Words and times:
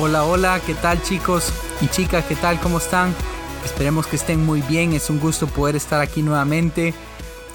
Hola, 0.00 0.24
hola, 0.24 0.58
¿qué 0.64 0.74
tal 0.74 1.02
chicos 1.02 1.52
y 1.82 1.86
chicas? 1.86 2.24
¿Qué 2.24 2.34
tal? 2.34 2.58
¿Cómo 2.60 2.78
están? 2.78 3.14
Esperemos 3.62 4.06
que 4.06 4.16
estén 4.16 4.44
muy 4.44 4.62
bien, 4.62 4.94
es 4.94 5.10
un 5.10 5.20
gusto 5.20 5.46
poder 5.46 5.76
estar 5.76 6.00
aquí 6.00 6.22
nuevamente. 6.22 6.94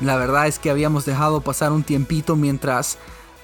La 0.01 0.17
verdad 0.17 0.45
es 0.45 0.59
que 0.59 0.69
habíamos 0.69 1.03
dejado 1.03 1.41
pasar 1.41 1.71
un 1.71 1.81
tiempito 1.81 2.35
mientras 2.35 2.99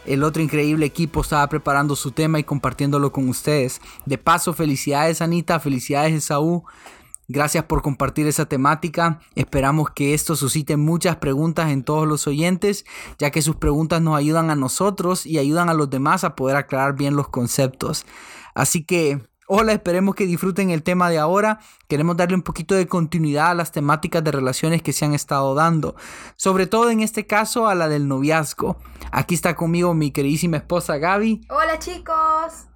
el 0.05 0.23
otro 0.23 0.43
increíble 0.43 0.85
equipo 0.85 1.21
estaba 1.21 1.49
preparando 1.49 1.95
su 1.95 2.11
tema 2.11 2.37
y 2.37 2.43
compartiéndolo 2.43 3.11
con 3.11 3.27
ustedes. 3.29 3.81
De 4.05 4.19
paso, 4.19 4.53
felicidades 4.53 5.23
Anita, 5.23 5.59
felicidades 5.59 6.13
Esaú. 6.13 6.63
Gracias 7.27 7.63
por 7.63 7.81
compartir 7.81 8.27
esa 8.27 8.45
temática. 8.45 9.21
Esperamos 9.33 9.89
que 9.89 10.13
esto 10.13 10.35
suscite 10.35 10.77
muchas 10.77 11.15
preguntas 11.15 11.71
en 11.71 11.83
todos 11.83 12.07
los 12.07 12.27
oyentes, 12.27 12.85
ya 13.17 13.31
que 13.31 13.41
sus 13.41 13.55
preguntas 13.55 14.01
nos 14.03 14.15
ayudan 14.17 14.51
a 14.51 14.55
nosotros 14.55 15.25
y 15.25 15.39
ayudan 15.39 15.69
a 15.69 15.73
los 15.73 15.89
demás 15.89 16.23
a 16.23 16.35
poder 16.35 16.57
aclarar 16.57 16.95
bien 16.95 17.15
los 17.15 17.29
conceptos. 17.29 18.05
Así 18.53 18.83
que, 18.83 19.21
hola, 19.47 19.73
esperemos 19.73 20.15
que 20.15 20.25
disfruten 20.25 20.69
el 20.69 20.83
tema 20.83 21.09
de 21.09 21.19
ahora. 21.19 21.59
Queremos 21.87 22.17
darle 22.17 22.35
un 22.35 22.41
poquito 22.41 22.75
de 22.75 22.87
continuidad 22.87 23.51
a 23.51 23.53
las 23.53 23.71
temáticas 23.71 24.23
de 24.23 24.31
relaciones 24.31 24.81
que 24.81 24.93
se 24.93 25.05
han 25.05 25.13
estado 25.13 25.55
dando, 25.55 25.95
sobre 26.35 26.67
todo 26.67 26.89
en 26.89 27.01
este 27.01 27.25
caso 27.25 27.67
a 27.67 27.75
la 27.75 27.87
del 27.87 28.07
noviazgo. 28.07 28.77
Aquí 29.11 29.35
está 29.35 29.55
conmigo 29.55 29.93
mi 29.93 30.11
queridísima 30.11 30.57
esposa 30.57 30.97
Gaby. 30.97 31.41
Hola 31.49 31.79
chicos. 31.79 32.67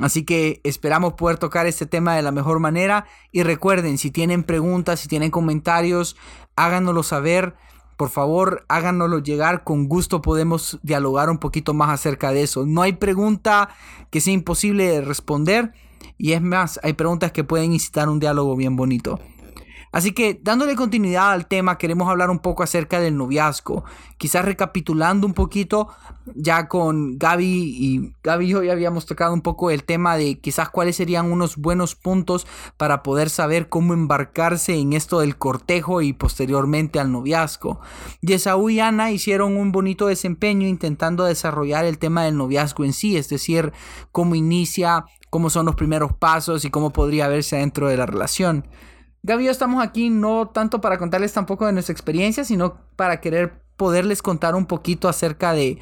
Así 0.00 0.24
que 0.24 0.60
esperamos 0.62 1.14
poder 1.14 1.38
tocar 1.38 1.66
este 1.66 1.86
tema 1.86 2.14
de 2.14 2.22
la 2.22 2.30
mejor 2.30 2.60
manera. 2.60 3.06
Y 3.32 3.42
recuerden, 3.42 3.98
si 3.98 4.10
tienen 4.10 4.44
preguntas, 4.44 5.00
si 5.00 5.08
tienen 5.08 5.30
comentarios, 5.30 6.16
háganoslo 6.56 7.02
saber. 7.02 7.54
Por 7.98 8.10
favor, 8.10 8.64
háganoslo 8.68 9.18
llegar. 9.18 9.64
Con 9.64 9.88
gusto 9.88 10.22
podemos 10.22 10.78
dialogar 10.84 11.30
un 11.30 11.38
poquito 11.38 11.74
más 11.74 11.90
acerca 11.90 12.30
de 12.30 12.44
eso. 12.44 12.64
No 12.64 12.82
hay 12.82 12.92
pregunta 12.92 13.70
que 14.10 14.20
sea 14.20 14.32
imposible 14.32 14.86
de 14.86 15.00
responder. 15.00 15.72
Y 16.16 16.30
es 16.34 16.40
más, 16.40 16.78
hay 16.84 16.92
preguntas 16.92 17.32
que 17.32 17.42
pueden 17.42 17.72
incitar 17.72 18.08
un 18.08 18.20
diálogo 18.20 18.54
bien 18.54 18.76
bonito. 18.76 19.18
Así 19.92 20.12
que 20.12 20.38
dándole 20.42 20.76
continuidad 20.76 21.32
al 21.32 21.46
tema, 21.46 21.78
queremos 21.78 22.08
hablar 22.08 22.30
un 22.30 22.40
poco 22.40 22.62
acerca 22.62 23.00
del 23.00 23.16
noviazgo. 23.16 23.84
Quizás 24.18 24.44
recapitulando 24.44 25.26
un 25.26 25.34
poquito, 25.34 25.88
ya 26.34 26.68
con 26.68 27.18
Gaby 27.18 27.46
y 27.46 28.12
Gaby 28.22 28.46
y 28.46 28.48
yo 28.48 28.62
ya 28.62 28.72
habíamos 28.72 29.06
tocado 29.06 29.32
un 29.32 29.40
poco 29.40 29.70
el 29.70 29.84
tema 29.84 30.16
de 30.16 30.38
quizás 30.40 30.68
cuáles 30.68 30.96
serían 30.96 31.32
unos 31.32 31.56
buenos 31.56 31.94
puntos 31.94 32.46
para 32.76 33.02
poder 33.02 33.30
saber 33.30 33.68
cómo 33.68 33.94
embarcarse 33.94 34.74
en 34.74 34.92
esto 34.92 35.20
del 35.20 35.36
cortejo 35.36 36.02
y 36.02 36.12
posteriormente 36.12 37.00
al 37.00 37.10
noviazgo. 37.10 37.80
Y 38.20 38.32
Esaú 38.32 38.70
y 38.70 38.80
Ana 38.80 39.10
hicieron 39.10 39.56
un 39.56 39.72
bonito 39.72 40.06
desempeño 40.06 40.68
intentando 40.68 41.24
desarrollar 41.24 41.84
el 41.84 41.98
tema 41.98 42.24
del 42.24 42.36
noviazgo 42.36 42.84
en 42.84 42.92
sí, 42.92 43.16
es 43.16 43.28
decir, 43.28 43.72
cómo 44.12 44.34
inicia, 44.34 45.06
cómo 45.30 45.50
son 45.50 45.66
los 45.66 45.76
primeros 45.76 46.12
pasos 46.12 46.64
y 46.64 46.70
cómo 46.70 46.90
podría 46.90 47.28
verse 47.28 47.56
dentro 47.56 47.88
de 47.88 47.96
la 47.96 48.06
relación. 48.06 48.66
Gaby 49.28 49.42
y 49.42 49.46
yo 49.46 49.52
estamos 49.52 49.84
aquí 49.84 50.08
no 50.08 50.48
tanto 50.48 50.80
para 50.80 50.96
contarles 50.96 51.34
tampoco 51.34 51.66
de 51.66 51.74
nuestra 51.74 51.92
experiencia, 51.92 52.44
sino 52.44 52.78
para 52.96 53.20
querer 53.20 53.62
poderles 53.76 54.22
contar 54.22 54.54
un 54.54 54.64
poquito 54.64 55.06
acerca 55.06 55.52
de 55.52 55.78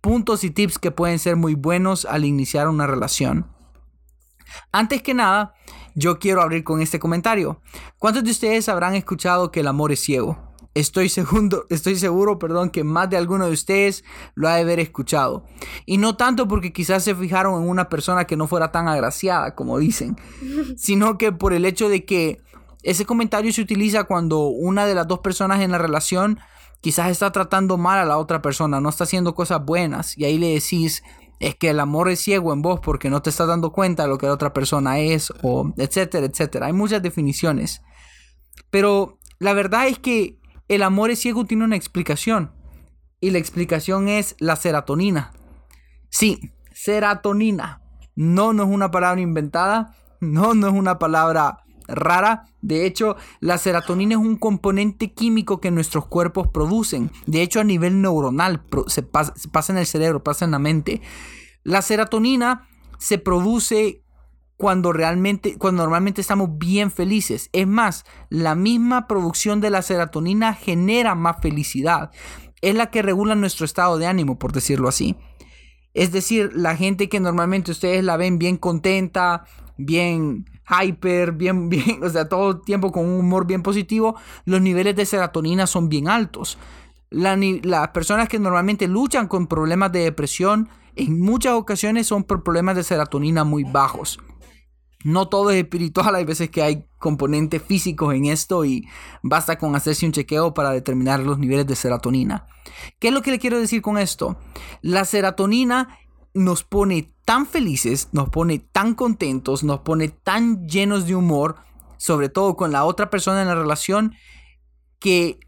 puntos 0.00 0.44
y 0.44 0.50
tips 0.50 0.78
que 0.78 0.92
pueden 0.92 1.18
ser 1.18 1.34
muy 1.34 1.56
buenos 1.56 2.04
al 2.04 2.24
iniciar 2.24 2.68
una 2.68 2.86
relación. 2.86 3.48
Antes 4.70 5.02
que 5.02 5.12
nada, 5.12 5.54
yo 5.96 6.20
quiero 6.20 6.40
abrir 6.40 6.62
con 6.62 6.80
este 6.80 7.00
comentario. 7.00 7.60
¿Cuántos 7.98 8.22
de 8.22 8.30
ustedes 8.30 8.68
habrán 8.68 8.94
escuchado 8.94 9.50
que 9.50 9.58
el 9.58 9.66
amor 9.66 9.90
es 9.90 9.98
ciego? 9.98 10.38
Estoy, 10.74 11.08
segundo, 11.08 11.66
estoy 11.70 11.96
seguro 11.96 12.38
perdón, 12.38 12.70
que 12.70 12.84
más 12.84 13.10
de 13.10 13.16
alguno 13.16 13.46
de 13.46 13.54
ustedes 13.54 14.04
lo 14.36 14.48
ha 14.48 14.54
de 14.54 14.62
haber 14.62 14.78
escuchado. 14.78 15.44
Y 15.84 15.98
no 15.98 16.16
tanto 16.16 16.46
porque 16.46 16.72
quizás 16.72 17.02
se 17.02 17.16
fijaron 17.16 17.60
en 17.60 17.68
una 17.68 17.88
persona 17.88 18.24
que 18.24 18.36
no 18.36 18.46
fuera 18.46 18.70
tan 18.70 18.86
agraciada, 18.86 19.56
como 19.56 19.78
dicen, 19.78 20.16
sino 20.76 21.18
que 21.18 21.32
por 21.32 21.52
el 21.52 21.64
hecho 21.64 21.88
de 21.88 22.04
que 22.04 22.40
ese 22.82 23.04
comentario 23.04 23.52
se 23.52 23.62
utiliza 23.62 24.04
cuando 24.04 24.46
una 24.46 24.86
de 24.86 24.94
las 24.94 25.06
dos 25.08 25.20
personas 25.20 25.60
en 25.60 25.72
la 25.72 25.78
relación 25.78 26.38
quizás 26.80 27.10
está 27.10 27.32
tratando 27.32 27.76
mal 27.76 27.98
a 27.98 28.04
la 28.04 28.18
otra 28.18 28.40
persona, 28.40 28.80
no 28.80 28.88
está 28.88 29.04
haciendo 29.04 29.34
cosas 29.34 29.64
buenas 29.64 30.16
y 30.16 30.24
ahí 30.24 30.38
le 30.38 30.54
decís 30.54 31.02
es 31.40 31.54
que 31.54 31.70
el 31.70 31.80
amor 31.80 32.08
es 32.08 32.20
ciego 32.20 32.52
en 32.52 32.62
vos 32.62 32.80
porque 32.80 33.10
no 33.10 33.22
te 33.22 33.30
estás 33.30 33.48
dando 33.48 33.72
cuenta 33.72 34.04
de 34.04 34.08
lo 34.08 34.18
que 34.18 34.26
la 34.26 34.32
otra 34.32 34.52
persona 34.52 34.98
es 34.98 35.32
o 35.42 35.72
etcétera, 35.76 36.26
etcétera. 36.26 36.66
Hay 36.66 36.72
muchas 36.72 37.02
definiciones. 37.02 37.82
Pero 38.70 39.18
la 39.38 39.52
verdad 39.52 39.86
es 39.86 39.98
que 39.98 40.40
el 40.66 40.82
amor 40.82 41.10
es 41.10 41.20
ciego 41.20 41.44
tiene 41.44 41.64
una 41.64 41.76
explicación 41.76 42.52
y 43.20 43.30
la 43.30 43.38
explicación 43.38 44.08
es 44.08 44.34
la 44.38 44.56
serotonina. 44.56 45.32
Sí, 46.10 46.52
serotonina. 46.72 47.82
No, 48.16 48.52
no 48.52 48.64
es 48.64 48.68
una 48.68 48.90
palabra 48.90 49.20
inventada. 49.20 49.94
No, 50.20 50.54
no 50.54 50.66
es 50.66 50.74
una 50.74 50.98
palabra 50.98 51.64
rara. 51.88 52.44
De 52.60 52.86
hecho, 52.86 53.16
la 53.40 53.58
serotonina 53.58 54.14
es 54.14 54.20
un 54.20 54.36
componente 54.36 55.12
químico 55.12 55.60
que 55.60 55.70
nuestros 55.70 56.06
cuerpos 56.06 56.48
producen. 56.48 57.10
De 57.26 57.42
hecho, 57.42 57.60
a 57.60 57.64
nivel 57.64 58.00
neuronal 58.00 58.62
se 58.86 59.02
pasa, 59.02 59.34
se 59.36 59.48
pasa 59.48 59.72
en 59.72 59.78
el 59.78 59.86
cerebro, 59.86 60.22
pasa 60.22 60.44
en 60.44 60.52
la 60.52 60.58
mente. 60.58 61.00
La 61.64 61.82
serotonina 61.82 62.68
se 62.98 63.18
produce 63.18 64.02
cuando 64.58 64.92
realmente, 64.92 65.56
cuando 65.56 65.82
normalmente 65.82 66.20
estamos 66.20 66.58
bien 66.58 66.90
felices. 66.90 67.48
Es 67.52 67.66
más, 67.66 68.04
la 68.28 68.54
misma 68.54 69.06
producción 69.06 69.60
de 69.60 69.70
la 69.70 69.82
serotonina 69.82 70.52
genera 70.52 71.14
más 71.14 71.36
felicidad. 71.40 72.10
Es 72.60 72.74
la 72.74 72.90
que 72.90 73.02
regula 73.02 73.36
nuestro 73.36 73.64
estado 73.64 73.98
de 73.98 74.06
ánimo, 74.06 74.38
por 74.38 74.52
decirlo 74.52 74.88
así. 74.88 75.16
Es 75.94 76.10
decir, 76.10 76.50
la 76.54 76.76
gente 76.76 77.08
que 77.08 77.20
normalmente 77.20 77.70
ustedes 77.70 78.02
la 78.02 78.16
ven 78.16 78.38
bien 78.38 78.56
contenta, 78.56 79.44
bien 79.76 80.44
hyper, 80.68 81.32
bien, 81.32 81.68
bien, 81.68 82.02
o 82.02 82.08
sea, 82.08 82.28
todo 82.28 82.50
el 82.50 82.60
tiempo 82.62 82.92
con 82.92 83.04
un 83.04 83.20
humor 83.20 83.46
bien 83.46 83.62
positivo, 83.62 84.16
los 84.44 84.60
niveles 84.60 84.96
de 84.96 85.06
serotonina 85.06 85.66
son 85.66 85.88
bien 85.88 86.08
altos. 86.08 86.58
las 87.10 87.88
personas 87.88 88.28
que 88.28 88.38
normalmente 88.38 88.86
luchan 88.86 89.28
con 89.28 89.46
problemas 89.46 89.92
de 89.92 90.00
depresión, 90.00 90.68
en 90.94 91.20
muchas 91.20 91.54
ocasiones 91.54 92.06
son 92.06 92.24
por 92.24 92.42
problemas 92.42 92.76
de 92.76 92.84
serotonina 92.84 93.44
muy 93.44 93.64
bajos. 93.64 94.18
No 95.04 95.28
todo 95.28 95.50
es 95.50 95.62
espiritual, 95.62 96.16
hay 96.16 96.24
veces 96.24 96.50
que 96.50 96.62
hay 96.62 96.84
componentes 96.98 97.62
físicos 97.62 98.12
en 98.14 98.24
esto 98.24 98.64
y 98.64 98.88
basta 99.22 99.56
con 99.56 99.76
hacerse 99.76 100.04
un 100.04 100.12
chequeo 100.12 100.54
para 100.54 100.70
determinar 100.70 101.20
los 101.20 101.38
niveles 101.38 101.68
de 101.68 101.76
serotonina. 101.76 102.46
¿Qué 102.98 103.08
es 103.08 103.14
lo 103.14 103.22
que 103.22 103.30
le 103.30 103.38
quiero 103.38 103.60
decir 103.60 103.80
con 103.80 103.96
esto? 103.96 104.36
La 104.82 105.04
serotonina 105.04 106.00
nos 106.38 106.62
pone 106.62 107.12
tan 107.24 107.46
felices, 107.46 108.08
nos 108.12 108.28
pone 108.30 108.58
tan 108.58 108.94
contentos, 108.94 109.64
nos 109.64 109.80
pone 109.80 110.08
tan 110.08 110.66
llenos 110.68 111.06
de 111.06 111.14
humor, 111.14 111.56
sobre 111.96 112.28
todo 112.28 112.56
con 112.56 112.72
la 112.72 112.84
otra 112.84 113.10
persona 113.10 113.42
en 113.42 113.48
la 113.48 113.54
relación, 113.54 114.14
que 115.00 115.40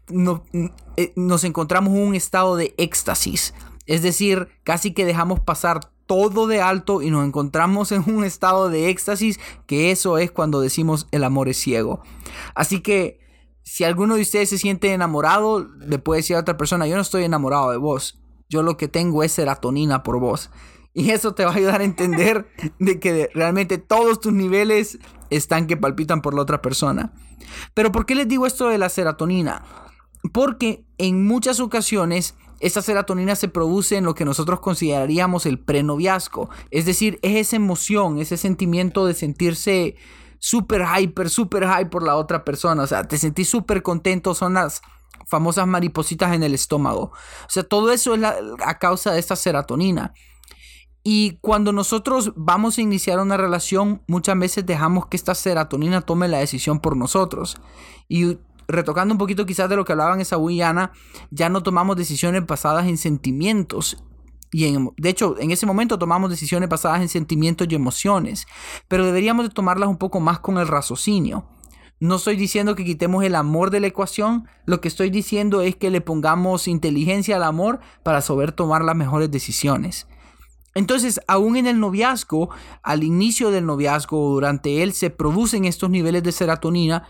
eh, 0.97 1.13
nos 1.15 1.43
encontramos 1.43 1.93
en 1.93 2.01
un 2.01 2.15
estado 2.15 2.55
de 2.55 2.75
éxtasis. 2.77 3.53
Es 3.85 4.01
decir, 4.01 4.49
casi 4.63 4.93
que 4.93 5.05
dejamos 5.05 5.39
pasar 5.39 5.91
todo 6.05 6.47
de 6.47 6.61
alto 6.61 7.01
y 7.01 7.09
nos 7.09 7.25
encontramos 7.25 7.91
en 7.93 8.03
un 8.13 8.25
estado 8.25 8.69
de 8.69 8.89
éxtasis, 8.89 9.39
que 9.65 9.91
eso 9.91 10.17
es 10.17 10.29
cuando 10.29 10.59
decimos 10.59 11.07
el 11.11 11.23
amor 11.23 11.47
es 11.47 11.57
ciego. 11.57 12.01
Así 12.53 12.81
que 12.81 13.19
si 13.63 13.85
alguno 13.85 14.15
de 14.15 14.21
ustedes 14.21 14.49
se 14.49 14.57
siente 14.57 14.91
enamorado, 14.91 15.69
le 15.79 15.99
puede 15.99 16.19
decir 16.19 16.35
a 16.35 16.39
otra 16.39 16.57
persona, 16.57 16.85
yo 16.85 16.95
no 16.95 17.01
estoy 17.01 17.23
enamorado 17.23 17.71
de 17.71 17.77
vos, 17.77 18.21
yo 18.49 18.61
lo 18.61 18.75
que 18.75 18.89
tengo 18.89 19.23
es 19.23 19.31
serotonina 19.31 20.03
por 20.03 20.19
vos. 20.19 20.51
Y 20.93 21.11
eso 21.11 21.33
te 21.33 21.45
va 21.45 21.51
a 21.51 21.55
ayudar 21.55 21.81
a 21.81 21.85
entender 21.85 22.47
de 22.79 22.99
que 22.99 23.29
realmente 23.33 23.77
todos 23.77 24.19
tus 24.19 24.33
niveles 24.33 24.99
están 25.29 25.67
que 25.67 25.77
palpitan 25.77 26.21
por 26.21 26.33
la 26.33 26.41
otra 26.41 26.61
persona. 26.61 27.13
Pero 27.73 27.91
¿por 27.91 28.05
qué 28.05 28.15
les 28.15 28.27
digo 28.27 28.45
esto 28.45 28.67
de 28.67 28.77
la 28.77 28.89
serotonina? 28.89 29.63
Porque 30.33 30.85
en 30.97 31.25
muchas 31.25 31.59
ocasiones 31.59 32.35
esta 32.59 32.81
serotonina 32.81 33.35
se 33.35 33.47
produce 33.47 33.97
en 33.97 34.05
lo 34.05 34.13
que 34.13 34.25
nosotros 34.25 34.59
consideraríamos 34.59 35.45
el 35.45 35.59
prenoviazgo. 35.59 36.49
Es 36.69 36.85
decir, 36.85 37.19
es 37.23 37.47
esa 37.47 37.55
emoción, 37.55 38.19
ese 38.19 38.37
sentimiento 38.37 39.05
de 39.05 39.15
sentirse 39.15 39.95
súper 40.39 40.83
hyper, 40.85 41.29
súper 41.29 41.65
high 41.65 41.89
por 41.89 42.03
la 42.03 42.15
otra 42.17 42.43
persona. 42.45 42.83
O 42.83 42.87
sea, 42.87 43.03
te 43.03 43.17
sentís 43.17 43.49
súper 43.49 43.81
contento, 43.81 44.35
son 44.35 44.53
las 44.55 44.81
famosas 45.27 45.65
maripositas 45.65 46.33
en 46.35 46.43
el 46.43 46.53
estómago. 46.53 47.03
O 47.03 47.49
sea, 47.49 47.63
todo 47.63 47.91
eso 47.91 48.13
es 48.13 48.23
a 48.23 48.77
causa 48.77 49.11
de 49.11 49.19
esta 49.19 49.35
serotonina. 49.35 50.13
Y 51.03 51.37
cuando 51.41 51.71
nosotros 51.71 52.31
vamos 52.35 52.77
a 52.77 52.81
iniciar 52.81 53.19
una 53.19 53.37
relación, 53.37 54.01
muchas 54.07 54.37
veces 54.37 54.65
dejamos 54.65 55.07
que 55.07 55.17
esta 55.17 55.33
serotonina 55.33 56.01
tome 56.01 56.27
la 56.27 56.37
decisión 56.37 56.79
por 56.79 56.95
nosotros. 56.95 57.57
Y 58.07 58.37
retocando 58.67 59.13
un 59.13 59.17
poquito 59.17 59.45
quizás 59.45 59.69
de 59.69 59.75
lo 59.75 59.83
que 59.83 59.93
hablaban 59.93 60.21
esa 60.21 60.37
Ana, 60.63 60.91
ya 61.31 61.49
no 61.49 61.63
tomamos 61.63 61.95
decisiones 61.97 62.45
basadas 62.45 62.85
en 62.87 62.97
sentimientos. 62.97 64.03
Y 64.51 64.65
en, 64.65 64.91
de 64.97 65.09
hecho, 65.09 65.35
en 65.39 65.49
ese 65.49 65.65
momento 65.65 65.97
tomamos 65.97 66.29
decisiones 66.29 66.69
basadas 66.69 67.01
en 67.01 67.09
sentimientos 67.09 67.67
y 67.69 67.75
emociones. 67.75 68.45
Pero 68.87 69.05
deberíamos 69.05 69.47
de 69.47 69.53
tomarlas 69.53 69.89
un 69.89 69.97
poco 69.97 70.19
más 70.19 70.39
con 70.39 70.57
el 70.59 70.67
raciocinio. 70.67 71.47
No 71.99 72.15
estoy 72.15 72.35
diciendo 72.35 72.75
que 72.75 72.83
quitemos 72.83 73.23
el 73.23 73.35
amor 73.35 73.69
de 73.69 73.79
la 73.79 73.87
ecuación, 73.87 74.47
lo 74.65 74.81
que 74.81 74.87
estoy 74.87 75.11
diciendo 75.11 75.61
es 75.61 75.75
que 75.75 75.91
le 75.91 76.01
pongamos 76.01 76.67
inteligencia 76.67 77.35
al 77.35 77.43
amor 77.43 77.79
para 78.03 78.21
saber 78.21 78.51
tomar 78.51 78.83
las 78.83 78.95
mejores 78.95 79.29
decisiones. 79.29 80.07
Entonces, 80.73 81.19
aún 81.27 81.57
en 81.57 81.67
el 81.67 81.79
noviazgo, 81.79 82.49
al 82.81 83.03
inicio 83.03 83.51
del 83.51 83.65
noviazgo, 83.65 84.31
durante 84.31 84.83
él, 84.83 84.93
se 84.93 85.09
producen 85.09 85.65
estos 85.65 85.89
niveles 85.89 86.23
de 86.23 86.31
serotonina 86.31 87.03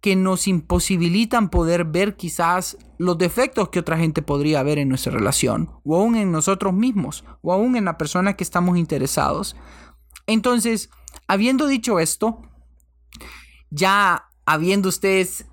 que 0.00 0.14
nos 0.14 0.46
imposibilitan 0.46 1.50
poder 1.50 1.84
ver 1.84 2.16
quizás 2.16 2.78
los 2.98 3.18
defectos 3.18 3.70
que 3.70 3.80
otra 3.80 3.98
gente 3.98 4.22
podría 4.22 4.62
ver 4.62 4.78
en 4.78 4.88
nuestra 4.88 5.12
relación, 5.12 5.72
o 5.84 5.96
aún 5.96 6.14
en 6.14 6.30
nosotros 6.30 6.72
mismos, 6.72 7.24
o 7.42 7.52
aún 7.52 7.74
en 7.76 7.84
la 7.84 7.98
persona 7.98 8.34
que 8.34 8.44
estamos 8.44 8.78
interesados. 8.78 9.56
Entonces, 10.26 10.90
habiendo 11.26 11.66
dicho 11.66 11.98
esto, 11.98 12.42
ya 13.70 14.28
habiendo 14.46 14.88
ustedes, 14.88 15.46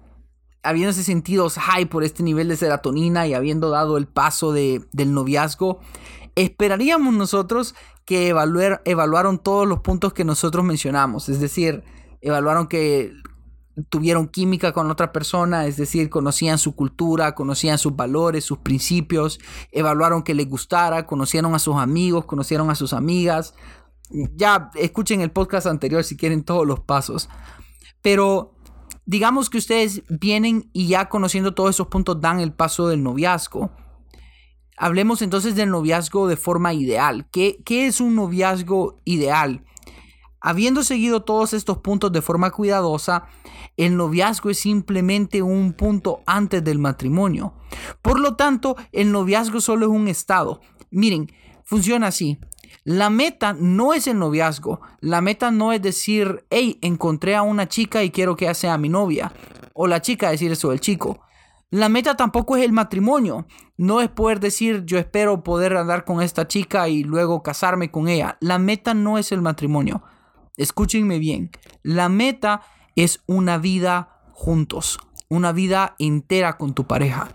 habiéndose 0.61 1.03
sentido 1.03 1.49
high 1.49 1.85
por 1.85 2.03
este 2.03 2.21
nivel 2.21 2.47
de 2.47 2.57
serotonina 2.57 3.27
y 3.27 3.33
habiendo 3.33 3.69
dado 3.69 3.97
el 3.97 4.07
paso 4.07 4.51
de, 4.51 4.85
del 4.91 5.13
noviazgo, 5.13 5.79
esperaríamos 6.35 7.13
nosotros 7.13 7.75
que 8.05 8.27
evaluar, 8.27 8.81
evaluaron 8.85 9.39
todos 9.39 9.67
los 9.67 9.79
puntos 9.79 10.13
que 10.13 10.23
nosotros 10.23 10.63
mencionamos, 10.63 11.29
es 11.29 11.39
decir, 11.39 11.83
evaluaron 12.21 12.67
que 12.67 13.13
tuvieron 13.89 14.27
química 14.27 14.71
con 14.71 14.89
otra 14.89 15.11
persona, 15.11 15.65
es 15.65 15.77
decir, 15.77 16.09
conocían 16.09 16.57
su 16.57 16.75
cultura, 16.75 17.35
conocían 17.35 17.77
sus 17.77 17.95
valores, 17.95 18.45
sus 18.45 18.59
principios, 18.59 19.39
evaluaron 19.71 20.23
que 20.23 20.33
les 20.33 20.47
gustara, 20.47 21.05
conocieron 21.05 21.53
a 21.55 21.59
sus 21.59 21.75
amigos, 21.75 22.25
conocieron 22.25 22.69
a 22.69 22.75
sus 22.75 22.93
amigas. 22.93 23.53
Ya 24.09 24.69
escuchen 24.75 25.21
el 25.21 25.31
podcast 25.31 25.67
anterior 25.67 26.03
si 26.03 26.15
quieren 26.15 26.43
todos 26.43 26.65
los 26.65 26.79
pasos. 26.79 27.27
Pero 28.01 28.53
digamos 29.05 29.49
que 29.49 29.57
ustedes 29.57 30.03
vienen 30.07 30.69
y 30.71 30.87
ya 30.87 31.09
conociendo 31.09 31.53
todos 31.53 31.71
esos 31.71 31.87
puntos 31.87 32.21
dan 32.21 32.39
el 32.39 32.53
paso 32.53 32.87
del 32.87 33.03
noviazgo. 33.03 33.71
Hablemos 34.77 35.21
entonces 35.21 35.55
del 35.55 35.69
noviazgo 35.69 36.27
de 36.27 36.35
forma 36.35 36.73
ideal. 36.73 37.27
¿Qué, 37.31 37.63
es 37.67 38.01
un 38.01 38.15
noviazgo 38.15 38.99
ideal? 39.05 39.63
Habiendo 40.41 40.83
seguido 40.83 41.23
todos 41.23 41.53
estos 41.53 41.77
puntos 41.79 42.11
de 42.11 42.21
forma 42.21 42.51
cuidadosa, 42.51 43.25
el 43.77 43.95
noviazgo 43.95 44.49
es 44.49 44.59
simplemente 44.59 45.41
un 45.41 45.73
punto 45.73 46.21
antes 46.25 46.63
del 46.63 46.77
matrimonio. 46.77 47.53
Por 48.01 48.19
lo 48.19 48.35
tanto, 48.35 48.75
el 48.91 49.11
noviazgo 49.11 49.61
solo 49.61 49.85
es 49.85 49.91
un 49.91 50.07
estado. 50.07 50.61
Miren, 50.91 51.31
funciona 51.63 52.07
así. 52.07 52.37
La 52.83 53.09
meta 53.09 53.55
no 53.57 53.93
es 53.93 54.07
el 54.07 54.19
noviazgo. 54.19 54.81
La 54.99 55.21
meta 55.21 55.51
no 55.51 55.71
es 55.71 55.81
decir, 55.81 56.45
hey, 56.49 56.77
encontré 56.81 57.35
a 57.35 57.41
una 57.41 57.67
chica 57.67 58.03
y 58.03 58.11
quiero 58.11 58.35
que 58.35 58.45
ella 58.45 58.53
sea 58.53 58.77
mi 58.77 58.89
novia. 58.89 59.33
O 59.73 59.87
la 59.87 60.01
chica 60.01 60.29
decir 60.29 60.51
eso 60.51 60.69
del 60.69 60.81
chico. 60.81 61.24
La 61.71 61.89
meta 61.89 62.15
tampoco 62.15 62.55
es 62.55 62.63
el 62.63 62.71
matrimonio. 62.71 63.47
No 63.77 64.01
es 64.01 64.09
poder 64.09 64.39
decir 64.39 64.83
yo 64.85 64.97
espero 64.97 65.43
poder 65.43 65.75
andar 65.75 66.05
con 66.05 66.21
esta 66.21 66.47
chica 66.47 66.87
y 66.87 67.03
luego 67.03 67.43
casarme 67.43 67.91
con 67.91 68.07
ella. 68.07 68.37
La 68.39 68.59
meta 68.59 68.93
no 68.93 69.17
es 69.17 69.31
el 69.31 69.41
matrimonio. 69.41 70.03
Escúchenme 70.57 71.19
bien. 71.19 71.51
La 71.83 72.07
meta 72.07 72.61
es 72.95 73.23
una 73.25 73.57
vida 73.57 74.21
juntos. 74.31 74.99
Una 75.27 75.51
vida 75.51 75.95
entera 75.99 76.57
con 76.57 76.73
tu 76.73 76.85
pareja. 76.85 77.29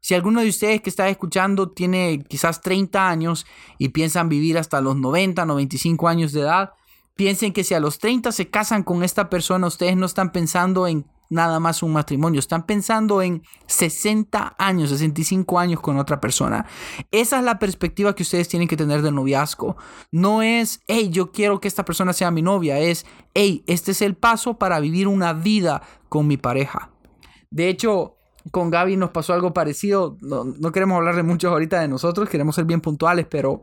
Si 0.00 0.14
alguno 0.14 0.40
de 0.40 0.48
ustedes 0.48 0.82
que 0.82 0.90
está 0.90 1.08
escuchando 1.08 1.70
tiene 1.70 2.22
quizás 2.28 2.60
30 2.60 3.08
años 3.08 3.46
y 3.78 3.88
piensan 3.88 4.28
vivir 4.28 4.58
hasta 4.58 4.80
los 4.80 4.96
90, 4.96 5.44
95 5.46 6.08
años 6.08 6.32
de 6.32 6.42
edad, 6.42 6.74
piensen 7.16 7.52
que 7.52 7.64
si 7.64 7.74
a 7.74 7.80
los 7.80 7.98
30 7.98 8.30
se 8.32 8.48
casan 8.48 8.82
con 8.82 9.02
esta 9.02 9.30
persona, 9.30 9.66
ustedes 9.66 9.96
no 9.96 10.06
están 10.06 10.30
pensando 10.30 10.86
en 10.86 11.06
nada 11.30 11.60
más 11.60 11.82
un 11.82 11.92
matrimonio, 11.92 12.38
están 12.38 12.66
pensando 12.66 13.22
en 13.22 13.42
60 13.66 14.56
años, 14.58 14.90
65 14.90 15.58
años 15.58 15.80
con 15.80 15.98
otra 15.98 16.20
persona. 16.20 16.66
Esa 17.10 17.38
es 17.38 17.44
la 17.44 17.58
perspectiva 17.58 18.14
que 18.14 18.22
ustedes 18.22 18.48
tienen 18.48 18.68
que 18.68 18.76
tener 18.76 19.02
del 19.02 19.14
noviazgo. 19.14 19.76
No 20.10 20.42
es, 20.42 20.80
hey, 20.86 21.08
yo 21.10 21.32
quiero 21.32 21.60
que 21.60 21.68
esta 21.68 21.84
persona 21.84 22.12
sea 22.12 22.30
mi 22.30 22.42
novia, 22.42 22.78
es, 22.78 23.06
hey, 23.34 23.64
este 23.66 23.92
es 23.92 24.02
el 24.02 24.16
paso 24.16 24.58
para 24.58 24.80
vivir 24.80 25.08
una 25.08 25.32
vida 25.32 25.82
con 26.08 26.26
mi 26.26 26.36
pareja. 26.36 26.90
De 27.50 27.68
hecho, 27.68 28.16
con 28.50 28.70
Gaby 28.70 28.96
nos 28.96 29.10
pasó 29.10 29.32
algo 29.32 29.52
parecido. 29.52 30.16
No, 30.20 30.44
no 30.44 30.72
queremos 30.72 30.96
hablar 30.96 31.16
de 31.16 31.22
muchos 31.22 31.50
ahorita 31.50 31.80
de 31.80 31.88
nosotros, 31.88 32.28
queremos 32.28 32.54
ser 32.54 32.64
bien 32.64 32.80
puntuales, 32.80 33.26
pero 33.28 33.62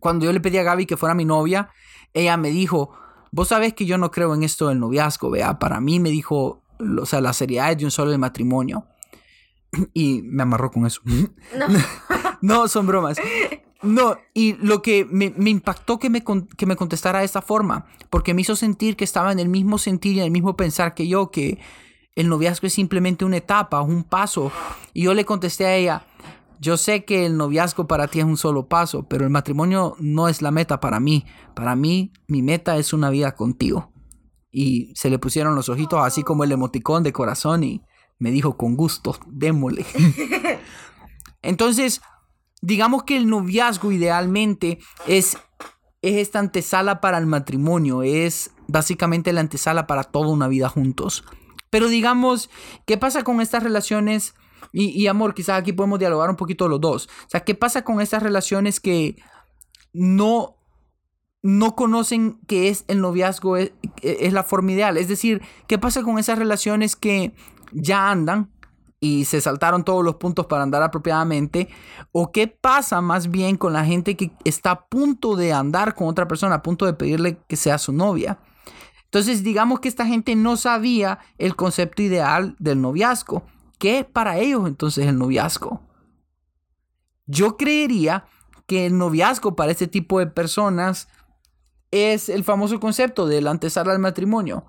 cuando 0.00 0.26
yo 0.26 0.32
le 0.32 0.40
pedí 0.40 0.58
a 0.58 0.62
Gaby 0.62 0.86
que 0.86 0.96
fuera 0.96 1.14
mi 1.14 1.24
novia, 1.24 1.70
ella 2.12 2.36
me 2.36 2.50
dijo, 2.50 2.90
vos 3.32 3.48
sabés 3.48 3.74
que 3.74 3.86
yo 3.86 3.98
no 3.98 4.10
creo 4.10 4.34
en 4.34 4.42
esto 4.42 4.68
del 4.68 4.78
noviazgo, 4.78 5.30
vea, 5.30 5.58
para 5.58 5.80
mí 5.80 5.98
me 5.98 6.10
dijo, 6.10 6.63
o 6.78 7.06
sea, 7.06 7.20
la 7.20 7.32
seriedad 7.32 7.72
es 7.72 7.78
de 7.78 7.84
un 7.84 7.90
solo 7.90 8.12
el 8.12 8.18
matrimonio. 8.18 8.86
Y 9.92 10.22
me 10.22 10.42
amarró 10.42 10.70
con 10.70 10.86
eso. 10.86 11.00
No, 11.58 11.66
no 12.40 12.68
son 12.68 12.86
bromas. 12.86 13.18
No, 13.82 14.16
y 14.32 14.54
lo 14.54 14.80
que 14.80 15.04
me, 15.04 15.32
me 15.36 15.50
impactó 15.50 15.98
que 15.98 16.08
me, 16.08 16.22
que 16.56 16.66
me 16.66 16.76
contestara 16.76 17.18
de 17.18 17.26
esa 17.26 17.42
forma, 17.42 17.86
porque 18.08 18.32
me 18.32 18.40
hizo 18.40 18.56
sentir 18.56 18.96
que 18.96 19.04
estaba 19.04 19.30
en 19.30 19.38
el 19.38 19.48
mismo 19.48 19.76
sentir 19.76 20.14
y 20.14 20.20
en 20.20 20.24
el 20.24 20.30
mismo 20.30 20.56
pensar 20.56 20.94
que 20.94 21.06
yo, 21.06 21.30
que 21.30 21.58
el 22.14 22.28
noviazgo 22.28 22.66
es 22.66 22.72
simplemente 22.72 23.24
una 23.24 23.36
etapa, 23.36 23.82
un 23.82 24.04
paso. 24.04 24.50
Y 24.94 25.02
yo 25.02 25.14
le 25.14 25.24
contesté 25.24 25.66
a 25.66 25.76
ella, 25.76 26.06
yo 26.60 26.76
sé 26.78 27.04
que 27.04 27.26
el 27.26 27.36
noviazgo 27.36 27.86
para 27.86 28.08
ti 28.08 28.20
es 28.20 28.24
un 28.24 28.38
solo 28.38 28.68
paso, 28.68 29.02
pero 29.02 29.24
el 29.24 29.30
matrimonio 29.30 29.96
no 29.98 30.28
es 30.28 30.40
la 30.40 30.50
meta 30.50 30.80
para 30.80 31.00
mí. 31.00 31.26
Para 31.54 31.76
mí, 31.76 32.12
mi 32.26 32.40
meta 32.40 32.78
es 32.78 32.92
una 32.92 33.10
vida 33.10 33.34
contigo. 33.34 33.90
Y 34.56 34.92
se 34.94 35.10
le 35.10 35.18
pusieron 35.18 35.56
los 35.56 35.68
ojitos 35.68 35.98
así 36.00 36.22
como 36.22 36.44
el 36.44 36.52
emoticón 36.52 37.02
de 37.02 37.12
corazón 37.12 37.64
y 37.64 37.82
me 38.20 38.30
dijo 38.30 38.56
con 38.56 38.76
gusto, 38.76 39.18
démosle. 39.26 39.84
Entonces, 41.42 42.00
digamos 42.62 43.02
que 43.02 43.16
el 43.16 43.26
noviazgo 43.26 43.90
idealmente 43.90 44.78
es, 45.08 45.36
es 46.02 46.14
esta 46.18 46.38
antesala 46.38 47.00
para 47.00 47.18
el 47.18 47.26
matrimonio, 47.26 48.04
es 48.04 48.52
básicamente 48.68 49.32
la 49.32 49.40
antesala 49.40 49.88
para 49.88 50.04
toda 50.04 50.28
una 50.28 50.46
vida 50.46 50.68
juntos. 50.68 51.24
Pero 51.70 51.88
digamos, 51.88 52.48
¿qué 52.86 52.96
pasa 52.96 53.24
con 53.24 53.40
estas 53.40 53.64
relaciones? 53.64 54.36
Y, 54.72 55.08
amor, 55.08 55.34
quizás 55.34 55.58
aquí 55.58 55.72
podemos 55.72 55.98
dialogar 55.98 56.30
un 56.30 56.36
poquito 56.36 56.68
los 56.68 56.80
dos. 56.80 57.06
O 57.06 57.28
sea, 57.30 57.40
¿qué 57.40 57.56
pasa 57.56 57.82
con 57.82 58.00
estas 58.00 58.22
relaciones 58.22 58.78
que 58.78 59.16
no, 59.92 60.56
no 61.44 61.76
conocen 61.76 62.40
que 62.48 62.68
es 62.70 62.84
el 62.88 63.00
noviazgo, 63.00 63.56
es, 63.56 63.70
es 64.02 64.32
la 64.32 64.42
forma 64.42 64.72
ideal? 64.72 64.96
Es 64.96 65.06
decir, 65.06 65.42
¿qué 65.68 65.78
pasa 65.78 66.02
con 66.02 66.18
esas 66.18 66.38
relaciones 66.38 66.96
que 66.96 67.36
ya 67.70 68.10
andan, 68.10 68.50
y 69.04 69.26
se 69.26 69.42
saltaron 69.42 69.84
todos 69.84 70.02
los 70.02 70.14
puntos 70.14 70.46
para 70.46 70.62
andar 70.62 70.82
apropiadamente? 70.82 71.68
¿O 72.10 72.32
qué 72.32 72.48
pasa 72.48 73.02
más 73.02 73.30
bien 73.30 73.58
con 73.58 73.74
la 73.74 73.84
gente 73.84 74.16
que 74.16 74.32
está 74.44 74.70
a 74.70 74.86
punto 74.86 75.36
de 75.36 75.52
andar 75.52 75.94
con 75.94 76.08
otra 76.08 76.26
persona, 76.26 76.56
a 76.56 76.62
punto 76.62 76.86
de 76.86 76.94
pedirle 76.94 77.38
que 77.46 77.56
sea 77.56 77.76
su 77.76 77.92
novia? 77.92 78.38
Entonces, 79.04 79.44
digamos 79.44 79.80
que 79.80 79.88
esta 79.88 80.06
gente 80.06 80.34
no 80.36 80.56
sabía 80.56 81.18
el 81.36 81.54
concepto 81.54 82.00
ideal 82.00 82.56
del 82.58 82.80
noviazgo. 82.80 83.44
¿Qué 83.78 83.98
es 83.98 84.04
para 84.06 84.38
ellos 84.38 84.66
entonces 84.66 85.06
el 85.06 85.18
noviazgo? 85.18 85.82
Yo 87.26 87.58
creería 87.58 88.24
que 88.66 88.86
el 88.86 88.96
noviazgo 88.96 89.54
para 89.54 89.70
este 89.70 89.86
tipo 89.86 90.18
de 90.18 90.28
personas 90.28 91.08
es 91.94 92.28
el 92.28 92.42
famoso 92.42 92.80
concepto 92.80 93.26
del 93.26 93.46
antesala 93.46 93.92
al 93.92 94.00
matrimonio. 94.00 94.66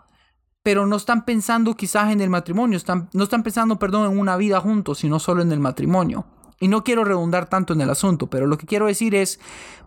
Pero 0.62 0.86
no 0.86 0.96
están 0.96 1.26
pensando 1.26 1.76
quizás 1.76 2.12
en 2.12 2.22
el 2.22 2.30
matrimonio, 2.30 2.78
están, 2.78 3.10
no 3.14 3.24
están 3.24 3.42
pensando, 3.42 3.80
perdón, 3.80 4.12
en 4.12 4.20
una 4.20 4.38
vida 4.38 4.62
juntos, 4.62 5.00
sino 5.00 5.20
solo 5.20 5.42
en 5.42 5.52
el 5.52 5.60
matrimonio. 5.60 6.26
Y 6.60 6.68
no 6.68 6.84
quiero 6.84 7.04
redundar 7.04 7.50
tanto 7.50 7.74
en 7.74 7.82
el 7.82 7.90
asunto, 7.90 8.30
pero 8.30 8.46
lo 8.46 8.58
que 8.58 8.68
quiero 8.68 8.86
decir 8.86 9.16
es, 9.16 9.40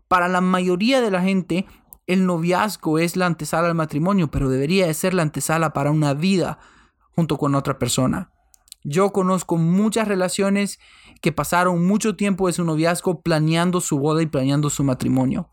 para 0.08 0.26
la 0.28 0.40
mayoría 0.40 1.00
de 1.00 1.10
la 1.10 1.22
gente, 1.22 1.66
el 2.08 2.26
noviazgo 2.26 2.98
es 2.98 3.16
la 3.16 3.26
antesala 3.26 3.68
al 3.68 3.74
matrimonio, 3.74 4.30
pero 4.30 4.48
debería 4.48 4.86
de 4.86 4.94
ser 4.94 5.14
la 5.14 5.22
antesala 5.22 5.72
para 5.72 5.90
una 5.90 6.14
vida 6.14 6.58
junto 7.14 7.38
con 7.38 7.54
otra 7.54 7.78
persona. 7.78 8.32
Yo 8.82 9.12
conozco 9.12 9.56
muchas 9.56 10.08
relaciones 10.08 10.78
que 11.20 11.32
pasaron 11.32 11.86
mucho 11.86 12.16
tiempo 12.16 12.46
de 12.46 12.52
su 12.52 12.64
noviazgo 12.64 13.20
planeando 13.22 13.80
su 13.80 13.98
boda 13.98 14.22
y 14.22 14.26
planeando 14.26 14.70
su 14.70 14.84
matrimonio. 14.84 15.50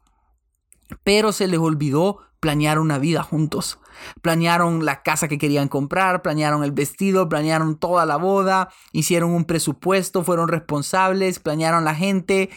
Pero 1.03 1.31
se 1.31 1.47
les 1.47 1.59
olvidó 1.59 2.19
planear 2.39 2.79
una 2.79 2.99
vida 2.99 3.23
juntos. 3.23 3.79
Planearon 4.21 4.85
la 4.85 5.01
casa 5.01 5.27
que 5.27 5.37
querían 5.37 5.67
comprar, 5.67 6.21
planearon 6.21 6.63
el 6.63 6.71
vestido, 6.71 7.27
planearon 7.27 7.77
toda 7.77 8.05
la 8.05 8.17
boda, 8.17 8.69
hicieron 8.91 9.31
un 9.31 9.45
presupuesto, 9.45 10.23
fueron 10.23 10.47
responsables, 10.47 11.39
planearon 11.39 11.85
la 11.85 11.95
gente, 11.95 12.49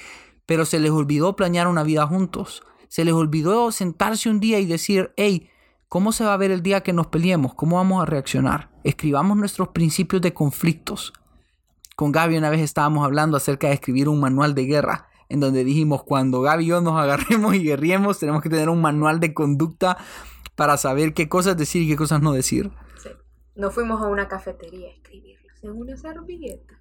pero 0.46 0.64
se 0.64 0.80
les 0.80 0.90
olvidó 0.90 1.36
planear 1.36 1.68
una 1.68 1.84
vida 1.84 2.06
juntos 2.06 2.62
se 2.88 3.04
les 3.04 3.14
olvidó 3.14 3.70
sentarse 3.70 4.28
un 4.28 4.40
día 4.40 4.58
y 4.58 4.66
decir, 4.66 5.12
hey, 5.16 5.50
¿cómo 5.88 6.12
se 6.12 6.24
va 6.24 6.32
a 6.32 6.38
ver 6.38 6.50
el 6.50 6.62
día 6.62 6.82
que 6.82 6.92
nos 6.92 7.06
peleemos? 7.06 7.54
¿Cómo 7.54 7.76
vamos 7.76 8.02
a 8.02 8.06
reaccionar? 8.06 8.70
Escribamos 8.82 9.36
nuestros 9.36 9.68
principios 9.68 10.22
de 10.22 10.34
conflictos. 10.34 11.12
Con 11.96 12.12
Gaby 12.12 12.38
una 12.38 12.50
vez 12.50 12.60
estábamos 12.60 13.04
hablando 13.04 13.36
acerca 13.36 13.68
de 13.68 13.74
escribir 13.74 14.08
un 14.08 14.20
manual 14.20 14.54
de 14.54 14.64
guerra, 14.64 15.07
en 15.28 15.40
donde 15.40 15.64
dijimos, 15.64 16.02
cuando 16.04 16.40
Gaby 16.40 16.64
y 16.64 16.66
yo 16.68 16.80
nos 16.80 16.94
agarremos 17.00 17.54
y 17.54 17.62
guerriemos, 17.62 18.18
tenemos 18.18 18.42
que 18.42 18.48
tener 18.48 18.68
un 18.68 18.80
manual 18.80 19.20
de 19.20 19.34
conducta 19.34 19.98
para 20.54 20.76
saber 20.76 21.14
qué 21.14 21.28
cosas 21.28 21.56
decir 21.56 21.82
y 21.82 21.88
qué 21.88 21.96
cosas 21.96 22.20
no 22.20 22.32
decir. 22.32 22.70
Sí. 23.02 23.10
Nos 23.54 23.74
fuimos 23.74 24.00
a 24.02 24.06
una 24.06 24.28
cafetería 24.28 24.88
a 24.88 24.92
escribirlos 24.92 25.52
en 25.62 25.70
una 25.70 25.96
servilleta. 25.96 26.78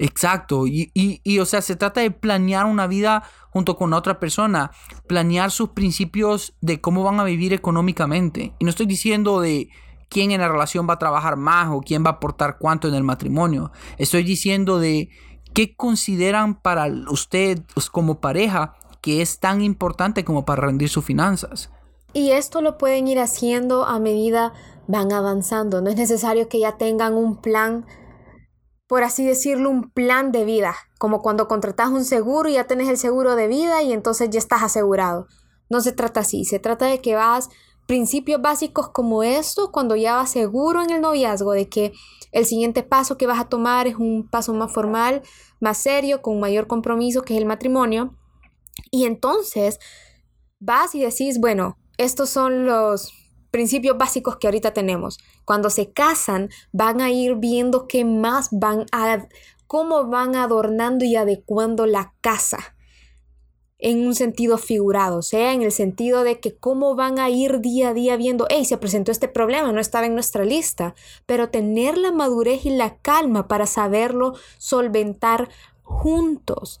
Exacto, 0.00 0.66
y, 0.68 0.92
y, 0.94 1.20
y, 1.24 1.40
o 1.40 1.44
sea, 1.44 1.60
se 1.60 1.74
trata 1.74 2.00
de 2.00 2.12
planear 2.12 2.66
una 2.66 2.86
vida 2.86 3.24
junto 3.50 3.76
con 3.76 3.92
otra 3.92 4.20
persona, 4.20 4.70
planear 5.08 5.50
sus 5.50 5.70
principios 5.70 6.54
de 6.60 6.80
cómo 6.80 7.02
van 7.02 7.18
a 7.18 7.24
vivir 7.24 7.52
económicamente. 7.52 8.54
Y 8.60 8.64
no 8.64 8.70
estoy 8.70 8.86
diciendo 8.86 9.40
de 9.40 9.70
quién 10.08 10.30
en 10.30 10.40
la 10.40 10.48
relación 10.48 10.88
va 10.88 10.94
a 10.94 10.98
trabajar 10.98 11.36
más 11.36 11.68
o 11.70 11.80
quién 11.80 12.04
va 12.04 12.10
a 12.10 12.12
aportar 12.14 12.58
cuánto 12.58 12.86
en 12.86 12.94
el 12.94 13.02
matrimonio. 13.02 13.72
Estoy 13.98 14.22
diciendo 14.22 14.78
de 14.78 15.10
qué 15.54 15.74
consideran 15.76 16.60
para 16.60 16.86
usted 17.10 17.60
como 17.90 18.20
pareja 18.20 18.74
que 19.00 19.22
es 19.22 19.38
tan 19.38 19.62
importante 19.62 20.24
como 20.24 20.44
para 20.44 20.62
rendir 20.62 20.88
sus 20.88 21.04
finanzas. 21.04 21.70
Y 22.12 22.30
esto 22.30 22.62
lo 22.62 22.78
pueden 22.78 23.06
ir 23.08 23.20
haciendo 23.20 23.84
a 23.84 23.98
medida 23.98 24.52
van 24.86 25.12
avanzando. 25.12 25.80
No 25.80 25.90
es 25.90 25.96
necesario 25.96 26.48
que 26.48 26.60
ya 26.60 26.78
tengan 26.78 27.14
un 27.14 27.36
plan 27.36 27.84
por 28.88 29.04
así 29.04 29.24
decirlo, 29.24 29.68
un 29.68 29.90
plan 29.90 30.32
de 30.32 30.46
vida, 30.46 30.74
como 30.98 31.20
cuando 31.20 31.46
contratas 31.46 31.90
un 31.90 32.06
seguro 32.06 32.48
y 32.48 32.54
ya 32.54 32.64
tienes 32.64 32.88
el 32.88 32.96
seguro 32.96 33.36
de 33.36 33.46
vida 33.46 33.82
y 33.82 33.92
entonces 33.92 34.30
ya 34.30 34.38
estás 34.38 34.62
asegurado. 34.62 35.26
No 35.68 35.82
se 35.82 35.92
trata 35.92 36.20
así, 36.20 36.46
se 36.46 36.58
trata 36.58 36.86
de 36.86 37.02
que 37.02 37.14
vas 37.14 37.50
principios 37.88 38.42
básicos 38.42 38.90
como 38.90 39.22
esto 39.22 39.72
cuando 39.72 39.96
ya 39.96 40.16
vas 40.16 40.30
seguro 40.30 40.82
en 40.82 40.90
el 40.90 41.00
noviazgo 41.00 41.52
de 41.52 41.70
que 41.70 41.92
el 42.32 42.44
siguiente 42.44 42.82
paso 42.82 43.16
que 43.16 43.26
vas 43.26 43.40
a 43.40 43.48
tomar 43.48 43.86
es 43.86 43.96
un 43.96 44.28
paso 44.28 44.52
más 44.52 44.70
formal, 44.70 45.22
más 45.58 45.78
serio, 45.78 46.20
con 46.20 46.38
mayor 46.38 46.66
compromiso 46.66 47.22
que 47.22 47.32
es 47.32 47.40
el 47.40 47.46
matrimonio. 47.46 48.14
Y 48.90 49.06
entonces 49.06 49.78
vas 50.60 50.94
y 50.94 51.00
decís, 51.00 51.40
bueno, 51.40 51.78
estos 51.96 52.28
son 52.28 52.66
los 52.66 53.10
principios 53.50 53.96
básicos 53.96 54.36
que 54.36 54.48
ahorita 54.48 54.74
tenemos. 54.74 55.16
Cuando 55.46 55.70
se 55.70 55.90
casan, 55.90 56.50
van 56.72 57.00
a 57.00 57.10
ir 57.10 57.36
viendo 57.36 57.88
qué 57.88 58.04
más 58.04 58.50
van 58.52 58.84
a, 58.92 59.26
cómo 59.66 60.06
van 60.08 60.36
adornando 60.36 61.06
y 61.06 61.16
adecuando 61.16 61.86
la 61.86 62.12
casa 62.20 62.76
en 63.78 64.06
un 64.06 64.14
sentido 64.14 64.58
figurado, 64.58 65.18
o 65.18 65.22
sea, 65.22 65.52
en 65.52 65.62
el 65.62 65.70
sentido 65.70 66.24
de 66.24 66.40
que 66.40 66.56
cómo 66.56 66.96
van 66.96 67.18
a 67.18 67.30
ir 67.30 67.60
día 67.60 67.90
a 67.90 67.94
día 67.94 68.16
viendo, 68.16 68.46
hey, 68.50 68.64
se 68.64 68.76
presentó 68.76 69.12
este 69.12 69.28
problema, 69.28 69.70
no 69.72 69.80
estaba 69.80 70.06
en 70.06 70.14
nuestra 70.14 70.44
lista, 70.44 70.94
pero 71.26 71.50
tener 71.50 71.96
la 71.96 72.10
madurez 72.10 72.66
y 72.66 72.70
la 72.70 72.96
calma 72.96 73.46
para 73.46 73.66
saberlo 73.66 74.34
solventar 74.58 75.48
juntos, 75.82 76.80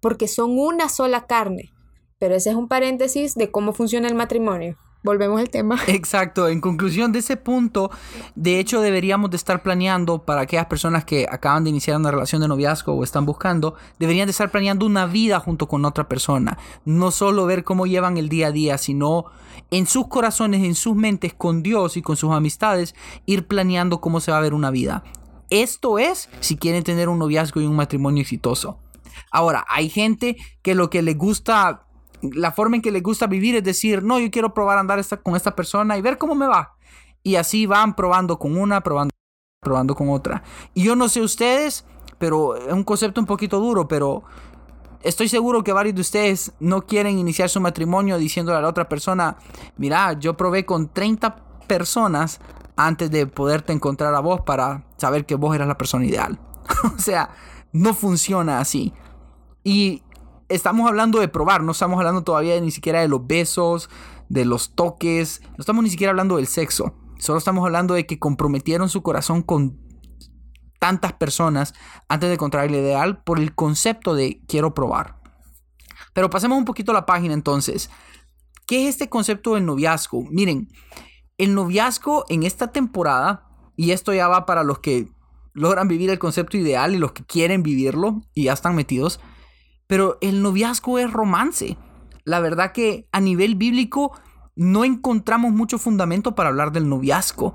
porque 0.00 0.26
son 0.26 0.58
una 0.58 0.88
sola 0.88 1.26
carne. 1.26 1.72
Pero 2.18 2.34
ese 2.34 2.50
es 2.50 2.56
un 2.56 2.68
paréntesis 2.68 3.34
de 3.34 3.50
cómo 3.50 3.74
funciona 3.74 4.08
el 4.08 4.14
matrimonio 4.14 4.78
volvemos 5.02 5.40
al 5.40 5.50
tema. 5.50 5.78
Exacto, 5.86 6.48
en 6.48 6.60
conclusión 6.60 7.12
de 7.12 7.20
ese 7.20 7.36
punto, 7.36 7.90
de 8.34 8.58
hecho 8.58 8.80
deberíamos 8.80 9.30
de 9.30 9.36
estar 9.36 9.62
planeando 9.62 10.24
para 10.24 10.42
aquellas 10.42 10.66
personas 10.66 11.04
que 11.04 11.26
acaban 11.30 11.64
de 11.64 11.70
iniciar 11.70 11.96
una 11.96 12.10
relación 12.10 12.42
de 12.42 12.48
noviazgo 12.48 12.92
o 12.92 13.04
están 13.04 13.26
buscando, 13.26 13.74
deberían 13.98 14.26
de 14.26 14.32
estar 14.32 14.50
planeando 14.50 14.86
una 14.86 15.06
vida 15.06 15.40
junto 15.40 15.68
con 15.68 15.84
otra 15.84 16.08
persona, 16.08 16.58
no 16.84 17.10
solo 17.10 17.46
ver 17.46 17.64
cómo 17.64 17.86
llevan 17.86 18.16
el 18.16 18.28
día 18.28 18.48
a 18.48 18.52
día, 18.52 18.78
sino 18.78 19.26
en 19.70 19.86
sus 19.86 20.08
corazones, 20.08 20.62
en 20.64 20.74
sus 20.74 20.94
mentes, 20.94 21.34
con 21.34 21.62
Dios 21.62 21.96
y 21.96 22.02
con 22.02 22.16
sus 22.16 22.32
amistades, 22.32 22.94
ir 23.24 23.46
planeando 23.46 24.00
cómo 24.00 24.20
se 24.20 24.30
va 24.30 24.38
a 24.38 24.42
ver 24.42 24.54
una 24.54 24.70
vida. 24.70 25.04
Esto 25.50 25.98
es 25.98 26.28
si 26.40 26.56
quieren 26.56 26.82
tener 26.82 27.08
un 27.08 27.18
noviazgo 27.18 27.60
y 27.60 27.66
un 27.66 27.76
matrimonio 27.76 28.22
exitoso. 28.22 28.80
Ahora, 29.30 29.64
hay 29.68 29.88
gente 29.88 30.36
que 30.62 30.74
lo 30.74 30.90
que 30.90 31.02
le 31.02 31.14
gusta 31.14 31.85
la 32.34 32.52
forma 32.52 32.76
en 32.76 32.82
que 32.82 32.90
les 32.90 33.02
gusta 33.02 33.26
vivir 33.26 33.56
es 33.56 33.64
decir, 33.64 34.02
no, 34.02 34.18
yo 34.18 34.30
quiero 34.30 34.54
probar 34.54 34.78
andar 34.78 35.04
con 35.22 35.36
esta 35.36 35.54
persona 35.54 35.96
y 35.96 36.02
ver 36.02 36.18
cómo 36.18 36.34
me 36.34 36.46
va. 36.46 36.76
Y 37.22 37.36
así 37.36 37.66
van 37.66 37.96
probando 37.96 38.38
con 38.38 38.56
una, 38.56 38.80
probando, 38.82 39.12
probando 39.60 39.94
con 39.94 40.10
otra. 40.10 40.42
Y 40.74 40.84
yo 40.84 40.96
no 40.96 41.08
sé 41.08 41.20
ustedes, 41.20 41.84
pero 42.18 42.56
es 42.56 42.72
un 42.72 42.84
concepto 42.84 43.20
un 43.20 43.26
poquito 43.26 43.58
duro, 43.58 43.88
pero 43.88 44.22
estoy 45.02 45.28
seguro 45.28 45.64
que 45.64 45.72
varios 45.72 45.94
de 45.94 46.00
ustedes 46.00 46.52
no 46.60 46.82
quieren 46.82 47.18
iniciar 47.18 47.48
su 47.48 47.60
matrimonio 47.60 48.18
diciéndole 48.18 48.58
a 48.58 48.60
la 48.60 48.68
otra 48.68 48.88
persona, 48.88 49.36
mira, 49.76 50.12
yo 50.14 50.36
probé 50.36 50.64
con 50.64 50.88
30 50.92 51.36
personas 51.66 52.40
antes 52.76 53.10
de 53.10 53.26
poderte 53.26 53.72
encontrar 53.72 54.14
a 54.14 54.20
vos 54.20 54.42
para 54.42 54.84
saber 54.96 55.26
que 55.26 55.34
vos 55.34 55.54
eras 55.54 55.68
la 55.68 55.78
persona 55.78 56.04
ideal. 56.04 56.38
o 56.96 56.98
sea, 56.98 57.30
no 57.72 57.94
funciona 57.94 58.60
así. 58.60 58.92
Y 59.64 60.02
estamos 60.48 60.88
hablando 60.88 61.20
de 61.20 61.28
probar, 61.28 61.62
no 61.62 61.72
estamos 61.72 61.98
hablando 61.98 62.22
todavía 62.22 62.60
ni 62.60 62.70
siquiera 62.70 63.00
de 63.00 63.08
los 63.08 63.26
besos, 63.26 63.90
de 64.28 64.44
los 64.44 64.74
toques, 64.74 65.40
no 65.50 65.56
estamos 65.58 65.84
ni 65.84 65.90
siquiera 65.90 66.10
hablando 66.10 66.36
del 66.36 66.46
sexo. 66.46 66.94
Solo 67.18 67.38
estamos 67.38 67.64
hablando 67.64 67.94
de 67.94 68.06
que 68.06 68.18
comprometieron 68.18 68.88
su 68.88 69.02
corazón 69.02 69.42
con 69.42 69.78
tantas 70.78 71.14
personas 71.14 71.74
antes 72.08 72.28
de 72.28 72.34
encontrar 72.34 72.66
el 72.66 72.74
ideal 72.74 73.22
por 73.22 73.38
el 73.38 73.54
concepto 73.54 74.14
de 74.14 74.42
quiero 74.46 74.74
probar. 74.74 75.20
Pero 76.12 76.30
pasemos 76.30 76.58
un 76.58 76.64
poquito 76.64 76.92
a 76.92 76.94
la 76.94 77.06
página 77.06 77.34
entonces. 77.34 77.90
¿Qué 78.66 78.84
es 78.84 78.90
este 78.90 79.08
concepto 79.08 79.54
del 79.54 79.64
noviazgo? 79.64 80.24
Miren, 80.30 80.68
el 81.38 81.54
noviazgo 81.54 82.24
en 82.28 82.42
esta 82.42 82.72
temporada, 82.72 83.48
y 83.76 83.90
esto 83.92 84.12
ya 84.12 84.28
va 84.28 84.46
para 84.46 84.64
los 84.64 84.78
que 84.80 85.08
logran 85.52 85.88
vivir 85.88 86.10
el 86.10 86.18
concepto 86.18 86.56
ideal 86.56 86.94
y 86.94 86.98
los 86.98 87.12
que 87.12 87.24
quieren 87.24 87.62
vivirlo 87.62 88.22
y 88.34 88.44
ya 88.44 88.52
están 88.52 88.74
metidos, 88.74 89.20
pero 89.86 90.18
el 90.20 90.42
noviazgo 90.42 90.98
es 90.98 91.12
romance. 91.12 91.76
La 92.24 92.40
verdad 92.40 92.72
que 92.72 93.08
a 93.12 93.20
nivel 93.20 93.54
bíblico 93.54 94.12
no 94.56 94.84
encontramos 94.84 95.52
mucho 95.52 95.78
fundamento 95.78 96.34
para 96.34 96.48
hablar 96.48 96.72
del 96.72 96.88
noviazgo. 96.88 97.54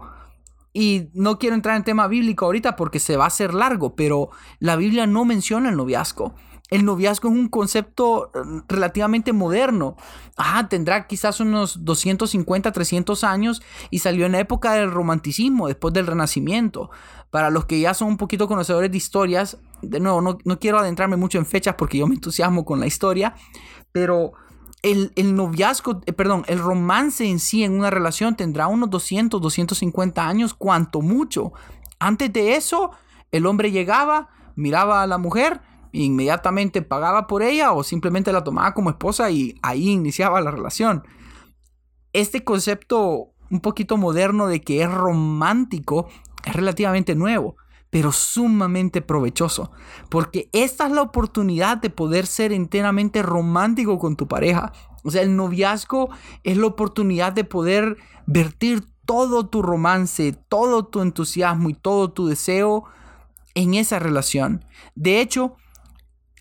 Y 0.73 1.09
no 1.13 1.37
quiero 1.37 1.55
entrar 1.55 1.75
en 1.75 1.83
tema 1.83 2.07
bíblico 2.07 2.45
ahorita 2.45 2.77
porque 2.77 2.99
se 2.99 3.17
va 3.17 3.25
a 3.25 3.27
hacer 3.27 3.53
largo, 3.53 3.95
pero 3.95 4.29
la 4.59 4.77
Biblia 4.77 5.05
no 5.07 5.25
menciona 5.25 5.69
el 5.69 5.75
noviazgo. 5.75 6.33
El 6.69 6.85
noviazgo 6.85 7.27
es 7.27 7.35
un 7.35 7.49
concepto 7.49 8.31
eh, 8.33 8.39
relativamente 8.69 9.33
moderno. 9.33 9.97
Ah, 10.37 10.69
tendrá 10.69 11.05
quizás 11.05 11.41
unos 11.41 11.83
250, 11.83 12.71
300 12.71 13.25
años 13.25 13.61
y 13.89 13.99
salió 13.99 14.25
en 14.25 14.31
la 14.31 14.39
época 14.39 14.73
del 14.73 14.89
romanticismo, 14.89 15.67
después 15.67 15.93
del 15.93 16.07
renacimiento. 16.07 16.89
Para 17.29 17.49
los 17.49 17.65
que 17.65 17.81
ya 17.81 17.93
son 17.93 18.07
un 18.07 18.17
poquito 18.17 18.47
conocedores 18.47 18.89
de 18.89 18.97
historias, 18.97 19.57
de 19.81 19.99
nuevo, 19.99 20.21
no, 20.21 20.59
quiero 20.59 20.79
adentrarme 20.79 21.17
mucho 21.17 21.37
en 21.37 21.45
fechas 21.45 21.75
porque 21.77 21.97
yo 21.97 22.07
me 22.07 22.15
entusiasmo 22.15 22.65
con 22.65 22.79
la 22.79 22.87
historia, 22.87 23.35
pero 23.91 24.33
el, 24.81 25.11
el, 25.15 25.35
noviazgo, 25.35 26.01
eh, 26.05 26.13
perdón, 26.13 26.43
el 26.47 26.59
romance 26.59 27.25
en 27.25 27.39
sí 27.39 27.63
en 27.63 27.73
una 27.73 27.89
relación 27.89 28.35
tendrá 28.35 28.67
unos 28.67 28.89
200, 28.89 29.41
250 29.41 30.27
años, 30.27 30.53
cuanto 30.53 31.01
mucho. 31.01 31.53
Antes 31.99 32.33
de 32.33 32.55
eso, 32.55 32.91
el 33.31 33.45
hombre 33.45 33.71
llegaba, 33.71 34.29
miraba 34.55 35.03
a 35.03 35.07
la 35.07 35.17
mujer, 35.17 35.61
inmediatamente 35.91 36.81
pagaba 36.81 37.27
por 37.27 37.43
ella 37.43 37.73
o 37.73 37.83
simplemente 37.83 38.31
la 38.31 38.43
tomaba 38.43 38.73
como 38.73 38.89
esposa 38.89 39.29
y 39.29 39.55
ahí 39.61 39.89
iniciaba 39.89 40.41
la 40.41 40.51
relación. 40.51 41.03
Este 42.13 42.43
concepto 42.43 43.33
un 43.49 43.59
poquito 43.59 43.97
moderno 43.97 44.47
de 44.47 44.61
que 44.61 44.81
es 44.81 44.91
romántico 44.91 46.07
es 46.45 46.55
relativamente 46.55 47.15
nuevo, 47.15 47.55
pero 47.91 48.11
sumamente 48.11 49.01
provechoso, 49.01 49.71
porque 50.09 50.49
esta 50.53 50.87
es 50.87 50.93
la 50.93 51.01
oportunidad 51.01 51.77
de 51.77 51.91
poder 51.91 52.25
ser 52.25 52.53
enteramente 52.53 53.21
romántico 53.21 53.99
con 53.99 54.15
tu 54.15 54.27
pareja. 54.27 54.71
O 55.03 55.11
sea, 55.11 55.21
el 55.21 55.35
noviazgo 55.35 56.09
es 56.43 56.57
la 56.57 56.67
oportunidad 56.67 57.33
de 57.33 57.43
poder 57.43 57.97
vertir 58.25 58.85
todo 59.05 59.47
tu 59.47 59.61
romance, 59.61 60.31
todo 60.47 60.85
tu 60.85 61.01
entusiasmo 61.01 61.69
y 61.69 61.73
todo 61.73 62.11
tu 62.11 62.27
deseo 62.27 62.85
en 63.55 63.73
esa 63.73 63.99
relación. 63.99 64.63
De 64.95 65.19
hecho, 65.19 65.57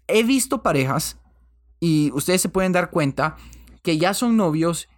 he 0.07 0.23
visto 0.23 0.63
parejas, 0.63 1.19
y 1.81 2.13
ustedes 2.13 2.43
se 2.43 2.49
pueden 2.49 2.73
dar 2.73 2.91
cuenta, 2.91 3.37
que 3.83 3.99
ya 3.99 4.15
son 4.15 4.37
novios 4.37 4.89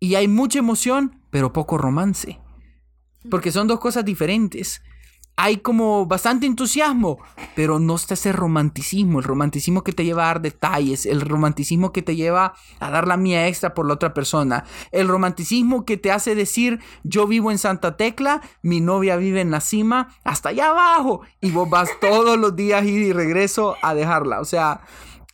y 0.00 0.14
hay 0.14 0.26
mucha 0.26 0.60
emoción, 0.60 1.20
pero 1.30 1.52
poco 1.52 1.76
romance. 1.76 2.40
Porque 3.28 3.52
son 3.52 3.66
dos 3.66 3.80
cosas 3.80 4.06
diferentes 4.06 4.80
hay 5.40 5.58
como 5.58 6.04
bastante 6.04 6.46
entusiasmo, 6.46 7.18
pero 7.54 7.78
no 7.78 7.94
está 7.94 8.14
ese 8.14 8.32
romanticismo, 8.32 9.20
el 9.20 9.24
romanticismo 9.24 9.84
que 9.84 9.92
te 9.92 10.04
lleva 10.04 10.24
a 10.24 10.26
dar 10.26 10.42
detalles, 10.42 11.06
el 11.06 11.20
romanticismo 11.20 11.92
que 11.92 12.02
te 12.02 12.16
lleva 12.16 12.54
a 12.80 12.90
dar 12.90 13.06
la 13.06 13.16
mía 13.16 13.46
extra 13.46 13.72
por 13.72 13.86
la 13.86 13.94
otra 13.94 14.12
persona, 14.12 14.64
el 14.90 15.06
romanticismo 15.06 15.84
que 15.84 15.96
te 15.96 16.10
hace 16.10 16.34
decir 16.34 16.80
yo 17.04 17.28
vivo 17.28 17.52
en 17.52 17.58
Santa 17.58 17.96
Tecla, 17.96 18.42
mi 18.62 18.80
novia 18.80 19.14
vive 19.14 19.40
en 19.40 19.52
la 19.52 19.60
cima, 19.60 20.08
hasta 20.24 20.48
allá 20.48 20.70
abajo, 20.70 21.20
y 21.40 21.52
vos 21.52 21.70
vas 21.70 21.88
todos 22.00 22.36
los 22.36 22.56
días 22.56 22.84
ir 22.84 23.00
y 23.00 23.12
regreso 23.12 23.76
a 23.80 23.94
dejarla. 23.94 24.40
O 24.40 24.44
sea, 24.44 24.80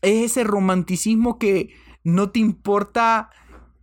es 0.02 0.32
ese 0.32 0.44
romanticismo 0.44 1.38
que 1.38 1.75
no 2.02 2.28
te 2.28 2.40
importa 2.40 3.30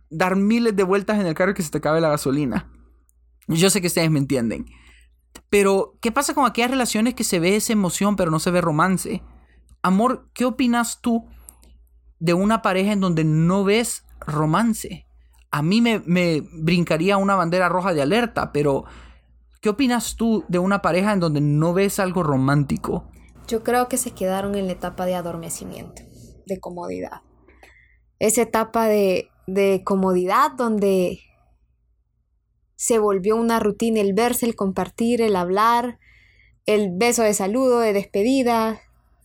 dar 0.08 0.36
miles 0.36 0.76
de 0.76 0.84
vueltas 0.84 1.18
en 1.18 1.26
el 1.26 1.34
carro 1.34 1.52
que 1.52 1.64
se 1.64 1.70
te 1.70 1.78
acabe 1.78 2.00
la 2.00 2.10
gasolina. 2.10 2.70
Yo 3.48 3.70
sé 3.70 3.80
que 3.80 3.88
ustedes 3.88 4.08
me 4.08 4.20
entienden. 4.20 4.66
Pero, 5.50 5.98
¿qué 6.00 6.12
pasa 6.12 6.34
con 6.34 6.46
aquellas 6.46 6.70
relaciones 6.70 7.14
que 7.14 7.24
se 7.24 7.40
ve 7.40 7.56
esa 7.56 7.72
emoción 7.72 8.16
pero 8.16 8.30
no 8.30 8.38
se 8.38 8.50
ve 8.50 8.60
romance? 8.60 9.22
Amor, 9.82 10.28
¿qué 10.32 10.44
opinas 10.44 11.00
tú 11.00 11.26
de 12.18 12.34
una 12.34 12.62
pareja 12.62 12.92
en 12.92 13.00
donde 13.00 13.24
no 13.24 13.64
ves 13.64 14.04
romance? 14.20 15.06
A 15.50 15.62
mí 15.62 15.80
me, 15.80 16.00
me 16.06 16.40
brincaría 16.40 17.16
una 17.16 17.34
bandera 17.34 17.68
roja 17.68 17.92
de 17.92 18.00
alerta, 18.00 18.52
pero 18.52 18.84
¿qué 19.60 19.68
opinas 19.68 20.16
tú 20.16 20.44
de 20.48 20.58
una 20.58 20.80
pareja 20.80 21.12
en 21.12 21.20
donde 21.20 21.40
no 21.40 21.74
ves 21.74 21.98
algo 21.98 22.22
romántico? 22.22 23.10
Yo 23.46 23.62
creo 23.62 23.88
que 23.88 23.98
se 23.98 24.12
quedaron 24.12 24.54
en 24.54 24.66
la 24.66 24.72
etapa 24.72 25.04
de 25.04 25.14
adormecimiento, 25.14 26.02
de 26.46 26.60
comodidad. 26.60 27.22
Esa 28.18 28.42
etapa 28.42 28.86
de, 28.86 29.28
de 29.46 29.82
comodidad 29.84 30.52
donde 30.52 31.20
se 32.82 32.98
volvió 32.98 33.36
una 33.36 33.60
rutina 33.60 34.00
el 34.00 34.12
verse, 34.12 34.44
el 34.44 34.56
compartir, 34.56 35.22
el 35.22 35.36
hablar, 35.36 36.00
el 36.66 36.90
beso 36.92 37.22
de 37.22 37.32
saludo, 37.32 37.78
de 37.78 37.92
despedida, 37.92 38.80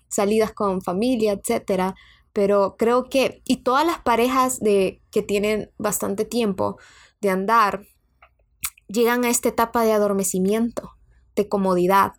salidas 0.09 0.51
con 0.53 0.83
familia, 0.83 1.31
etc. 1.33 1.95
Pero 2.33 2.75
creo 2.77 3.09
que, 3.09 3.41
y 3.45 3.63
todas 3.63 3.83
las 3.83 3.99
parejas 3.99 4.59
de, 4.59 5.01
que 5.09 5.23
tienen 5.23 5.71
bastante 5.79 6.23
tiempo 6.23 6.77
de 7.19 7.31
andar, 7.31 7.87
llegan 8.89 9.25
a 9.25 9.29
esta 9.31 9.49
etapa 9.49 9.83
de 9.83 9.93
adormecimiento, 9.93 10.91
de 11.35 11.49
comodidad. 11.49 12.11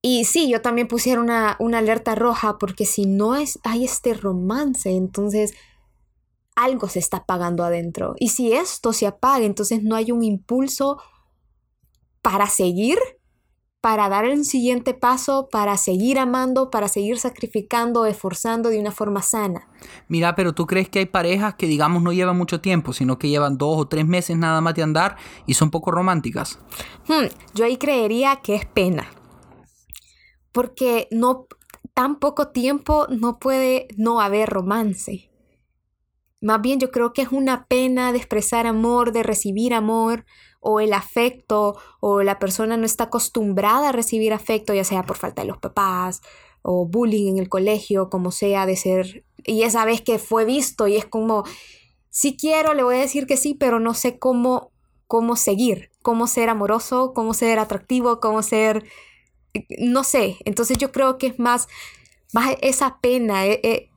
Y 0.00 0.24
sí, 0.24 0.48
yo 0.48 0.62
también 0.62 0.88
pusiera 0.88 1.20
una, 1.20 1.56
una 1.58 1.76
alerta 1.76 2.14
roja 2.14 2.56
porque 2.56 2.86
si 2.86 3.04
no 3.04 3.36
es, 3.36 3.58
hay 3.64 3.84
este 3.84 4.14
romance, 4.14 4.92
entonces 4.92 5.52
algo 6.56 6.88
se 6.88 6.98
está 6.98 7.18
apagando 7.18 7.64
adentro. 7.64 8.14
Y 8.18 8.28
si 8.28 8.52
esto 8.52 8.92
se 8.92 9.06
apaga, 9.06 9.44
entonces 9.44 9.82
no 9.82 9.96
hay 9.96 10.12
un 10.12 10.22
impulso 10.22 10.98
para 12.22 12.46
seguir, 12.46 12.98
para 13.80 14.08
dar 14.10 14.26
el 14.26 14.44
siguiente 14.44 14.92
paso, 14.92 15.48
para 15.50 15.76
seguir 15.78 16.18
amando, 16.18 16.70
para 16.70 16.88
seguir 16.88 17.18
sacrificando, 17.18 18.04
esforzando 18.04 18.68
de 18.68 18.78
una 18.78 18.90
forma 18.90 19.22
sana. 19.22 19.68
Mira, 20.08 20.34
pero 20.34 20.54
tú 20.54 20.66
crees 20.66 20.88
que 20.88 20.98
hay 20.98 21.06
parejas 21.06 21.54
que 21.54 21.66
digamos 21.66 22.02
no 22.02 22.12
llevan 22.12 22.36
mucho 22.36 22.60
tiempo, 22.60 22.92
sino 22.92 23.18
que 23.18 23.28
llevan 23.30 23.56
dos 23.56 23.78
o 23.78 23.88
tres 23.88 24.06
meses 24.06 24.36
nada 24.36 24.60
más 24.60 24.74
de 24.74 24.82
andar 24.82 25.16
y 25.46 25.54
son 25.54 25.70
poco 25.70 25.90
románticas. 25.90 26.58
Hmm, 27.08 27.28
yo 27.54 27.64
ahí 27.64 27.78
creería 27.78 28.36
que 28.42 28.54
es 28.54 28.66
pena. 28.66 29.08
Porque 30.52 31.08
no 31.10 31.46
tan 31.94 32.18
poco 32.18 32.48
tiempo 32.48 33.06
no 33.08 33.38
puede 33.38 33.88
no 33.96 34.20
haber 34.20 34.50
romance. 34.50 35.29
Más 36.40 36.60
bien 36.62 36.80
yo 36.80 36.90
creo 36.90 37.12
que 37.12 37.22
es 37.22 37.32
una 37.32 37.66
pena 37.66 38.12
de 38.12 38.18
expresar 38.18 38.66
amor, 38.66 39.12
de 39.12 39.22
recibir 39.22 39.74
amor, 39.74 40.24
o 40.60 40.80
el 40.80 40.92
afecto, 40.92 41.76
o 42.00 42.22
la 42.22 42.38
persona 42.38 42.76
no 42.76 42.84
está 42.84 43.04
acostumbrada 43.04 43.88
a 43.88 43.92
recibir 43.92 44.32
afecto, 44.32 44.74
ya 44.74 44.84
sea 44.84 45.04
por 45.04 45.16
falta 45.16 45.42
de 45.42 45.48
los 45.48 45.58
papás, 45.58 46.20
o 46.62 46.86
bullying 46.86 47.28
en 47.28 47.38
el 47.38 47.48
colegio, 47.48 48.10
como 48.10 48.30
sea, 48.30 48.66
de 48.66 48.76
ser... 48.76 49.24
Y 49.44 49.62
esa 49.62 49.84
vez 49.84 50.02
que 50.02 50.18
fue 50.18 50.44
visto 50.44 50.86
y 50.86 50.96
es 50.96 51.06
como, 51.06 51.44
si 52.10 52.36
quiero, 52.36 52.74
le 52.74 52.82
voy 52.82 52.96
a 52.96 53.00
decir 53.00 53.26
que 53.26 53.38
sí, 53.38 53.54
pero 53.54 53.80
no 53.80 53.94
sé 53.94 54.18
cómo, 54.18 54.70
cómo 55.06 55.36
seguir, 55.36 55.90
cómo 56.02 56.26
ser 56.26 56.50
amoroso, 56.50 57.12
cómo 57.14 57.34
ser 57.34 57.58
atractivo, 57.58 58.20
cómo 58.20 58.42
ser... 58.42 58.84
No 59.78 60.04
sé, 60.04 60.36
entonces 60.44 60.78
yo 60.78 60.92
creo 60.92 61.18
que 61.18 61.28
es 61.28 61.38
más, 61.38 61.68
más 62.32 62.54
esa 62.60 62.98
pena, 63.00 63.46
eh, 63.46 63.60
eh, 63.64 63.88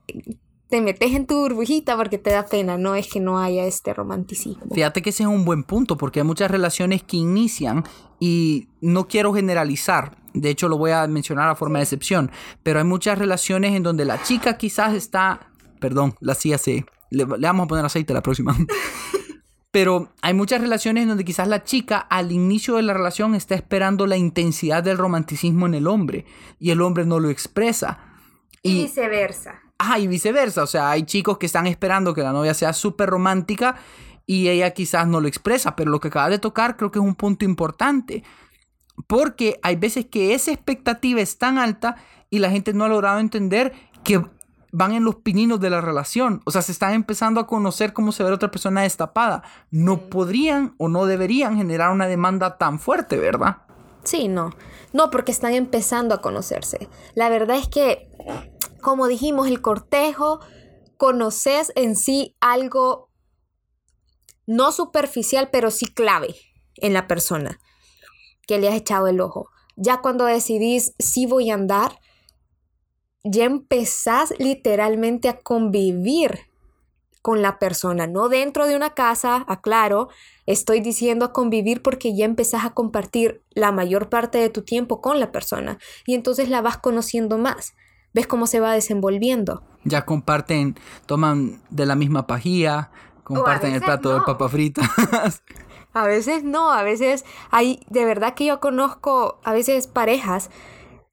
te 0.74 0.82
metes 0.82 1.12
en 1.12 1.28
tu 1.28 1.36
burbujita 1.36 1.96
porque 1.96 2.18
te 2.18 2.32
da 2.32 2.48
pena, 2.48 2.80
no 2.80 2.96
es 2.96 3.08
que 3.08 3.20
no 3.20 3.38
haya 3.38 3.64
este 3.66 3.94
romanticismo. 3.94 4.74
Fíjate 4.74 5.04
que 5.04 5.12
ese 5.12 5.22
es 5.22 5.30
un 5.30 5.46
buen 5.46 5.64
punto 5.64 5.98
porque 5.98 6.22
hay 6.22 6.26
muchas 6.26 6.50
relaciones 6.50 7.04
que 7.04 7.16
inician 7.16 7.84
y 8.20 8.70
no 8.82 9.08
quiero 9.08 9.36
generalizar, 9.36 10.18
de 10.34 10.50
hecho 10.50 10.68
lo 10.70 10.80
voy 10.80 10.90
a 10.90 11.06
mencionar 11.06 11.48
a 11.48 11.54
forma 11.54 11.78
de 11.78 11.84
excepción, 11.84 12.32
pero 12.64 12.80
hay 12.80 12.86
muchas 12.86 13.20
relaciones 13.20 13.76
en 13.76 13.84
donde 13.84 14.04
la 14.04 14.24
chica 14.24 14.58
quizás 14.58 14.96
está, 14.96 15.52
perdón, 15.80 16.16
la 16.22 16.34
CIA 16.34 16.58
se, 16.58 16.86
le, 17.12 17.24
le 17.26 17.48
vamos 17.48 17.66
a 17.66 17.68
poner 17.68 17.86
aceite 17.86 18.12
la 18.12 18.24
próxima. 18.24 18.58
Pero 19.70 20.12
hay 20.22 20.36
muchas 20.36 20.62
relaciones 20.62 21.02
en 21.02 21.10
donde 21.10 21.26
quizás 21.26 21.48
la 21.48 21.64
chica 21.64 21.98
al 21.98 22.32
inicio 22.32 22.76
de 22.76 22.84
la 22.84 22.94
relación 22.94 23.34
está 23.34 23.56
esperando 23.56 24.06
la 24.06 24.18
intensidad 24.18 24.84
del 24.84 25.00
romanticismo 25.00 25.66
en 25.66 25.74
el 25.74 25.88
hombre 25.88 26.26
y 26.60 26.70
el 26.70 26.82
hombre 26.82 27.08
no 27.08 27.20
lo 27.20 27.32
expresa. 27.32 27.98
Y, 28.62 28.72
y 28.72 28.82
viceversa. 28.84 29.63
Ajá, 29.78 30.00
y 30.00 30.08
viceversa. 30.08 30.64
O 30.64 30.68
sea, 30.68 30.92
hay 30.92 31.04
chicos 31.04 31.38
que 31.38 31.46
están 31.46 31.68
esperando 31.68 32.14
que 32.14 32.22
la 32.22 32.32
novia 32.32 32.54
sea 32.54 32.74
súper 32.74 33.10
romántica 33.10 33.76
y 34.26 34.48
ella 34.48 34.72
quizás 34.72 35.08
no 35.08 35.20
lo 35.20 35.28
expresa, 35.28 35.76
pero 35.76 35.92
lo 35.92 36.00
que 36.00 36.08
acaba 36.08 36.30
de 36.30 36.40
tocar 36.40 36.78
creo 36.78 36.92
que 36.92 37.00
es 37.00 37.06
un 37.06 37.16
punto 37.16 37.46
importante. 37.46 38.24
Porque 39.08 39.60
hay 39.64 39.76
veces 39.76 40.06
que 40.06 40.34
esa 40.34 40.52
expectativa 40.52 41.20
es 41.20 41.38
tan 41.38 41.58
alta 41.58 41.96
y 42.30 42.40
la 42.40 42.50
gente 42.50 42.74
no 42.74 42.86
ha 42.86 42.90
logrado 42.90 43.20
entender 43.20 43.74
que 44.04 44.24
van 44.72 44.94
en 44.94 45.04
los 45.04 45.16
pininos 45.16 45.60
de 45.60 45.70
la 45.70 45.82
relación. 45.82 46.42
O 46.46 46.52
sea, 46.52 46.62
se 46.62 46.72
están 46.72 46.94
empezando 46.94 47.40
a 47.40 47.48
conocer 47.48 47.94
cómo 47.94 48.12
se 48.12 48.24
ve 48.24 48.32
otra 48.32 48.52
persona 48.52 48.82
destapada. 48.82 49.44
No 49.70 50.10
podrían 50.10 50.74
o 50.78 50.90
no 50.90 51.06
deberían 51.06 51.58
generar 51.58 51.92
una 51.92 52.08
demanda 52.08 52.58
tan 52.58 52.80
fuerte, 52.80 53.18
¿verdad? 53.18 53.58
Sí, 54.04 54.28
no. 54.28 54.52
No, 54.92 55.10
porque 55.10 55.32
están 55.32 55.54
empezando 55.54 56.16
a 56.16 56.22
conocerse. 56.22 56.90
La 57.14 57.30
verdad 57.30 57.58
es 57.58 57.68
que 57.68 58.10
como 58.84 59.08
dijimos, 59.08 59.48
el 59.48 59.62
cortejo, 59.62 60.40
conoces 60.98 61.72
en 61.76 61.96
sí 61.96 62.36
algo 62.40 63.10
no 64.46 64.72
superficial, 64.72 65.50
pero 65.52 65.72
sí 65.72 65.88
clave 65.88 66.36
en 66.76 66.94
la 66.94 67.08
persona 67.08 67.60
que 68.48 68.60
le 68.60 68.68
has 68.68 68.76
echado 68.76 69.08
el 69.08 69.20
ojo. 69.22 69.50
Ya 69.76 70.02
cuando 70.02 70.26
decidís 70.26 70.94
si 71.00 71.26
voy 71.26 71.50
a 71.50 71.56
andar, 71.56 72.00
ya 73.24 73.46
empezás 73.46 74.34
literalmente 74.38 75.30
a 75.30 75.40
convivir 75.40 76.42
con 77.22 77.42
la 77.42 77.58
persona, 77.58 78.06
no 78.06 78.28
dentro 78.28 78.68
de 78.68 78.76
una 78.76 78.94
casa, 78.94 79.46
aclaro, 79.48 80.10
estoy 80.46 80.82
diciendo 80.82 81.24
a 81.24 81.32
convivir 81.32 81.82
porque 81.82 82.14
ya 82.14 82.26
empezás 82.26 82.66
a 82.66 82.74
compartir 82.74 83.42
la 83.52 83.72
mayor 83.72 84.10
parte 84.10 84.40
de 84.40 84.50
tu 84.50 84.64
tiempo 84.64 85.00
con 85.00 85.22
la 85.22 85.32
persona 85.32 85.80
y 86.06 86.16
entonces 86.16 86.50
la 86.50 86.62
vas 86.62 86.78
conociendo 86.78 87.38
más 87.38 87.76
ves 88.14 88.28
cómo 88.28 88.48
se 88.48 88.60
va 88.60 88.74
desenvolviendo. 88.74 89.64
Ya 89.84 90.06
comparten, 90.06 90.76
toman 91.06 91.62
de 91.70 91.86
la 91.86 91.96
misma 91.96 92.28
pajilla, 92.28 92.92
comparten 93.24 93.74
el 93.74 93.82
plato 93.82 94.14
de 94.14 94.22
papa 94.22 94.48
fritas. 94.50 94.88
a 95.94 96.06
veces 96.06 96.44
no, 96.44 96.72
a 96.72 96.84
veces 96.84 97.26
hay, 97.52 97.82
de 97.90 98.06
verdad 98.06 98.34
que 98.34 98.46
yo 98.46 98.60
conozco 98.60 99.40
a 99.44 99.54
veces 99.54 99.88
parejas 99.88 100.50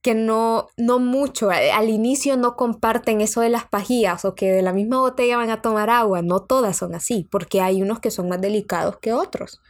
que 0.03 0.15
no, 0.15 0.69
no 0.79 0.99
mucho, 0.99 1.51
al 1.51 1.91
inicio 1.91 2.37
no 2.37 2.57
comparten 2.57 3.21
eso 3.21 3.43
de 3.43 3.51
las 3.51 3.67
pajillas 3.67 4.25
o 4.25 4.35
que 4.35 4.51
de 4.51 4.63
la 4.63 4.73
misma 4.73 4.99
botella 4.99 5.37
van 5.37 5.51
a 5.51 5.61
tomar 5.61 5.91
agua, 5.91 6.23
no 6.23 6.41
todas 6.41 6.79
son 6.79 6.95
así, 6.95 7.29
porque 7.31 7.61
hay 7.61 7.83
unos 7.83 8.01
que 8.01 8.11
son 8.11 8.29
más 8.29 8.41
delicados 8.41 8.97
que 8.99 9.13
otros. 9.13 9.61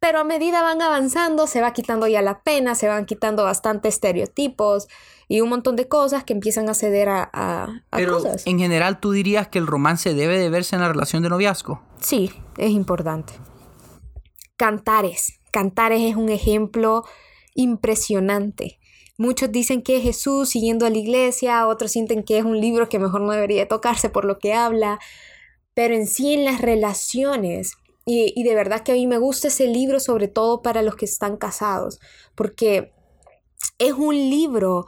Pero 0.00 0.20
a 0.20 0.24
medida 0.24 0.62
van 0.62 0.80
avanzando, 0.80 1.46
se 1.46 1.60
va 1.60 1.72
quitando 1.72 2.06
ya 2.06 2.22
la 2.22 2.42
pena, 2.42 2.74
se 2.74 2.88
van 2.88 3.04
quitando 3.04 3.44
bastante 3.44 3.88
estereotipos, 3.88 4.88
y 5.28 5.40
un 5.40 5.48
montón 5.48 5.76
de 5.76 5.88
cosas 5.88 6.24
que 6.24 6.32
empiezan 6.32 6.68
a 6.68 6.74
ceder 6.74 7.08
a, 7.08 7.30
a, 7.32 7.82
Pero 7.90 8.22
en 8.44 8.58
general, 8.58 9.00
¿tú 9.00 9.12
dirías 9.12 9.48
que 9.48 9.58
el 9.58 9.66
romance 9.66 10.14
debe 10.14 10.38
de 10.38 10.50
verse 10.50 10.76
en 10.76 10.82
la 10.82 10.88
relación 10.88 11.22
de 11.22 11.28
noviazgo? 11.28 11.82
Sí, 12.00 12.30
es 12.58 12.70
importante. 12.70 13.34
Cantares. 14.56 15.40
Cantares 15.50 16.02
es 16.02 16.16
un 16.16 16.28
ejemplo 16.28 17.04
impresionante. 17.54 18.78
Muchos 19.16 19.52
dicen 19.52 19.82
que 19.82 19.98
es 19.98 20.02
Jesús 20.02 20.48
siguiendo 20.48 20.86
a 20.86 20.90
la 20.90 20.98
iglesia, 20.98 21.66
otros 21.68 21.92
sienten 21.92 22.24
que 22.24 22.38
es 22.38 22.44
un 22.44 22.60
libro 22.60 22.88
que 22.88 22.98
mejor 22.98 23.20
no 23.20 23.30
debería 23.30 23.68
tocarse 23.68 24.10
por 24.10 24.24
lo 24.24 24.38
que 24.38 24.54
habla, 24.54 24.98
pero 25.72 25.94
en 25.94 26.06
sí 26.08 26.34
en 26.34 26.44
las 26.44 26.60
relaciones, 26.60 27.74
y, 28.04 28.32
y 28.36 28.42
de 28.42 28.54
verdad 28.54 28.82
que 28.82 28.92
a 28.92 28.96
mí 28.96 29.06
me 29.06 29.18
gusta 29.18 29.48
ese 29.48 29.68
libro 29.68 30.00
sobre 30.00 30.26
todo 30.26 30.62
para 30.62 30.82
los 30.82 30.96
que 30.96 31.04
están 31.04 31.36
casados, 31.36 32.00
porque 32.34 32.92
es 33.78 33.92
un 33.92 34.14
libro 34.14 34.86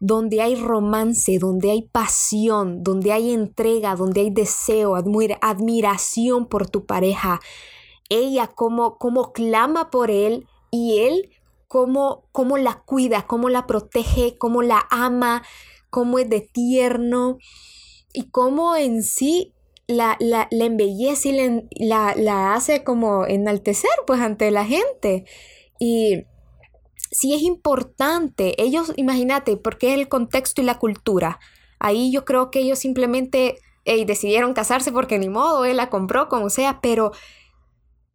donde 0.00 0.40
hay 0.40 0.54
romance, 0.54 1.38
donde 1.38 1.70
hay 1.70 1.82
pasión, 1.82 2.82
donde 2.82 3.12
hay 3.12 3.32
entrega, 3.32 3.96
donde 3.96 4.20
hay 4.22 4.30
deseo, 4.30 4.94
admiración 4.96 6.46
por 6.46 6.68
tu 6.68 6.86
pareja. 6.86 7.40
Ella 8.08 8.46
como, 8.46 8.98
como 8.98 9.32
clama 9.32 9.90
por 9.90 10.10
él 10.10 10.46
y 10.70 11.00
él 11.00 11.30
cómo 11.68 12.24
la 12.58 12.82
cuida, 12.84 13.26
cómo 13.26 13.48
la 13.50 13.66
protege, 13.66 14.38
cómo 14.38 14.62
la 14.62 14.86
ama, 14.90 15.42
cómo 15.90 16.18
es 16.18 16.28
de 16.28 16.40
tierno 16.40 17.38
y 18.12 18.30
cómo 18.30 18.76
en 18.76 19.02
sí 19.02 19.54
la, 19.86 20.16
la, 20.20 20.48
embellece 20.50 21.30
y 21.70 21.86
la, 21.86 22.14
la 22.16 22.54
hace 22.54 22.84
como 22.84 23.26
enaltecer 23.26 23.90
pues 24.06 24.20
ante 24.20 24.50
la 24.50 24.64
gente. 24.64 25.24
Y 25.78 26.24
sí 27.10 27.34
es 27.34 27.42
importante. 27.42 28.60
Ellos, 28.62 28.92
imagínate, 28.96 29.56
porque 29.56 29.92
es 29.92 29.98
el 29.98 30.08
contexto 30.08 30.60
y 30.60 30.64
la 30.64 30.78
cultura. 30.78 31.38
Ahí 31.78 32.10
yo 32.10 32.24
creo 32.24 32.50
que 32.50 32.60
ellos 32.60 32.78
simplemente 32.78 33.58
decidieron 34.06 34.52
casarse 34.52 34.92
porque 34.92 35.18
ni 35.18 35.28
modo, 35.28 35.64
él 35.64 35.78
la 35.78 35.90
compró 35.90 36.28
como 36.28 36.50
sea, 36.50 36.80
pero 36.80 37.12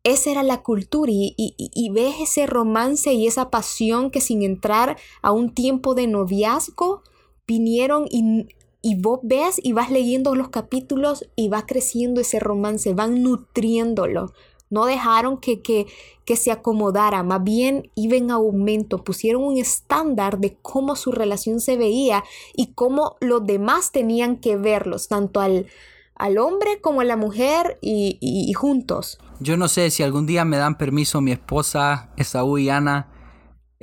esa 0.03 0.31
era 0.31 0.43
la 0.43 0.61
cultura 0.61 1.11
y, 1.11 1.33
y, 1.37 1.89
ves 1.89 2.15
ese 2.21 2.45
romance 2.45 3.13
y 3.13 3.25
esa 3.25 3.49
pasión 3.49 4.11
que 4.11 4.19
sin 4.19 4.43
entrar 4.43 4.97
a 5.21 5.31
un 5.31 5.53
tiempo 5.53 5.95
de 5.95 6.07
noviazgo 6.07 7.03
vinieron 7.47 8.05
y, 8.09 8.47
y 8.81 8.95
vos 9.01 9.21
ves 9.23 9.61
y 9.63 9.71
vas 9.71 9.89
leyendo 9.89 10.35
los 10.35 10.49
capítulos 10.49 11.25
y 11.37 11.47
va 11.47 11.65
creciendo 11.65 12.19
ese 12.19 12.39
romance, 12.39 12.93
van 12.93 13.23
nutriéndolo 13.23 14.33
no 14.73 14.85
dejaron 14.85 15.37
que, 15.37 15.61
que, 15.61 15.85
que 16.25 16.35
se 16.35 16.51
acomodara, 16.51 17.21
más 17.21 17.43
bien 17.43 17.91
iba 17.93 18.17
en 18.17 18.31
aumento, 18.31 19.03
pusieron 19.03 19.43
un 19.43 19.57
estándar 19.57 20.39
de 20.39 20.57
cómo 20.63 20.95
su 20.95 21.11
relación 21.11 21.59
se 21.59 21.77
veía 21.77 22.23
y 22.55 22.73
cómo 22.73 23.15
los 23.19 23.45
demás 23.45 23.91
tenían 23.91 24.37
que 24.37 24.57
verlos, 24.57 25.07
tanto 25.07 25.41
al, 25.41 25.67
al 26.15 26.39
hombre 26.39 26.81
como 26.81 27.01
a 27.01 27.03
la 27.03 27.15
mujer 27.15 27.77
y, 27.81 28.17
y, 28.19 28.49
y 28.49 28.53
juntos. 28.53 29.19
Yo 29.39 29.57
no 29.57 29.67
sé 29.67 29.91
si 29.91 30.01
algún 30.01 30.25
día 30.25 30.43
me 30.43 30.57
dan 30.57 30.75
permiso 30.75 31.21
mi 31.21 31.31
esposa, 31.31 32.09
Esaú 32.17 32.57
y 32.57 32.69
Ana, 32.69 33.12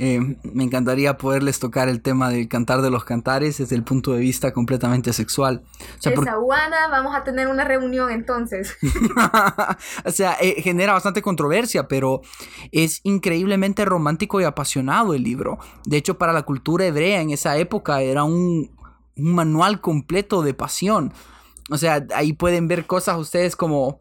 eh, 0.03 0.19
me 0.45 0.65
encantaría 0.65 1.19
poderles 1.19 1.59
tocar 1.59 1.91
el 1.91 2.01
tema 2.01 2.31
del 2.31 2.49
cantar 2.49 2.81
de 2.81 2.89
los 2.89 3.05
cantares 3.05 3.59
desde 3.59 3.77
el 3.77 3.85
punto 3.85 4.15
de 4.15 4.21
vista 4.21 4.51
completamente 4.51 5.13
sexual. 5.13 5.63
O 5.99 6.01
sea, 6.01 6.15
vamos 6.91 7.15
a 7.15 7.23
tener 7.23 7.49
una 7.49 7.65
reunión 7.65 8.11
entonces. 8.11 8.79
o 10.07 10.11
sea, 10.11 10.39
eh, 10.41 10.63
genera 10.63 10.95
bastante 10.95 11.21
controversia, 11.21 11.87
pero 11.87 12.23
es 12.73 13.03
increíblemente 13.03 13.85
romántico 13.85 14.41
y 14.41 14.45
apasionado 14.45 15.13
el 15.13 15.23
libro. 15.23 15.59
De 15.85 15.99
hecho, 15.99 16.17
para 16.17 16.33
la 16.33 16.45
cultura 16.45 16.87
hebrea 16.87 17.21
en 17.21 17.29
esa 17.29 17.59
época 17.59 18.01
era 18.01 18.25
un, 18.25 18.75
un 19.17 19.35
manual 19.35 19.83
completo 19.83 20.41
de 20.41 20.55
pasión. 20.55 21.13
O 21.71 21.77
sea, 21.77 22.07
ahí 22.15 22.33
pueden 22.33 22.69
ver 22.69 22.87
cosas 22.87 23.19
ustedes 23.19 23.55
como 23.55 24.01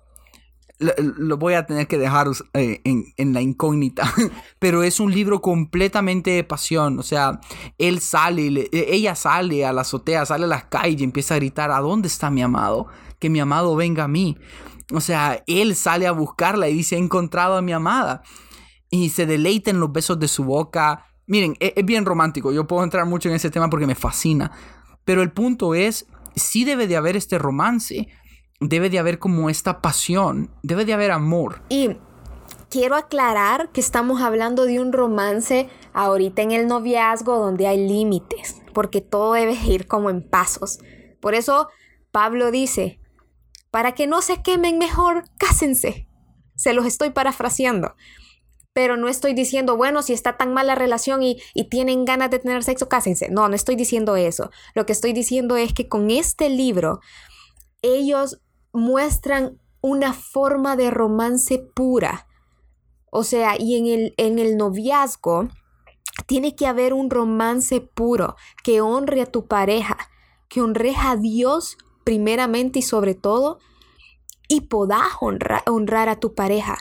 lo, 0.79 1.37
voy 1.37 1.55
a 1.55 1.65
tener 1.65 1.87
que 1.87 1.97
dejar 1.97 2.27
eh, 2.53 2.81
en, 2.83 3.33
la 3.33 3.41
incógnita, 3.41 4.13
pero 4.59 4.83
es 4.83 4.99
un 4.99 5.11
libro 5.11 5.41
completamente 5.41 6.31
de 6.31 6.43
pasión, 6.43 6.99
o 6.99 7.03
sea, 7.03 7.41
él 7.77 7.99
sale, 7.99 8.69
e, 8.71 8.95
ella 8.95 9.15
sale 9.15 9.65
a 9.65 9.73
la 9.73 9.81
azotea, 9.81 10.25
sale 10.25 10.45
a 10.45 10.47
las 10.47 10.65
calles 10.65 11.01
y 11.01 11.03
empieza 11.03 11.35
a 11.35 11.37
gritar, 11.37 11.71
¿a 11.71 11.79
dónde 11.79 12.07
está 12.07 12.29
mi 12.29 12.41
amado? 12.41 12.87
Que 13.19 13.29
mi 13.29 13.39
amado 13.39 13.75
venga 13.75 14.05
a 14.05 14.07
mí. 14.07 14.37
O 14.93 15.01
sea, 15.01 15.43
él 15.45 15.75
sale 15.75 16.07
a 16.07 16.11
buscarla 16.11 16.69
y 16.69 16.73
dice, 16.73 16.95
he 16.95 16.99
encontrado 16.99 17.57
a 17.57 17.61
mi 17.61 17.73
amada. 17.73 18.23
Y 18.89 19.09
se 19.09 19.25
deleita 19.25 19.69
en 19.69 19.79
los 19.79 19.91
besos 19.91 20.19
de 20.19 20.27
su 20.27 20.45
boca. 20.45 21.05
Miren, 21.27 21.55
es, 21.59 21.73
es 21.75 21.85
bien 21.85 22.05
romántico, 22.05 22.51
yo 22.53 22.65
puedo 22.65 22.83
entrar 22.83 23.05
mucho 23.05 23.29
en 23.29 23.35
ese 23.35 23.51
tema 23.51 23.69
porque 23.69 23.85
me 23.85 23.95
fascina, 23.95 24.51
pero 25.03 25.21
el 25.21 25.31
punto 25.31 25.75
es, 25.75 26.07
sí 26.35 26.63
debe 26.63 26.87
de 26.87 26.95
haber 26.95 27.15
este 27.15 27.37
romance 27.37 28.07
debe 28.59 28.89
de 28.89 28.99
haber 28.99 29.19
como 29.19 29.49
esta 29.49 29.81
pasión, 29.81 30.51
debe 30.63 30.85
de 30.85 30.93
haber 30.93 31.11
amor. 31.11 31.61
Y 31.69 31.97
quiero 32.69 32.95
aclarar 32.95 33.71
que 33.71 33.81
estamos 33.81 34.21
hablando 34.21 34.65
de 34.65 34.79
un 34.79 34.93
romance 34.93 35.69
ahorita 35.93 36.41
en 36.41 36.51
el 36.51 36.67
noviazgo 36.67 37.37
donde 37.37 37.67
hay 37.67 37.87
límites, 37.87 38.61
porque 38.73 39.01
todo 39.01 39.33
debe 39.33 39.53
ir 39.53 39.87
como 39.87 40.09
en 40.09 40.27
pasos. 40.27 40.79
Por 41.21 41.35
eso 41.35 41.69
Pablo 42.11 42.51
dice, 42.51 42.99
para 43.71 43.93
que 43.93 44.07
no 44.07 44.21
se 44.21 44.41
quemen 44.41 44.77
mejor, 44.77 45.23
cásense. 45.37 46.07
Se 46.55 46.73
los 46.73 46.85
estoy 46.85 47.11
parafraseando. 47.11 47.95
Pero 48.73 48.97
no 48.97 49.07
estoy 49.07 49.33
diciendo, 49.33 49.77
bueno, 49.77 50.03
si 50.03 50.13
está 50.13 50.37
tan 50.37 50.53
mala 50.53 50.75
relación 50.75 51.23
y, 51.23 51.41
y 51.53 51.69
tienen 51.69 52.05
ganas 52.05 52.29
de 52.29 52.39
tener 52.39 52.63
sexo, 52.63 52.87
cásense. 52.87 53.29
No, 53.29 53.47
no 53.49 53.55
estoy 53.55 53.75
diciendo 53.75 54.15
eso. 54.15 54.51
Lo 54.75 54.85
que 54.85 54.93
estoy 54.93 55.11
diciendo 55.11 55.57
es 55.57 55.73
que 55.73 55.87
con 55.87 56.11
este 56.11 56.49
libro 56.49 56.99
ellos 57.81 58.41
muestran 58.73 59.59
una 59.81 60.13
forma 60.13 60.75
de 60.75 60.91
romance 60.91 61.59
pura. 61.59 62.27
O 63.11 63.23
sea, 63.23 63.55
y 63.59 63.75
en 63.75 63.87
el, 63.87 64.13
en 64.17 64.39
el 64.39 64.57
noviazgo 64.57 65.49
tiene 66.27 66.55
que 66.55 66.67
haber 66.67 66.93
un 66.93 67.09
romance 67.09 67.81
puro 67.81 68.35
que 68.63 68.81
honre 68.81 69.21
a 69.21 69.25
tu 69.25 69.47
pareja, 69.47 69.97
que 70.47 70.61
honre 70.61 70.93
a 70.97 71.15
Dios 71.15 71.77
primeramente 72.03 72.79
y 72.79 72.81
sobre 72.81 73.15
todo, 73.15 73.59
y 74.47 74.61
podás 74.61 75.07
honrar, 75.21 75.63
honrar 75.67 76.09
a 76.09 76.19
tu 76.19 76.33
pareja. 76.33 76.77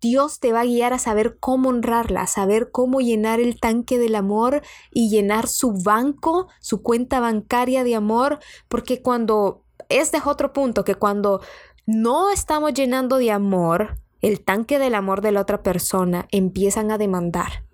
Dios 0.00 0.38
te 0.38 0.52
va 0.52 0.60
a 0.60 0.64
guiar 0.66 0.92
a 0.92 0.98
saber 0.98 1.38
cómo 1.38 1.70
honrarla, 1.70 2.22
a 2.22 2.26
saber 2.26 2.70
cómo 2.70 3.00
llenar 3.00 3.40
el 3.40 3.58
tanque 3.58 3.98
del 3.98 4.16
amor 4.16 4.60
y 4.92 5.08
llenar 5.08 5.48
su 5.48 5.72
banco, 5.72 6.48
su 6.60 6.82
cuenta 6.82 7.20
bancaria 7.20 7.84
de 7.84 7.94
amor, 7.94 8.38
porque 8.68 9.00
cuando 9.00 9.63
este 9.88 10.18
es 10.18 10.26
otro 10.26 10.52
punto, 10.52 10.84
que 10.84 10.94
cuando 10.94 11.40
no 11.86 12.30
estamos 12.30 12.74
llenando 12.74 13.18
de 13.18 13.30
amor 13.30 13.98
el 14.20 14.42
tanque 14.42 14.78
del 14.78 14.94
amor 14.94 15.20
de 15.20 15.32
la 15.32 15.42
otra 15.42 15.62
persona, 15.62 16.26
empiezan 16.30 16.90
a 16.90 16.98
demandar. 16.98 17.64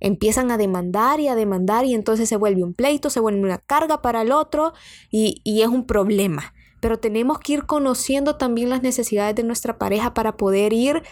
Empiezan 0.00 0.50
a 0.50 0.58
demandar 0.58 1.18
y 1.20 1.28
a 1.28 1.34
demandar 1.34 1.86
y 1.86 1.94
entonces 1.94 2.28
se 2.28 2.36
vuelve 2.36 2.62
un 2.62 2.74
pleito, 2.74 3.08
se 3.08 3.20
vuelve 3.20 3.40
una 3.40 3.58
carga 3.58 4.02
para 4.02 4.20
el 4.20 4.32
otro 4.32 4.74
y, 5.10 5.40
y 5.44 5.62
es 5.62 5.68
un 5.68 5.86
problema. 5.86 6.52
Pero 6.80 6.98
tenemos 6.98 7.38
que 7.38 7.54
ir 7.54 7.64
conociendo 7.64 8.36
también 8.36 8.68
las 8.68 8.82
necesidades 8.82 9.34
de 9.34 9.44
nuestra 9.44 9.78
pareja 9.78 10.12
para 10.12 10.36
poder 10.36 10.74
ir 10.74 11.02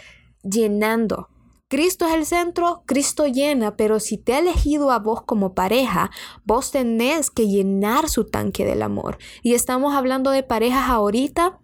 llenando 0.43 1.29
Cristo 1.73 2.05
es 2.05 2.13
el 2.13 2.27
centro, 2.27 2.83
Cristo 2.85 3.25
llena, 3.25 3.75
pero 3.75 3.99
si 3.99 4.19
te 4.19 4.35
ha 4.35 4.37
elegido 4.37 4.91
a 4.91 4.99
vos 4.99 5.23
como 5.23 5.55
pareja, 5.55 6.11
vos 6.45 6.69
tenés 6.69 7.31
que 7.31 7.47
llenar 7.47 8.09
su 8.09 8.25
tanque 8.25 8.63
del 8.63 8.83
amor. 8.83 9.17
Y 9.41 9.55
estamos 9.55 9.95
hablando 9.95 10.29
de 10.29 10.43
parejas 10.43 10.87
ahorita 10.87 11.57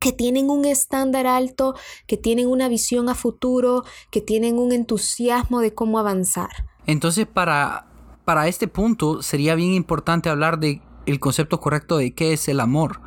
que 0.00 0.10
tienen 0.10 0.50
un 0.50 0.64
estándar 0.64 1.28
alto, 1.28 1.76
que 2.08 2.16
tienen 2.16 2.48
una 2.48 2.66
visión 2.66 3.08
a 3.08 3.14
futuro, 3.14 3.84
que 4.10 4.20
tienen 4.20 4.58
un 4.58 4.72
entusiasmo 4.72 5.60
de 5.60 5.72
cómo 5.72 6.00
avanzar. 6.00 6.50
Entonces, 6.86 7.24
para, 7.24 7.86
para 8.24 8.48
este 8.48 8.66
punto 8.66 9.22
sería 9.22 9.54
bien 9.54 9.72
importante 9.72 10.30
hablar 10.30 10.58
de 10.58 10.82
el 11.06 11.20
concepto 11.20 11.60
correcto 11.60 11.96
de 11.96 12.12
qué 12.12 12.32
es 12.32 12.48
el 12.48 12.58
amor 12.58 12.98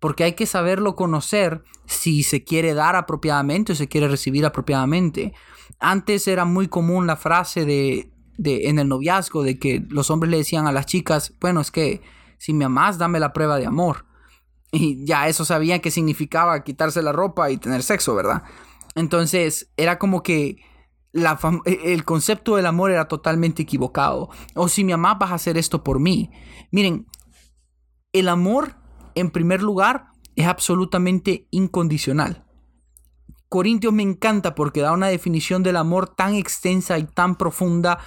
porque 0.00 0.24
hay 0.24 0.32
que 0.32 0.46
saberlo 0.46 0.96
conocer 0.96 1.62
si 1.86 2.22
se 2.22 2.42
quiere 2.42 2.74
dar 2.74 2.96
apropiadamente 2.96 3.72
o 3.72 3.74
se 3.76 3.86
quiere 3.86 4.08
recibir 4.08 4.46
apropiadamente. 4.46 5.34
Antes 5.78 6.26
era 6.28 6.44
muy 6.44 6.68
común 6.68 7.06
la 7.06 7.16
frase 7.16 7.64
de, 7.64 8.12
de, 8.38 8.68
en 8.68 8.78
el 8.78 8.88
noviazgo 8.88 9.42
de 9.42 9.58
que 9.58 9.84
los 9.88 10.10
hombres 10.10 10.30
le 10.30 10.38
decían 10.38 10.66
a 10.66 10.72
las 10.72 10.86
chicas, 10.86 11.34
bueno, 11.40 11.60
es 11.60 11.70
que 11.70 12.02
si 12.38 12.52
me 12.52 12.64
amas, 12.64 12.98
dame 12.98 13.20
la 13.20 13.32
prueba 13.32 13.58
de 13.58 13.66
amor. 13.66 14.06
Y 14.72 15.04
ya 15.04 15.28
eso 15.28 15.44
sabían 15.44 15.80
que 15.80 15.90
significaba 15.90 16.62
quitarse 16.62 17.02
la 17.02 17.12
ropa 17.12 17.50
y 17.50 17.56
tener 17.56 17.82
sexo, 17.82 18.14
¿verdad? 18.14 18.44
Entonces 18.94 19.72
era 19.76 19.98
como 19.98 20.22
que 20.22 20.58
la 21.12 21.38
e, 21.64 21.92
el 21.92 22.04
concepto 22.04 22.56
del 22.56 22.66
amor 22.66 22.90
era 22.90 23.08
totalmente 23.08 23.62
equivocado. 23.62 24.30
O 24.54 24.68
si 24.68 24.84
me 24.84 24.92
amas, 24.92 25.18
vas 25.18 25.32
a 25.32 25.34
hacer 25.34 25.58
esto 25.58 25.82
por 25.82 25.98
mí. 25.98 26.30
Miren, 26.70 27.06
el 28.12 28.28
amor 28.28 28.80
en 29.14 29.30
primer 29.30 29.62
lugar, 29.62 30.08
es 30.36 30.46
absolutamente 30.46 31.46
incondicional. 31.50 32.44
Corintios 33.50 33.92
me 33.92 34.04
encanta 34.04 34.54
porque 34.54 34.80
da 34.80 34.92
una 34.92 35.08
definición 35.08 35.64
del 35.64 35.76
amor 35.76 36.08
tan 36.14 36.36
extensa 36.36 36.98
y 37.00 37.04
tan 37.04 37.34
profunda. 37.34 37.98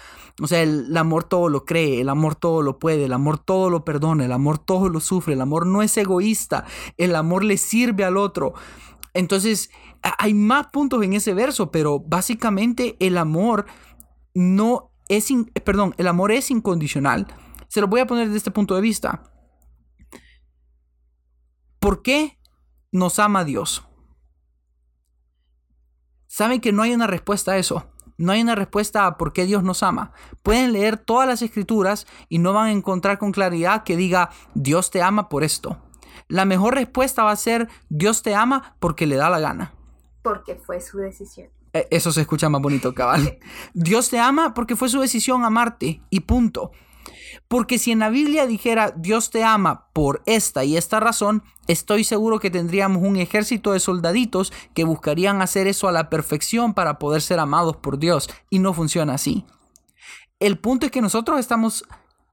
O 0.42 0.48
sea, 0.48 0.62
el, 0.62 0.96
amor 0.96 1.26
todo 1.26 1.50
lo 1.50 1.66
cree, 1.66 2.00
el 2.00 2.08
amor 2.08 2.36
todo 2.36 2.62
lo 2.62 2.80
puede, 2.80 3.06
el 3.06 3.14
amor 3.14 3.40
todo 3.40 3.70
lo 3.70 3.84
perdona, 3.84 4.24
el 4.24 4.32
amor 4.32 4.58
todo 4.58 4.88
lo 4.88 5.02
sufre, 5.02 5.34
el 5.34 5.42
amor 5.42 5.68
no 5.68 5.82
es 5.82 5.98
egoísta, 5.98 6.64
el 6.98 7.14
amor 7.14 7.44
le 7.44 7.58
sirve 7.58 8.06
al 8.06 8.16
otro. 8.16 8.54
Entonces, 9.14 9.70
hay 10.02 10.34
más 10.34 10.68
puntos 10.68 11.04
en 11.04 11.12
ese 11.12 11.34
verso, 11.34 11.72
pero 11.72 12.00
básicamente 12.00 12.96
el 13.02 13.18
amor 13.18 13.66
no 14.34 14.92
es, 15.10 15.28
perdón, 15.66 15.94
el 15.98 16.08
amor 16.08 16.32
es 16.32 16.52
incondicional. 16.52 17.28
Se 17.68 17.82
lo 17.82 17.88
voy 17.88 18.00
a 18.00 18.08
poner 18.08 18.28
desde 18.28 18.38
este 18.38 18.52
punto 18.52 18.76
de 18.76 18.82
vista. 18.82 19.24
¿Por 21.82 22.02
qué 22.02 22.40
nos 22.94 23.20
ama 23.20 23.44
Dios? 23.44 23.84
Saben 26.34 26.62
que 26.62 26.72
no 26.72 26.82
hay 26.82 26.96
una 26.96 27.06
respuesta 27.06 27.52
a 27.52 27.58
eso. 27.58 27.86
No 28.18 28.32
hay 28.32 28.42
una 28.42 28.56
respuesta 28.56 29.06
a 29.06 29.18
por 29.18 29.34
qué 29.34 29.46
Dios 29.46 29.62
nos 29.62 29.84
ama. 29.84 30.14
Pueden 30.42 30.74
leer 30.74 30.98
todas 30.98 31.28
las 31.28 31.44
escrituras 31.44 32.08
y 32.28 32.40
no 32.40 32.54
van 32.54 32.66
a 32.66 32.72
encontrar 32.72 33.20
con 33.20 33.32
claridad 33.32 33.84
que 33.84 33.96
diga 33.96 34.32
Dios 34.56 34.90
te 34.90 35.04
ama 35.04 35.30
por 35.30 35.44
esto. 35.44 35.78
La 36.30 36.46
mejor 36.46 36.74
respuesta 36.74 37.24
va 37.24 37.30
a 37.30 37.36
ser 37.36 37.70
Dios 37.88 38.24
te 38.24 38.34
ama 38.34 38.76
porque 38.80 39.06
le 39.06 39.16
da 39.16 39.30
la 39.30 39.40
gana. 39.40 39.76
Porque 40.24 40.56
fue 40.56 40.82
su 40.82 40.98
decisión. 40.98 41.50
E, 41.72 41.88
eso 41.92 42.12
se 42.12 42.22
escucha 42.22 42.50
más 42.50 42.64
bonito, 42.64 42.96
cabal. 42.96 43.38
Dios 43.76 44.10
te 44.10 44.18
ama 44.18 44.56
porque 44.56 44.76
fue 44.76 44.90
su 44.90 45.00
decisión 45.00 45.46
amarte 45.46 46.02
y 46.10 46.22
punto. 46.22 46.72
Porque 47.48 47.80
si 47.80 47.92
en 47.92 48.00
la 48.00 48.10
Biblia 48.10 48.48
dijera 48.48 48.92
Dios 48.96 49.30
te 49.30 49.44
ama 49.44 49.90
por 49.94 50.22
esta 50.26 50.64
y 50.64 50.78
esta 50.78 51.00
razón, 51.00 51.44
estoy 51.68 52.04
seguro 52.04 52.40
que 52.40 52.50
tendríamos 52.50 53.04
un 53.04 53.18
ejército 53.18 53.74
de 53.74 53.80
soldaditos 53.80 54.54
que 54.74 54.84
buscarían 54.84 55.42
hacer 55.42 55.68
eso 55.68 55.88
a 55.88 55.92
la 55.92 56.10
perfección 56.10 56.74
para 56.74 57.00
poder 57.00 57.22
ser 57.22 57.40
amados 57.40 57.78
por 57.78 58.00
Dios. 58.00 58.30
Y 58.50 58.60
no 58.60 58.74
funciona 58.74 59.14
así. 59.14 59.46
El 60.40 60.60
punto 60.60 60.86
es 60.86 60.92
que 60.92 61.02
nosotros 61.02 61.40
estamos 61.40 61.86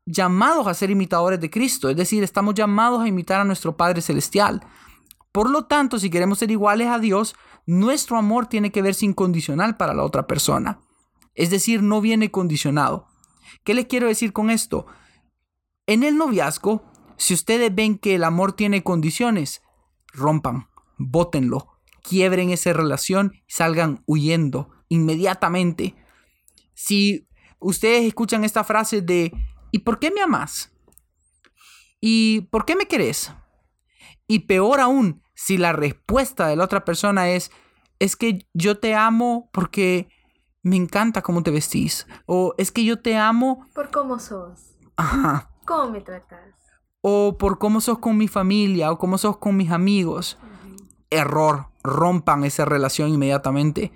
llamados 0.06 0.66
a 0.66 0.74
ser 0.74 0.90
imitadores 0.90 1.40
de 1.40 1.50
Cristo, 1.50 1.88
es 1.88 1.96
decir, 1.96 2.22
estamos 2.24 2.54
llamados 2.54 3.02
a 3.02 3.08
imitar 3.08 3.40
a 3.40 3.44
nuestro 3.44 3.76
Padre 3.76 4.02
Celestial. 4.02 4.60
Por 5.32 5.48
lo 5.48 5.66
tanto, 5.66 5.98
si 5.98 6.10
queremos 6.10 6.38
ser 6.38 6.50
iguales 6.50 6.88
a 6.88 6.98
Dios, 6.98 7.36
nuestro 7.66 8.16
amor 8.16 8.46
tiene 8.46 8.72
que 8.72 8.82
verse 8.82 9.06
incondicional 9.06 9.76
para 9.76 9.94
la 9.94 10.02
otra 10.02 10.26
persona. 10.26 10.80
Es 11.34 11.50
decir, 11.50 11.82
no 11.82 12.00
viene 12.00 12.30
condicionado. 12.30 13.06
¿Qué 13.64 13.74
les 13.74 13.86
quiero 13.86 14.06
decir 14.06 14.32
con 14.32 14.50
esto? 14.50 14.86
En 15.86 16.02
el 16.02 16.16
noviazgo, 16.16 16.84
si 17.16 17.34
ustedes 17.34 17.74
ven 17.74 17.98
que 17.98 18.14
el 18.14 18.24
amor 18.24 18.52
tiene 18.52 18.82
condiciones, 18.82 19.62
rompan, 20.12 20.68
bótenlo, 20.98 21.80
quiebren 22.02 22.50
esa 22.50 22.72
relación 22.72 23.32
y 23.46 23.52
salgan 23.52 24.02
huyendo 24.06 24.70
inmediatamente. 24.88 25.94
Si 26.74 27.28
ustedes 27.58 28.04
escuchan 28.04 28.44
esta 28.44 28.64
frase 28.64 29.02
de 29.02 29.32
¿y 29.70 29.80
por 29.80 29.98
qué 29.98 30.10
me 30.10 30.20
amas? 30.20 30.72
¿Y 32.00 32.42
por 32.50 32.64
qué 32.64 32.76
me 32.76 32.86
querés? 32.86 33.32
Y 34.26 34.40
peor 34.40 34.80
aún, 34.80 35.22
si 35.34 35.58
la 35.58 35.72
respuesta 35.72 36.46
de 36.46 36.56
la 36.56 36.64
otra 36.64 36.84
persona 36.84 37.30
es 37.30 37.50
es 38.00 38.16
que 38.16 38.48
yo 38.54 38.78
te 38.78 38.94
amo 38.94 39.50
porque 39.52 40.08
me 40.62 40.76
encanta 40.76 41.22
cómo 41.22 41.42
te 41.42 41.50
vestís. 41.50 42.06
O 42.26 42.54
es 42.58 42.70
que 42.70 42.84
yo 42.84 43.00
te 43.00 43.16
amo. 43.16 43.66
Por 43.74 43.90
cómo 43.90 44.18
sos. 44.18 44.76
Ajá. 44.96 45.50
¿Cómo 45.64 45.90
me 45.90 46.00
tratas? 46.00 46.54
O 47.00 47.38
por 47.38 47.58
cómo 47.58 47.80
sos 47.80 47.98
con 47.98 48.16
mi 48.16 48.28
familia 48.28 48.90
o 48.92 48.98
cómo 48.98 49.18
sos 49.18 49.38
con 49.38 49.56
mis 49.56 49.70
amigos. 49.70 50.38
Error. 51.10 51.68
Rompan 51.82 52.44
esa 52.44 52.66
relación 52.66 53.08
inmediatamente. 53.08 53.92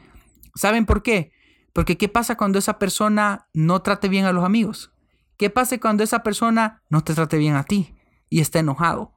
¿Saben 0.54 0.86
por 0.86 1.02
qué? 1.02 1.32
Porque 1.74 1.98
¿qué 1.98 2.08
pasa 2.08 2.36
cuando 2.36 2.58
esa 2.58 2.78
persona 2.78 3.48
no 3.52 3.82
trate 3.82 4.08
bien 4.08 4.24
a 4.24 4.32
los 4.32 4.44
amigos? 4.44 4.92
¿Qué 5.36 5.50
pasa 5.50 5.78
cuando 5.78 6.02
esa 6.02 6.22
persona 6.22 6.82
no 6.88 7.02
te 7.02 7.14
trate 7.14 7.36
bien 7.36 7.56
a 7.56 7.64
ti 7.64 7.94
y 8.30 8.40
está 8.40 8.60
enojado? 8.60 9.12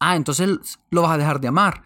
Ah, 0.00 0.16
entonces 0.16 0.78
lo 0.90 1.02
vas 1.02 1.12
a 1.12 1.18
dejar 1.18 1.40
de 1.40 1.48
amar. 1.48 1.84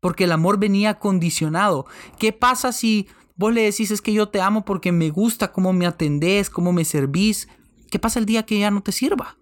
Porque 0.00 0.24
el 0.24 0.32
amor 0.32 0.58
venía 0.58 0.98
condicionado. 0.98 1.86
¿Qué 2.18 2.32
pasa 2.32 2.72
si 2.72 3.08
vos 3.36 3.52
le 3.52 3.62
decís 3.62 3.90
es 3.90 4.02
que 4.02 4.12
yo 4.12 4.28
te 4.28 4.40
amo 4.40 4.64
porque 4.64 4.92
me 4.92 5.10
gusta 5.10 5.52
cómo 5.52 5.72
me 5.72 5.86
atendés, 5.86 6.50
cómo 6.50 6.72
me 6.72 6.84
servís? 6.84 7.48
¿Qué 7.90 7.98
pasa 7.98 8.18
el 8.18 8.26
día 8.26 8.44
que 8.44 8.58
ya 8.58 8.70
no 8.70 8.82
te 8.82 8.92
sirva? 8.92 9.38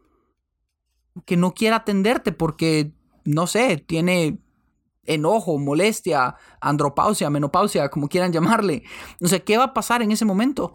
Que 1.25 1.37
no 1.37 1.55
quiera 1.55 1.77
atenderte 1.77 2.33
porque, 2.33 2.93
no 3.25 3.47
sé, 3.47 3.79
tiene 3.79 4.39
enojo, 5.07 5.59
molestia, 5.59 6.37
andropausia, 6.61 7.31
menopausia, 7.31 7.89
como 7.89 8.09
quieran 8.09 8.33
llamarle. 8.33 8.85
O 9.21 9.29
sea, 9.29 9.41
¿qué 9.41 9.57
va 9.57 9.65
a 9.65 9.75
pasar 9.75 10.03
en 10.03 10.13
ese 10.13 10.25
momento? 10.25 10.75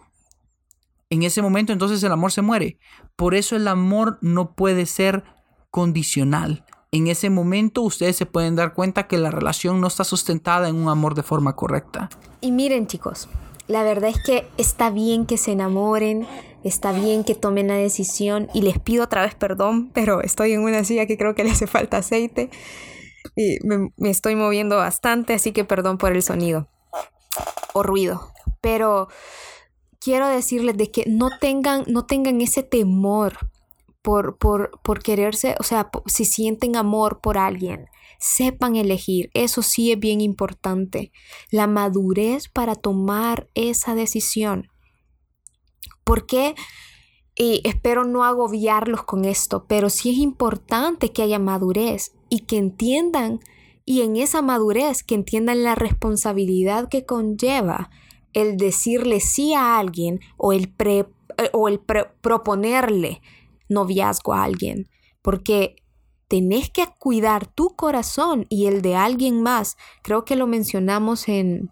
En 1.10 1.24
ese 1.24 1.42
momento 1.42 1.74
entonces 1.74 2.02
el 2.04 2.12
amor 2.12 2.32
se 2.32 2.42
muere. 2.42 2.78
Por 3.16 3.36
eso 3.36 3.56
el 3.56 3.68
amor 3.68 4.20
no 4.22 4.54
puede 4.56 4.86
ser 4.86 5.24
condicional. 5.72 6.66
En 6.92 7.08
ese 7.08 7.30
momento 7.30 7.84
ustedes 7.84 8.16
se 8.16 8.26
pueden 8.26 8.56
dar 8.56 8.74
cuenta 8.74 9.08
que 9.08 9.20
la 9.20 9.30
relación 9.30 9.80
no 9.80 9.88
está 9.88 10.04
sustentada 10.04 10.70
en 10.70 10.76
un 10.76 10.90
amor 10.90 11.14
de 11.14 11.22
forma 11.22 11.56
correcta. 11.56 12.10
Y 12.42 12.52
miren 12.52 12.88
chicos, 12.88 13.30
la 13.68 13.84
verdad 13.84 14.10
es 14.10 14.20
que 14.24 14.48
está 14.58 14.90
bien 14.90 15.28
que 15.28 15.38
se 15.38 15.52
enamoren, 15.52 16.26
está 16.64 16.92
bien 16.92 17.24
que 17.24 17.36
tomen 17.36 17.68
la 17.68 17.76
decisión 17.76 18.48
y 18.56 18.64
les 18.64 18.80
pido 18.80 19.04
otra 19.04 19.22
vez 19.22 19.36
perdón, 19.36 19.92
pero 19.94 20.22
estoy 20.22 20.54
en 20.54 20.62
una 20.62 20.84
silla 20.84 21.06
que 21.06 21.18
creo 21.18 21.36
que 21.36 21.44
le 21.44 21.52
hace 21.52 21.68
falta 21.68 21.98
aceite 21.98 22.50
y 23.36 23.60
me, 23.64 24.10
estoy 24.10 24.36
moviendo 24.36 24.78
bastante, 24.78 25.36
así 25.36 25.52
que 25.52 25.66
perdón 25.66 26.00
por 26.00 26.14
el 26.14 26.24
sonido 26.24 26.68
o 27.74 27.84
ruido. 27.84 28.32
Pero 28.62 29.10
quiero 30.00 30.28
decirles 30.28 30.76
de 30.76 30.90
que 30.90 31.04
no 31.08 31.30
tengan, 31.40 31.84
no 31.86 32.08
tengan 32.08 32.42
ese 32.42 32.64
temor 32.64 33.38
por, 34.02 34.38
por, 34.38 34.72
por 34.82 35.02
quererse, 35.02 35.56
o 35.60 35.64
sea, 35.64 35.90
si 36.06 36.26
sienten 36.26 36.76
amor 36.76 37.20
por 37.22 37.38
alguien, 37.38 37.88
sepan 38.20 38.76
elegir. 38.76 39.30
Eso 39.34 39.62
sí 39.62 39.92
es 39.92 40.00
bien 40.00 40.22
importante. 40.22 41.12
La 41.52 41.68
madurez 41.68 42.50
para 42.50 42.76
tomar 42.76 43.50
esa 43.56 43.96
decisión. 43.96 44.68
Porque, 46.04 46.56
y 47.36 47.62
espero 47.64 48.04
no 48.04 48.24
agobiarlos 48.24 49.04
con 49.04 49.26
esto, 49.26 49.66
pero 49.68 49.90
sí 49.90 50.12
es 50.12 50.18
importante 50.18 51.12
que 51.12 51.24
haya 51.24 51.40
madurez 51.40 52.14
y 52.30 52.42
que 52.42 52.58
entiendan, 52.58 53.40
y 53.86 54.02
en 54.02 54.18
esa 54.18 54.42
madurez, 54.42 55.04
que 55.04 55.16
entiendan 55.16 55.64
la 55.64 55.76
responsabilidad 55.76 56.90
que 56.90 57.06
conlleva 57.06 57.90
el 58.34 58.58
decirle 58.58 59.20
sí 59.20 59.54
a 59.54 59.80
alguien 59.80 60.20
o 60.38 60.54
el, 60.54 60.70
pre, 60.72 61.08
eh, 61.38 61.50
o 61.54 61.68
el 61.68 61.80
proponerle 61.80 63.22
noviazgo 63.70 64.34
a 64.34 64.44
alguien, 64.44 64.90
porque 65.22 65.76
tenés 66.28 66.70
que 66.70 66.88
cuidar 67.00 67.48
tu 67.48 67.76
corazón 67.76 68.46
y 68.50 68.68
el 68.68 68.82
de 68.82 68.96
alguien 68.96 69.42
más. 69.42 69.78
Creo 70.04 70.26
que 70.26 70.36
lo 70.36 70.48
mencionamos 70.48 71.28
en, 71.28 71.72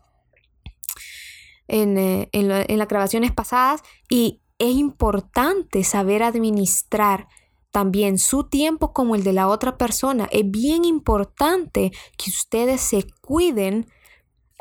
en, 1.68 1.98
eh, 1.98 2.30
en, 2.32 2.78
las 2.78 2.88
grabaciones 2.88 3.32
pasadas 3.32 3.84
y 4.10 4.42
es 4.58 4.76
importante 4.76 5.84
saber 5.84 6.24
administrar 6.24 7.28
también 7.72 8.18
su 8.18 8.46
tiempo 8.46 8.94
como 8.94 9.14
el 9.16 9.24
de 9.24 9.34
la 9.34 9.48
otra 9.48 9.78
persona. 9.78 10.28
Es 10.32 10.50
bien 10.50 10.86
importante 10.86 11.92
que 12.18 12.32
ustedes 12.32 12.82
se 12.82 13.06
cuiden 13.22 13.88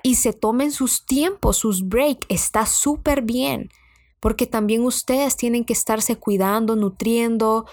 y 0.02 0.16
se 0.16 0.34
tomen 0.34 0.72
sus 0.72 1.06
tiempos, 1.06 1.56
sus 1.56 1.88
breaks. 1.88 2.26
Está 2.28 2.66
súper 2.66 3.22
bien, 3.22 3.70
porque 4.20 4.46
también 4.46 4.84
ustedes 4.84 5.36
tienen 5.36 5.64
que 5.64 5.72
estarse 5.72 6.16
cuidando, 6.16 6.76
nutriendo, 6.76 7.66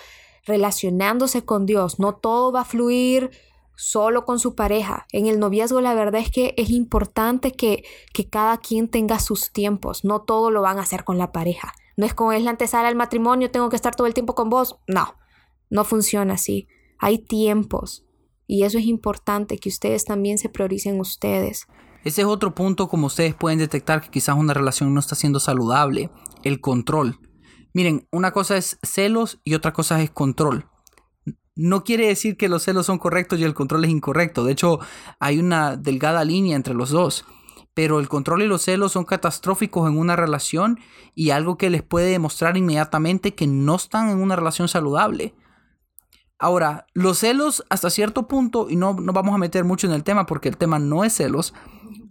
relacionándose 0.46 1.44
con 1.46 1.66
Dios. 1.66 2.00
No 2.00 2.16
todo 2.16 2.52
va 2.52 2.62
a 2.62 2.66
fluir 2.66 3.32
solo 3.76 4.26
con 4.26 4.40
su 4.40 4.56
pareja. 4.56 5.08
En 5.12 5.28
el 5.28 5.40
noviazgo 5.40 5.82
la 5.82 5.94
verdad 5.94 6.22
es 6.22 6.32
que 6.32 6.54
es 6.58 6.70
importante 6.70 7.52
que, 7.52 7.84
que 8.14 8.30
cada 8.30 8.58
quien 8.58 8.88
tenga 8.88 9.20
sus 9.20 9.52
tiempos. 9.52 10.04
No 10.04 10.22
todo 10.22 10.52
lo 10.52 10.62
van 10.62 10.78
a 10.78 10.84
hacer 10.84 11.04
con 11.04 11.18
la 11.18 11.32
pareja. 11.32 11.74
No 11.96 12.06
es 12.06 12.14
como 12.14 12.34
es 12.34 12.44
la 12.44 12.52
antesala 12.52 12.88
al 12.88 12.96
matrimonio, 12.96 13.52
tengo 13.52 13.70
que 13.70 13.76
estar 13.76 13.96
todo 13.96 14.08
el 14.08 14.14
tiempo 14.14 14.36
con 14.36 14.50
vos. 14.50 14.78
No, 14.88 15.16
no 15.70 15.84
funciona 15.84 16.34
así. 16.36 16.68
Hay 17.00 17.20
tiempos. 17.20 18.06
Y 18.48 18.64
eso 18.64 18.78
es 18.78 18.86
importante, 18.86 19.58
que 19.58 19.70
ustedes 19.70 20.06
también 20.06 20.38
se 20.38 20.50
prioricen 20.50 21.00
ustedes. 21.00 21.68
Ese 22.04 22.22
es 22.22 22.28
otro 22.28 22.54
punto 22.54 22.90
como 22.90 23.08
ustedes 23.08 23.34
pueden 23.34 23.60
detectar 23.60 24.02
que 24.02 24.10
quizás 24.10 24.36
una 24.36 24.54
relación 24.54 24.94
no 24.94 25.00
está 25.00 25.16
siendo 25.16 25.40
saludable. 25.40 26.10
El 26.44 26.60
control. 26.60 27.20
Miren, 27.74 28.08
una 28.12 28.32
cosa 28.32 28.58
es 28.58 28.78
celos 28.84 29.40
y 29.44 29.56
otra 29.56 29.74
cosa 29.74 30.02
es 30.02 30.12
control. 30.12 30.68
No 31.56 31.84
quiere 31.84 32.08
decir 32.08 32.36
que 32.36 32.50
los 32.50 32.64
celos 32.64 32.88
son 32.88 32.98
correctos 32.98 33.40
y 33.40 33.44
el 33.44 33.54
control 33.54 33.86
es 33.86 33.92
incorrecto. 33.92 34.44
De 34.44 34.52
hecho, 34.52 34.80
hay 35.20 35.40
una 35.40 35.78
delgada 35.78 36.26
línea 36.26 36.56
entre 36.56 36.74
los 36.74 36.90
dos. 36.90 37.26
Pero 37.74 38.00
el 38.00 38.10
control 38.10 38.44
y 38.44 38.48
los 38.48 38.62
celos 38.62 38.92
son 38.92 39.06
catastróficos 39.06 39.90
en 39.90 39.98
una 39.98 40.16
relación 40.16 40.80
y 41.16 41.32
algo 41.32 41.58
que 41.58 41.72
les 41.72 41.82
puede 41.82 42.12
demostrar 42.12 42.56
inmediatamente 42.58 43.34
que 43.34 43.48
no 43.48 43.76
están 43.76 44.10
en 44.10 44.22
una 44.22 44.36
relación 44.36 44.68
saludable. 44.68 45.34
Ahora, 46.38 46.86
los 46.94 47.20
celos 47.20 47.64
hasta 47.70 47.90
cierto 47.90 48.28
punto, 48.28 48.68
y 48.70 48.76
no, 48.76 48.94
vamos 48.96 49.34
a 49.34 49.38
meter 49.38 49.64
mucho 49.64 49.88
en 49.88 49.94
el 49.94 50.04
tema 50.04 50.26
porque 50.26 50.50
el 50.50 50.58
tema 50.58 50.78
no 50.78 51.04
es 51.04 51.14
celos, 51.14 51.54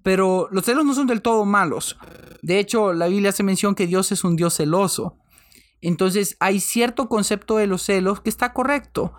pero 0.02 0.48
los 0.50 0.64
celos 0.64 0.84
no 0.84 0.94
son 0.94 1.06
del 1.06 1.22
todo 1.22 1.44
malos. 1.44 1.96
De 2.42 2.58
hecho, 2.58 2.92
la 2.92 3.06
Biblia 3.06 3.30
hace 3.30 3.42
mención 3.42 3.74
que 3.74 3.86
Dios 3.86 4.12
es 4.12 4.24
un 4.24 4.36
Dios 4.36 4.56
celoso. 4.56 5.16
Entonces 5.80 6.36
hay 6.40 6.60
cierto 6.60 7.08
concepto 7.08 7.56
de 7.56 7.66
los 7.66 7.82
celos 7.82 8.20
que 8.20 8.30
está 8.30 8.52
correcto. 8.52 9.12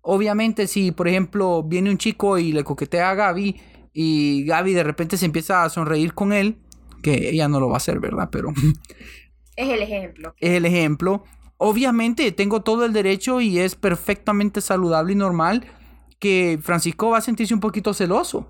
Obviamente 0.00 0.66
si 0.66 0.90
por 0.92 1.08
ejemplo 1.08 1.62
viene 1.62 1.90
un 1.90 1.98
chico 1.98 2.38
y 2.38 2.52
le 2.52 2.64
coquetea 2.64 3.10
a 3.10 3.14
Gaby 3.14 3.60
y 3.92 4.44
Gaby 4.44 4.74
de 4.74 4.82
repente 4.82 5.16
se 5.16 5.26
empieza 5.26 5.64
a 5.64 5.70
sonreír 5.70 6.14
con 6.14 6.32
él, 6.32 6.58
que 7.02 7.30
ella 7.30 7.48
no 7.48 7.60
lo 7.60 7.68
va 7.68 7.74
a 7.74 7.76
hacer, 7.78 8.00
¿verdad? 8.00 8.28
Pero... 8.30 8.52
Es 9.56 9.68
el 9.70 9.82
ejemplo. 9.82 10.36
Es 10.38 10.50
el 10.50 10.66
ejemplo. 10.66 11.24
Obviamente 11.56 12.30
tengo 12.30 12.62
todo 12.62 12.84
el 12.84 12.92
derecho 12.92 13.40
y 13.40 13.58
es 13.58 13.74
perfectamente 13.74 14.60
saludable 14.60 15.14
y 15.14 15.16
normal 15.16 15.66
que 16.20 16.60
Francisco 16.62 17.10
va 17.10 17.18
a 17.18 17.22
sentirse 17.22 17.54
un 17.54 17.58
poquito 17.58 17.92
celoso. 17.92 18.48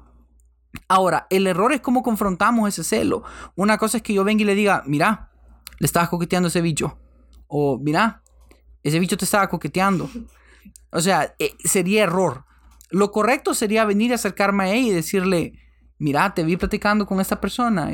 Ahora, 0.86 1.26
el 1.30 1.46
error 1.46 1.72
es 1.72 1.80
cómo 1.80 2.02
confrontamos 2.02 2.68
ese 2.68 2.84
celo. 2.84 3.24
Una 3.56 3.78
cosa 3.78 3.98
es 3.98 4.02
que 4.02 4.14
yo 4.14 4.24
venga 4.24 4.42
y 4.42 4.46
le 4.46 4.54
diga, 4.54 4.82
mira, 4.86 5.30
le 5.78 5.86
estabas 5.86 6.08
coqueteando 6.08 6.46
a 6.46 6.50
ese 6.50 6.60
bicho. 6.60 6.98
O, 7.46 7.78
mira, 7.78 8.22
ese 8.82 8.98
bicho 8.98 9.16
te 9.16 9.24
estaba 9.24 9.48
coqueteando. 9.48 10.08
O 10.90 11.00
sea, 11.00 11.34
eh, 11.38 11.54
sería 11.64 12.04
error. 12.04 12.44
Lo 12.90 13.10
correcto 13.10 13.54
sería 13.54 13.84
venir 13.84 14.12
a 14.12 14.16
acercarme 14.16 14.64
a 14.64 14.72
ella 14.72 14.88
y 14.88 14.94
decirle, 14.94 15.52
mira, 15.98 16.34
te 16.34 16.44
vi 16.44 16.56
platicando 16.56 17.06
con 17.06 17.20
esta 17.20 17.40
persona. 17.40 17.90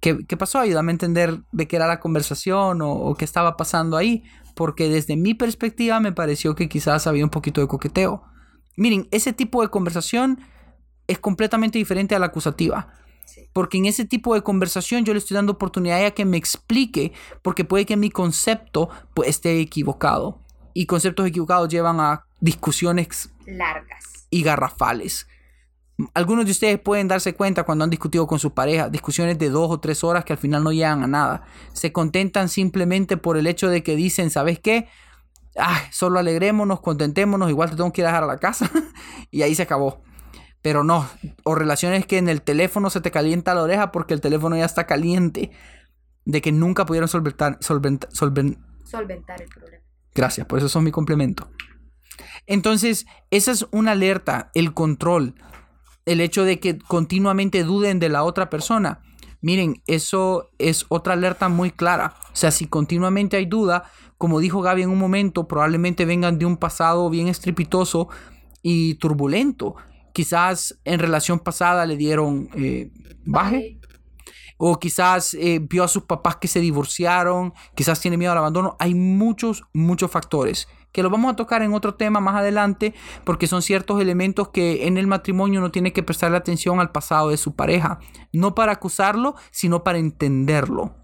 ¿Qué, 0.00 0.26
¿Qué, 0.26 0.36
pasó? 0.36 0.58
Ayúdame 0.58 0.90
a 0.90 0.94
entender 0.94 1.42
de 1.52 1.66
qué 1.68 1.76
era 1.76 1.86
la 1.86 2.00
conversación 2.00 2.82
o, 2.82 2.92
o 2.92 3.14
qué 3.14 3.24
estaba 3.24 3.56
pasando 3.56 3.96
ahí. 3.96 4.24
Porque 4.54 4.88
desde 4.88 5.16
mi 5.16 5.32
perspectiva 5.32 5.98
me 6.00 6.12
pareció 6.12 6.54
que 6.54 6.68
quizás 6.68 7.06
había 7.06 7.24
un 7.24 7.30
poquito 7.30 7.60
de 7.62 7.68
coqueteo. 7.68 8.22
Miren, 8.76 9.08
ese 9.10 9.32
tipo 9.32 9.62
de 9.62 9.68
conversación 9.68 10.40
es 11.06 11.18
completamente 11.18 11.78
diferente 11.78 12.14
a 12.14 12.18
la 12.18 12.26
acusativa. 12.26 12.94
Porque 13.52 13.78
en 13.78 13.86
ese 13.86 14.04
tipo 14.04 14.34
de 14.34 14.42
conversación 14.42 15.04
yo 15.04 15.12
le 15.12 15.18
estoy 15.18 15.34
dando 15.34 15.52
oportunidad 15.52 16.04
a 16.04 16.10
que 16.10 16.24
me 16.24 16.36
explique, 16.36 17.12
porque 17.42 17.64
puede 17.64 17.86
que 17.86 17.96
mi 17.96 18.10
concepto 18.10 18.88
pues, 19.14 19.28
esté 19.28 19.60
equivocado. 19.60 20.40
Y 20.74 20.86
conceptos 20.86 21.26
equivocados 21.26 21.68
llevan 21.68 22.00
a 22.00 22.24
discusiones 22.40 23.30
largas 23.46 24.26
y 24.30 24.42
garrafales. 24.42 25.26
Algunos 26.14 26.46
de 26.46 26.52
ustedes 26.52 26.80
pueden 26.80 27.06
darse 27.06 27.34
cuenta 27.34 27.64
cuando 27.64 27.84
han 27.84 27.90
discutido 27.90 28.26
con 28.26 28.38
su 28.38 28.54
pareja, 28.54 28.88
discusiones 28.88 29.38
de 29.38 29.50
dos 29.50 29.70
o 29.70 29.78
tres 29.78 30.02
horas 30.02 30.24
que 30.24 30.32
al 30.32 30.38
final 30.38 30.64
no 30.64 30.72
llegan 30.72 31.02
a 31.02 31.06
nada. 31.06 31.44
Se 31.74 31.92
contentan 31.92 32.48
simplemente 32.48 33.16
por 33.16 33.36
el 33.36 33.46
hecho 33.46 33.68
de 33.68 33.82
que 33.82 33.94
dicen, 33.94 34.30
¿sabes 34.30 34.58
qué? 34.58 34.88
Ah, 35.56 35.82
solo 35.90 36.18
alegrémonos, 36.18 36.80
contentémonos, 36.80 37.50
igual 37.50 37.70
te 37.70 37.76
tengo 37.76 37.92
que 37.92 38.00
ir 38.00 38.06
a 38.06 38.08
dejar 38.08 38.24
a 38.24 38.26
la 38.26 38.38
casa. 38.38 38.70
y 39.30 39.42
ahí 39.42 39.54
se 39.54 39.62
acabó. 39.62 40.02
Pero 40.62 40.84
no, 40.84 41.08
o 41.42 41.54
relaciones 41.54 42.06
que 42.06 42.18
en 42.18 42.28
el 42.28 42.40
teléfono 42.40 42.88
se 42.88 43.00
te 43.00 43.10
calienta 43.10 43.54
la 43.54 43.62
oreja 43.62 43.92
porque 43.92 44.14
el 44.14 44.20
teléfono 44.20 44.56
ya 44.56 44.64
está 44.64 44.86
caliente, 44.86 45.50
de 46.24 46.40
que 46.40 46.52
nunca 46.52 46.86
pudieron 46.86 47.08
solventar, 47.08 47.58
solventar, 47.60 48.10
solventar 48.12 49.42
el 49.42 49.48
problema. 49.48 49.82
Gracias, 50.14 50.46
por 50.46 50.58
eso 50.58 50.68
son 50.68 50.84
mi 50.84 50.92
complemento. 50.92 51.50
Entonces, 52.46 53.06
esa 53.30 53.50
es 53.50 53.66
una 53.70 53.92
alerta, 53.92 54.50
el 54.54 54.74
control, 54.74 55.34
el 56.06 56.20
hecho 56.20 56.44
de 56.44 56.60
que 56.60 56.78
continuamente 56.78 57.64
duden 57.64 57.98
de 57.98 58.08
la 58.08 58.22
otra 58.22 58.50
persona. 58.50 59.00
Miren, 59.40 59.82
eso 59.86 60.50
es 60.58 60.86
otra 60.88 61.14
alerta 61.14 61.48
muy 61.48 61.70
clara. 61.70 62.14
O 62.32 62.36
sea, 62.36 62.50
si 62.50 62.66
continuamente 62.66 63.36
hay 63.36 63.46
duda, 63.46 63.90
como 64.18 64.38
dijo 64.38 64.60
Gaby 64.60 64.82
en 64.82 64.90
un 64.90 64.98
momento, 64.98 65.48
probablemente 65.48 66.04
vengan 66.04 66.38
de 66.38 66.46
un 66.46 66.56
pasado 66.56 67.10
bien 67.10 67.26
estrepitoso 67.26 68.08
y 68.62 68.94
turbulento. 68.94 69.74
Quizás 70.12 70.78
en 70.84 70.98
relación 70.98 71.38
pasada 71.38 71.86
le 71.86 71.96
dieron 71.96 72.48
eh, 72.54 72.90
baje. 73.24 73.78
O 74.58 74.78
quizás 74.78 75.34
eh, 75.34 75.58
vio 75.60 75.82
a 75.82 75.88
sus 75.88 76.04
papás 76.04 76.36
que 76.36 76.46
se 76.46 76.60
divorciaron, 76.60 77.52
quizás 77.74 78.00
tiene 78.00 78.16
miedo 78.16 78.30
al 78.30 78.38
abandono. 78.38 78.76
Hay 78.78 78.94
muchos, 78.94 79.64
muchos 79.72 80.10
factores 80.10 80.68
que 80.92 81.02
lo 81.02 81.10
vamos 81.10 81.32
a 81.32 81.36
tocar 81.36 81.62
en 81.62 81.72
otro 81.72 81.94
tema 81.94 82.20
más 82.20 82.36
adelante, 82.36 82.94
porque 83.24 83.46
son 83.46 83.62
ciertos 83.62 84.00
elementos 84.00 84.50
que 84.50 84.86
en 84.86 84.98
el 84.98 85.06
matrimonio 85.06 85.58
uno 85.58 85.70
tiene 85.70 85.92
que 85.92 86.02
prestarle 86.02 86.36
atención 86.36 86.80
al 86.80 86.92
pasado 86.92 87.30
de 87.30 87.38
su 87.38 87.56
pareja, 87.56 87.98
no 88.32 88.54
para 88.54 88.72
acusarlo, 88.72 89.34
sino 89.50 89.82
para 89.82 89.98
entenderlo. 89.98 90.94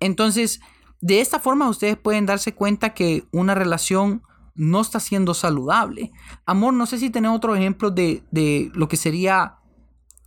Entonces, 0.00 0.60
de 1.00 1.20
esta 1.20 1.40
forma 1.40 1.68
ustedes 1.68 1.96
pueden 1.96 2.26
darse 2.26 2.54
cuenta 2.54 2.94
que 2.94 3.24
una 3.32 3.54
relación 3.54 4.22
no 4.58 4.80
está 4.80 4.98
siendo 5.00 5.34
saludable. 5.34 6.10
Amor, 6.44 6.74
no 6.74 6.84
sé 6.84 6.98
si 6.98 7.10
tenés 7.10 7.30
otro 7.30 7.54
ejemplo 7.54 7.90
de, 7.90 8.24
de 8.32 8.70
lo 8.74 8.88
que 8.88 8.96
sería, 8.96 9.58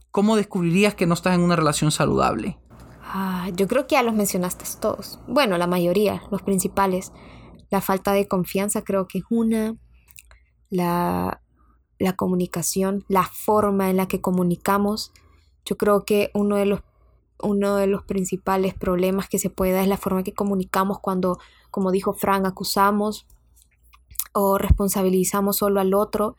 ¿cómo 0.10 0.38
descubrirías 0.38 0.96
que 0.96 1.06
no 1.06 1.13
estás 1.13 1.36
en 1.36 1.41
una 1.41 1.58
relación 1.58 1.91
saludable? 1.91 2.58
Ah, 3.04 3.50
yo 3.54 3.67
creo 3.67 3.88
que 3.88 3.96
ya 3.96 4.04
los 4.04 4.15
mencionaste 4.15 4.63
todos. 4.80 5.20
Bueno, 5.28 5.58
la 5.58 5.67
mayoría, 5.67 6.24
los 6.32 6.41
principales. 6.41 7.12
La 7.70 7.82
falta 7.82 8.13
de 8.13 8.28
confianza 8.28 8.84
creo 8.84 9.06
que 9.06 9.20
es 9.20 9.26
una. 9.30 9.76
La, 10.70 11.41
la 12.00 12.13
comunicación, 12.13 13.04
la 13.10 13.24
forma 13.24 13.89
en 13.89 13.98
la 13.98 14.08
que 14.08 14.22
comunicamos. 14.22 15.12
Yo 15.65 15.76
creo 15.76 16.06
que 16.06 16.32
uno 16.34 16.56
de 16.56 16.65
los 16.65 16.82
uno 17.44 17.76
de 17.76 17.88
los 17.88 18.04
principales 18.04 18.76
problemas 18.76 19.28
que 19.28 19.39
se 19.39 19.50
puede 19.50 19.72
dar 19.72 19.82
es 19.82 19.88
la 19.88 19.98
forma 19.98 20.22
que 20.22 20.32
comunicamos 20.32 21.00
cuando, 21.00 21.39
como 21.72 21.91
dijo 21.91 22.13
Fran, 22.13 22.46
acusamos 22.46 23.26
o 24.34 24.58
responsabilizamos 24.58 25.58
solo 25.58 25.80
al 25.80 25.94
otro 25.94 26.36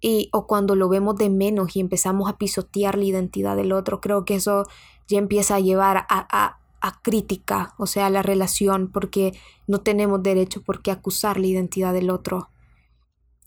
y, 0.00 0.28
o 0.32 0.46
cuando 0.46 0.74
lo 0.74 0.88
vemos 0.88 1.16
de 1.16 1.30
menos 1.30 1.76
y 1.76 1.80
empezamos 1.80 2.28
a 2.28 2.38
pisotear 2.38 2.96
la 2.96 3.04
identidad 3.04 3.56
del 3.56 3.72
otro. 3.72 4.00
Creo 4.00 4.24
que 4.24 4.36
eso 4.36 4.64
ya 5.08 5.18
empieza 5.18 5.56
a 5.56 5.60
llevar 5.60 6.06
a, 6.08 6.60
a 6.80 7.02
crítica, 7.02 7.74
o 7.78 7.86
sea, 7.86 8.08
la 8.10 8.22
relación, 8.22 8.90
porque 8.90 9.38
no 9.66 9.80
tenemos 9.80 10.22
derecho 10.22 10.62
por 10.62 10.82
qué 10.82 10.90
acusar 10.90 11.38
la 11.38 11.46
identidad 11.46 11.92
del 11.92 12.10
otro. 12.10 12.50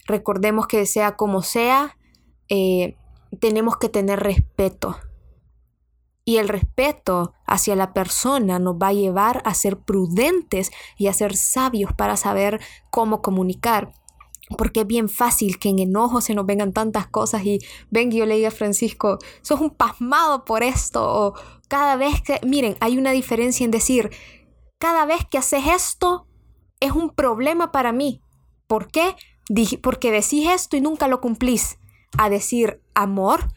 Recordemos 0.06 0.66
que 0.66 0.86
sea 0.86 1.16
como 1.16 1.42
sea, 1.42 1.96
eh, 2.48 2.96
tenemos 3.40 3.76
que 3.76 3.88
tener 3.88 4.20
respeto. 4.20 4.96
Y 6.24 6.38
el 6.38 6.48
respeto 6.48 7.34
hacia 7.46 7.76
la 7.76 7.92
persona 7.92 8.58
nos 8.58 8.76
va 8.76 8.88
a 8.88 8.92
llevar 8.92 9.42
a 9.44 9.54
ser 9.54 9.78
prudentes 9.78 10.70
y 10.96 11.08
a 11.08 11.12
ser 11.12 11.36
sabios 11.36 11.92
para 11.92 12.16
saber 12.16 12.60
cómo 12.90 13.20
comunicar. 13.20 13.92
Porque 14.58 14.80
es 14.80 14.86
bien 14.86 15.08
fácil 15.08 15.58
que 15.58 15.70
en 15.70 15.78
enojo 15.78 16.20
se 16.20 16.34
nos 16.34 16.46
vengan 16.46 16.72
tantas 16.72 17.06
cosas 17.06 17.44
y 17.44 17.60
ven 17.90 18.10
yo 18.10 18.26
le 18.26 18.36
diga 18.36 18.48
a 18.48 18.52
Francisco, 18.52 19.18
sos 19.42 19.60
un 19.60 19.70
pasmado 19.70 20.44
por 20.44 20.62
esto, 20.62 21.02
o 21.02 21.34
cada 21.68 21.96
vez 21.96 22.20
que, 22.20 22.40
miren, 22.46 22.76
hay 22.80 22.98
una 22.98 23.12
diferencia 23.12 23.64
en 23.64 23.70
decir, 23.70 24.10
cada 24.78 25.06
vez 25.06 25.26
que 25.30 25.38
haces 25.38 25.66
esto 25.66 26.26
es 26.80 26.92
un 26.92 27.10
problema 27.10 27.72
para 27.72 27.92
mí. 27.92 28.20
¿Por 28.66 28.88
qué? 28.88 29.16
Porque 29.82 30.10
decís 30.10 30.48
esto 30.48 30.76
y 30.76 30.80
nunca 30.80 31.08
lo 31.08 31.20
cumplís. 31.20 31.78
A 32.18 32.28
decir, 32.28 32.82
amor, 32.94 33.48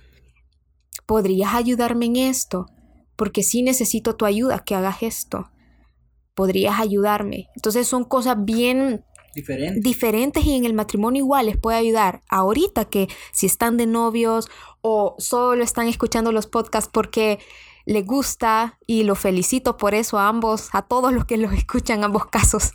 ¿podrías 1.07 1.55
ayudarme 1.55 2.05
en 2.05 2.17
esto? 2.17 2.67
Porque 3.15 3.41
sí 3.41 3.63
necesito 3.63 4.15
tu 4.15 4.25
ayuda, 4.25 4.59
que 4.59 4.75
hagas 4.75 5.01
esto. 5.01 5.49
¿Podrías 6.35 6.79
ayudarme? 6.79 7.49
Entonces 7.55 7.87
son 7.87 8.03
cosas 8.03 8.37
bien 8.45 9.03
diferentes 9.33 10.45
y 10.45 10.55
en 10.55 10.65
el 10.65 10.73
matrimonio 10.73 11.23
igual 11.23 11.47
les 11.47 11.57
puede 11.57 11.77
ayudar. 11.77 12.21
Ahorita 12.29 12.85
que 12.85 13.07
si 13.31 13.47
están 13.47 13.77
de 13.77 13.87
novios 13.87 14.49
o 14.81 15.15
solo 15.17 15.63
están 15.63 15.87
escuchando 15.87 16.31
los 16.31 16.45
podcasts 16.47 16.89
porque 16.91 17.39
les 17.85 18.05
gusta 18.05 18.77
y 18.85 19.03
lo 19.03 19.15
felicito 19.15 19.77
por 19.77 19.95
eso 19.95 20.19
a 20.19 20.27
ambos, 20.27 20.69
a 20.73 20.81
todos 20.83 21.13
los 21.13 21.25
que 21.25 21.37
los 21.37 21.53
escuchan, 21.53 22.03
ambos 22.03 22.25
casos. 22.27 22.73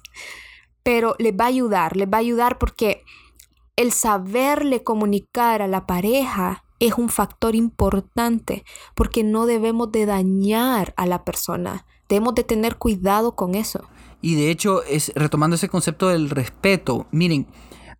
Pero 0.82 1.14
les 1.18 1.34
va 1.34 1.44
a 1.44 1.48
ayudar, 1.48 1.96
les 1.96 2.08
va 2.08 2.16
a 2.16 2.20
ayudar 2.20 2.58
porque 2.58 3.02
el 3.76 3.92
saberle 3.92 4.82
comunicar 4.82 5.62
a 5.62 5.68
la 5.68 5.86
pareja 5.86 6.64
es 6.82 6.94
un 6.98 7.08
factor 7.08 7.54
importante 7.54 8.64
porque 8.96 9.22
no 9.22 9.46
debemos 9.46 9.92
de 9.92 10.04
dañar 10.04 10.92
a 10.96 11.06
la 11.06 11.24
persona. 11.24 11.86
Debemos 12.08 12.34
de 12.34 12.42
tener 12.42 12.76
cuidado 12.76 13.36
con 13.36 13.54
eso. 13.54 13.84
Y 14.20 14.34
de 14.34 14.50
hecho, 14.50 14.82
es 14.82 15.12
retomando 15.14 15.54
ese 15.54 15.68
concepto 15.68 16.08
del 16.08 16.28
respeto, 16.28 17.06
miren, 17.12 17.46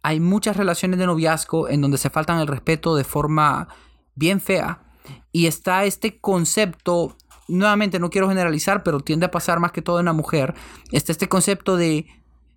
hay 0.03 0.19
muchas 0.19 0.57
relaciones 0.57 0.99
de 0.99 1.07
noviazgo 1.07 1.69
en 1.69 1.81
donde 1.81 1.97
se 1.97 2.11
faltan 2.11 2.41
el 2.41 2.49
respeto 2.49 2.97
de 2.97 3.05
forma 3.05 3.69
bien 4.17 4.41
fea. 4.41 4.83
Y 5.31 5.47
está 5.47 5.85
este 5.85 6.21
concepto, 6.21 7.17
nuevamente 7.47 8.01
no 8.01 8.11
quiero 8.11 8.29
generalizar, 8.29 8.83
pero 8.83 8.99
tiende 8.99 9.27
a 9.27 9.31
pasar 9.31 9.61
más 9.61 9.71
que 9.71 9.83
todo 9.83 10.01
en 10.01 10.07
la 10.07 10.13
mujer. 10.13 10.55
Está 10.91 11.13
este 11.13 11.29
concepto 11.29 11.77
de, 11.77 12.07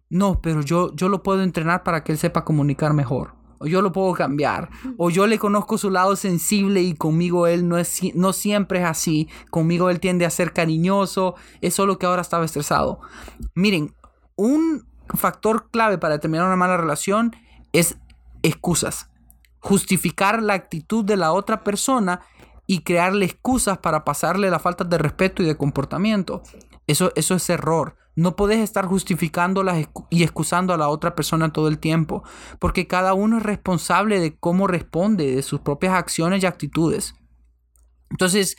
no, 0.10 0.42
pero 0.42 0.62
yo, 0.62 0.92
yo 0.96 1.08
lo 1.08 1.22
puedo 1.22 1.44
entrenar 1.44 1.84
para 1.84 2.04
que 2.04 2.12
él 2.12 2.18
sepa 2.18 2.44
comunicar 2.44 2.94
mejor 2.94 3.45
o 3.66 3.68
yo 3.68 3.82
lo 3.82 3.92
puedo 3.92 4.14
cambiar, 4.14 4.70
o 4.98 5.10
yo 5.10 5.26
le 5.26 5.40
conozco 5.40 5.80
su 5.80 5.90
lado 5.90 6.16
sensible 6.16 6.84
y 6.84 6.94
conmigo 6.94 7.48
él 7.48 7.68
no, 7.68 7.80
es, 7.80 8.00
no 8.14 8.32
siempre 8.32 8.80
es 8.80 8.86
así, 8.86 9.28
conmigo 9.50 9.90
él 9.90 10.00
tiende 10.00 10.24
a 10.24 10.30
ser 10.30 10.54
cariñoso, 10.54 11.34
es 11.62 11.74
solo 11.74 11.98
que 11.98 12.06
ahora 12.06 12.22
estaba 12.22 12.46
estresado. 12.46 13.00
Miren, 13.56 13.96
un 14.36 14.88
factor 15.16 15.72
clave 15.72 15.98
para 15.98 16.20
terminar 16.20 16.46
una 16.46 16.56
mala 16.56 16.78
relación 16.78 17.36
es 17.74 17.98
excusas, 18.44 19.10
justificar 19.60 20.44
la 20.44 20.54
actitud 20.54 21.04
de 21.04 21.18
la 21.18 21.32
otra 21.32 21.64
persona 21.64 22.22
y 22.68 22.84
crearle 22.84 23.26
excusas 23.26 23.80
para 23.80 24.06
pasarle 24.06 24.52
la 24.52 24.60
falta 24.60 24.84
de 24.84 25.00
respeto 25.00 25.42
y 25.42 25.48
de 25.48 25.58
comportamiento. 25.58 26.44
Eso, 26.86 27.12
eso 27.16 27.34
es 27.34 27.50
error. 27.50 27.98
No 28.16 28.36
puedes 28.36 28.60
estar 28.60 28.86
justificándolas 28.86 29.88
y 30.10 30.24
excusando 30.24 30.74
a 30.74 30.78
la 30.78 30.88
otra 30.88 31.16
persona 31.16 31.52
todo 31.52 31.68
el 31.68 31.80
tiempo, 31.80 32.24
porque 32.60 32.88
cada 32.88 33.14
uno 33.14 33.38
es 33.38 33.44
responsable 33.44 34.20
de 34.20 34.38
cómo 34.38 34.68
responde, 34.68 35.36
de 35.36 35.42
sus 35.44 35.60
propias 35.60 35.94
acciones 35.94 36.42
y 36.42 36.46
actitudes. 36.46 37.16
Entonces, 38.10 38.56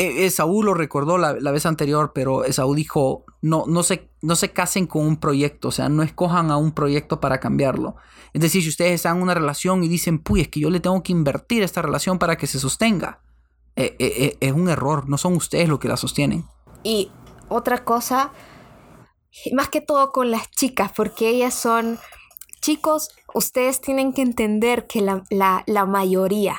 e, 0.00 0.24
Esaú 0.24 0.62
lo 0.62 0.74
recordó 0.74 1.18
la, 1.18 1.32
vez 1.32 1.66
anterior, 1.66 2.12
pero 2.14 2.44
Esaú 2.44 2.74
dijo, 2.74 3.24
no, 3.42 3.64
no, 3.66 3.82
se, 3.82 4.10
no 4.22 4.34
se 4.34 4.50
casen 4.50 4.86
con 4.86 5.06
un 5.06 5.16
proyecto, 5.18 5.68
o 5.68 5.72
sea, 5.72 5.88
no 5.88 6.02
escojan 6.02 6.50
a 6.50 6.56
un 6.56 6.72
proyecto 6.72 7.20
para 7.20 7.38
cambiarlo. 7.38 7.96
Es 8.32 8.40
decir, 8.40 8.62
si 8.62 8.70
ustedes 8.70 8.92
están 8.92 9.18
en 9.18 9.22
una 9.22 9.34
relación 9.34 9.84
y 9.84 9.88
dicen, 9.88 10.18
pues 10.18 10.42
es 10.42 10.48
que 10.48 10.60
yo 10.60 10.70
le 10.70 10.80
tengo 10.80 11.02
que 11.02 11.12
invertir 11.12 11.62
esta 11.62 11.82
relación 11.82 12.18
para 12.18 12.36
que 12.36 12.46
se 12.46 12.58
sostenga, 12.58 13.20
e, 13.76 13.96
e, 13.98 14.36
es 14.40 14.52
un 14.52 14.68
error, 14.68 15.08
no 15.08 15.18
son 15.18 15.34
ustedes 15.36 15.68
los 15.68 15.78
que 15.78 15.88
la 15.88 15.96
sostienen. 15.96 16.46
Y 16.82 17.10
otra 17.50 17.84
cosa 17.84 18.32
más 19.52 19.68
que 19.68 19.80
todo 19.80 20.12
con 20.12 20.30
las 20.30 20.50
chicas, 20.50 20.92
porque 20.94 21.28
ellas 21.28 21.54
son 21.54 21.98
chicos, 22.60 23.10
ustedes 23.34 23.80
tienen 23.80 24.12
que 24.12 24.22
entender 24.22 24.86
que 24.86 25.00
la, 25.00 25.86
mayoría, 25.86 26.56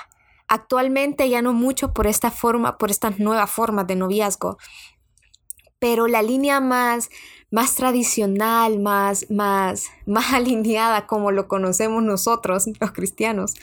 actualmente 0.47 1.29
ya 1.29 1.41
no 1.41 1.53
mucho 1.53 1.93
por 1.93 2.07
esta 2.07 2.31
forma, 2.31 2.77
por 2.77 2.91
estas 2.91 3.19
nuevas 3.19 3.51
formas 3.51 3.87
de 3.87 3.95
noviazgo, 3.95 4.57
pero 5.79 6.07
la 6.07 6.21
línea 6.21 6.59
más, 6.59 7.09
más 7.49 7.75
tradicional, 7.75 8.79
más, 8.79 9.29
más, 9.29 9.89
más 10.05 10.33
alineada 10.33 11.07
como 11.07 11.31
lo 11.31 11.47
conocemos 11.47 12.03
nosotros, 12.03 12.65
los 12.79 12.91
cristianos, 12.91 13.53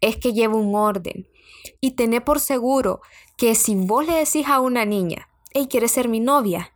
es 0.00 0.16
que 0.16 0.32
lleva 0.32 0.54
un 0.54 0.74
orden. 0.74 1.28
Y 1.82 1.90
tené 1.90 2.22
por 2.22 2.40
seguro 2.40 3.02
que 3.36 3.54
si 3.54 3.74
vos 3.74 4.06
le 4.06 4.14
decís 4.14 4.46
a 4.48 4.60
una 4.60 4.86
niña, 4.86 5.29
hey, 5.52 5.66
¿quieres 5.68 5.92
ser 5.92 6.08
mi 6.08 6.20
novia? 6.20 6.72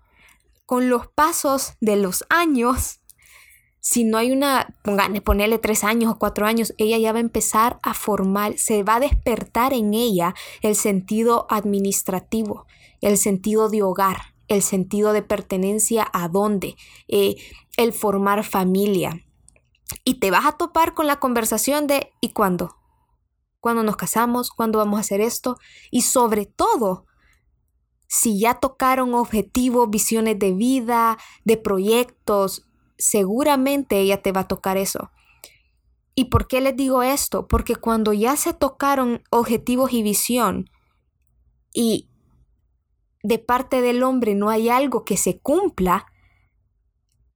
con 0.66 0.89
los 0.89 1.09
pasos 1.09 1.75
de 1.81 1.97
los 1.97 2.25
años, 2.29 3.01
si 3.81 4.05
no 4.05 4.16
hay 4.16 4.33
una, 4.33 4.75
ponerle 5.25 5.59
tres 5.59 5.85
años 5.85 6.12
o 6.12 6.18
cuatro 6.18 6.47
años, 6.47 6.72
ella 6.79 6.97
ya 6.97 7.12
va 7.12 7.18
a 7.18 7.20
empezar 7.20 7.79
a 7.83 7.93
formar, 7.93 8.57
se 8.57 8.83
va 8.83 8.97
a 8.97 9.01
despertar 9.01 9.75
en 9.75 9.93
ella 9.93 10.35
el 10.62 10.75
sentido 10.75 11.47
administrativo, 11.51 12.66
el 13.03 13.18
sentido 13.18 13.68
de 13.68 13.83
hogar, 13.83 14.35
el 14.49 14.62
sentido 14.62 15.12
de 15.12 15.22
pertenencia 15.22 16.09
a 16.12 16.29
dónde, 16.29 16.77
eh, 17.09 17.37
el 17.77 17.93
formar 17.93 18.43
familia. 18.43 19.20
Y 20.03 20.14
te 20.14 20.31
vas 20.31 20.47
a 20.47 20.53
topar 20.53 20.95
con 20.95 21.07
la 21.07 21.20
conversación 21.20 21.87
de 21.87 22.11
¿y 22.20 22.31
cuándo? 22.31 22.77
cuándo 23.61 23.83
nos 23.83 23.97
casamos, 23.97 24.51
cuándo 24.51 24.79
vamos 24.79 24.99
a 24.99 25.01
hacer 25.01 25.22
esto 25.22 25.57
y 25.91 26.03
sobre 26.03 26.45
todo, 26.45 27.07
si 28.07 28.38
ya 28.38 28.55
tocaron 28.55 29.14
objetivos, 29.14 29.90
visiones 29.90 30.38
de 30.38 30.52
vida, 30.52 31.18
de 31.44 31.57
proyectos, 31.57 32.66
seguramente 32.98 33.98
ella 33.98 34.22
te 34.22 34.32
va 34.32 34.42
a 34.42 34.48
tocar 34.48 34.76
eso. 34.76 35.11
¿Y 36.14 36.26
por 36.26 36.46
qué 36.46 36.61
les 36.61 36.76
digo 36.76 37.02
esto? 37.02 37.48
Porque 37.48 37.76
cuando 37.76 38.12
ya 38.12 38.36
se 38.36 38.55
tocaron 38.55 39.22
objetivos 39.30 39.92
y 39.92 40.02
visión 40.02 40.70
y 41.72 42.09
de 43.24 43.38
parte 43.38 43.80
del 43.80 44.02
hombre 44.02 44.34
no 44.34 44.48
hay 44.48 44.68
algo 44.68 45.05
que 45.05 45.16
se 45.16 45.40
cumpla, 45.40 46.07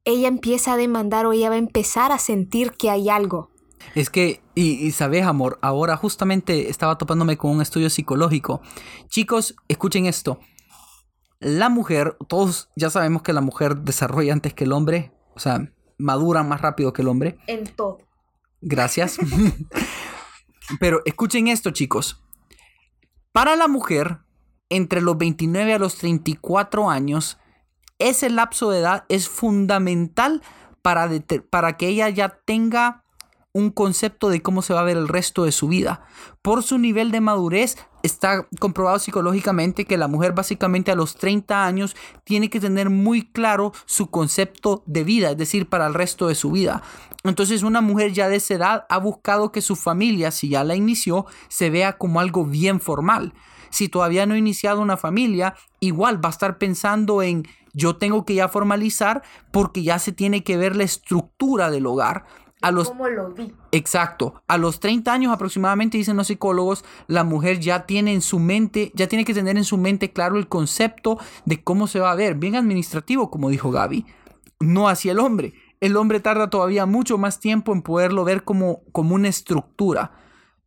ella 0.05 0.29
empieza 0.29 0.75
a 0.75 0.77
demandar 0.77 1.27
o 1.27 1.33
ella 1.33 1.49
va 1.49 1.57
a 1.57 1.59
empezar 1.59 2.13
a 2.13 2.19
sentir 2.19 2.73
que 2.73 2.91
hay 2.91 3.09
algo. 3.09 3.51
Es 3.95 4.11
que, 4.11 4.41
y, 4.55 4.91
sabes, 4.93 5.25
amor, 5.25 5.59
ahora 5.63 5.97
justamente 5.97 6.69
estaba 6.69 6.99
topándome 6.99 7.37
con 7.37 7.51
un 7.51 7.63
estudio 7.63 7.91
psicológico. 7.91 8.61
Chicos, 9.09 9.57
escuchen 9.69 10.07
esto. 10.07 10.39
La 11.41 11.69
mujer, 11.69 12.17
todos 12.27 12.71
ya 12.75 12.91
sabemos 12.91 13.23
que 13.23 13.33
la 13.33 13.41
mujer 13.41 13.77
desarrolla 13.77 14.33
antes 14.33 14.55
que 14.55 14.65
el 14.65 14.73
hombre, 14.73 15.13
o 15.35 15.39
sea, 15.39 15.73
madura 15.97 16.43
más 16.43 16.61
rápido 16.61 16.93
que 16.93 17.03
el 17.03 17.09
hombre. 17.09 17.39
En 17.47 17.65
todo. 17.65 17.99
Gracias. 18.61 19.19
Pero 20.81 21.01
escuchen 21.05 21.49
esto, 21.49 21.71
chicos. 21.71 22.25
Para 23.33 23.57
la 23.57 23.69
mujer, 23.69 24.19
entre 24.69 25.01
los 25.01 25.17
29 25.17 25.75
a 25.75 25.79
los 25.79 25.97
34 25.97 26.91
años, 26.91 27.39
ese 27.99 28.31
lapso 28.31 28.71
de 28.71 28.81
edad 28.81 29.05
es 29.09 29.29
fundamental 29.29 30.43
para, 30.83 31.09
para 31.51 31.77
que 31.77 31.89
ella 31.89 32.09
ya 32.09 32.41
tenga 32.45 33.05
un 33.53 33.71
concepto 33.71 34.29
de 34.29 34.43
cómo 34.43 34.63
se 34.63 34.75
va 34.75 34.81
a 34.81 34.85
ver 34.85 34.97
el 34.97 35.09
resto 35.09 35.45
de 35.45 35.53
su 35.53 35.69
vida. 35.69 36.05
Por 36.43 36.63
su 36.63 36.79
nivel 36.79 37.11
de 37.11 37.21
madurez, 37.21 37.77
está 38.09 38.49
comprobado 38.59 38.99
psicológicamente 38.99 39.85
que 39.85 39.97
la 39.97 40.09
mujer 40.09 40.33
básicamente 40.33 40.91
a 40.91 40.97
los 40.97 41.15
30 41.17 41.65
años 41.65 41.95
tiene 42.25 42.51
que 42.51 42.59
tener 42.59 42.91
muy 42.91 43.23
claro 43.31 43.73
su 43.87 44.11
concepto 44.11 44.83
de 44.87 45.05
vida, 45.05 45.31
es 45.31 45.37
decir, 45.37 45.69
para 45.69 45.87
el 45.87 45.95
resto 45.95 46.27
de 46.27 46.35
su 46.35 46.51
vida. 46.51 46.83
Entonces 47.25 47.63
una 47.63 47.81
mujer 47.81 48.13
ya 48.13 48.29
de 48.29 48.37
esa 48.37 48.55
edad 48.55 48.87
ha 48.89 48.99
buscado 48.99 49.53
que 49.53 49.61
su 49.61 49.77
familia, 49.77 50.31
si 50.31 50.49
ya 50.49 50.65
la 50.65 50.75
inició, 50.75 51.27
se 51.49 51.71
vea 51.71 51.99
como 51.99 52.21
algo 52.21 52.45
bien 52.45 52.81
formal. 52.81 53.35
Si 53.71 53.89
todavía 53.89 54.27
no 54.27 54.35
ha 54.35 54.39
iniciado 54.39 54.81
una 54.81 54.97
familia, 54.97 55.55
igual 55.81 56.25
va 56.25 56.31
a 56.31 56.33
estar 56.33 56.59
pensando 56.59 57.23
en 57.23 57.47
yo 57.75 57.97
tengo 57.97 58.25
que 58.25 58.35
ya 58.35 58.49
formalizar 58.49 59.23
porque 59.53 59.83
ya 59.83 59.99
se 59.99 60.13
tiene 60.13 60.43
que 60.43 60.57
ver 60.57 60.75
la 60.75 60.85
estructura 60.85 61.71
del 61.71 61.87
hogar. 61.87 62.25
A 62.61 62.71
los, 62.71 62.89
¿Cómo 62.89 63.09
lo 63.09 63.31
vi? 63.31 63.53
Exacto. 63.71 64.43
A 64.49 64.59
los 64.59 64.81
30 64.81 65.13
años 65.13 65.33
aproximadamente, 65.33 65.97
dicen 65.97 66.17
los 66.17 66.27
psicólogos, 66.27 66.85
la 67.07 67.23
mujer 67.25 67.61
ya 67.61 67.87
tiene 67.87 68.13
en 68.13 68.21
su 68.21 68.39
mente, 68.39 68.91
ya 68.95 69.07
tiene 69.07 69.25
que 69.25 69.35
tener 69.35 69.57
en 69.57 69.65
su 69.65 69.79
mente 69.79 70.13
claro 70.13 70.37
el 70.37 70.49
concepto 70.49 71.19
de 71.45 71.63
cómo 71.63 71.87
se 71.87 72.01
va 72.01 72.11
a 72.11 72.17
ver. 72.17 72.35
Bien 72.35 72.57
administrativo, 72.57 73.31
como 73.31 73.51
dijo 73.51 73.71
Gaby. 73.71 74.07
No 74.61 74.89
hacia 74.89 75.13
el 75.13 75.21
hombre. 75.21 75.55
El 75.81 75.97
hombre 75.97 76.19
tarda 76.19 76.51
todavía 76.51 76.87
mucho 76.87 77.17
más 77.19 77.39
tiempo 77.39 77.73
en 77.73 77.83
poderlo 77.83 78.25
ver 78.25 78.43
como, 78.43 78.81
como 78.91 79.15
una 79.15 79.29
estructura. 79.29 80.13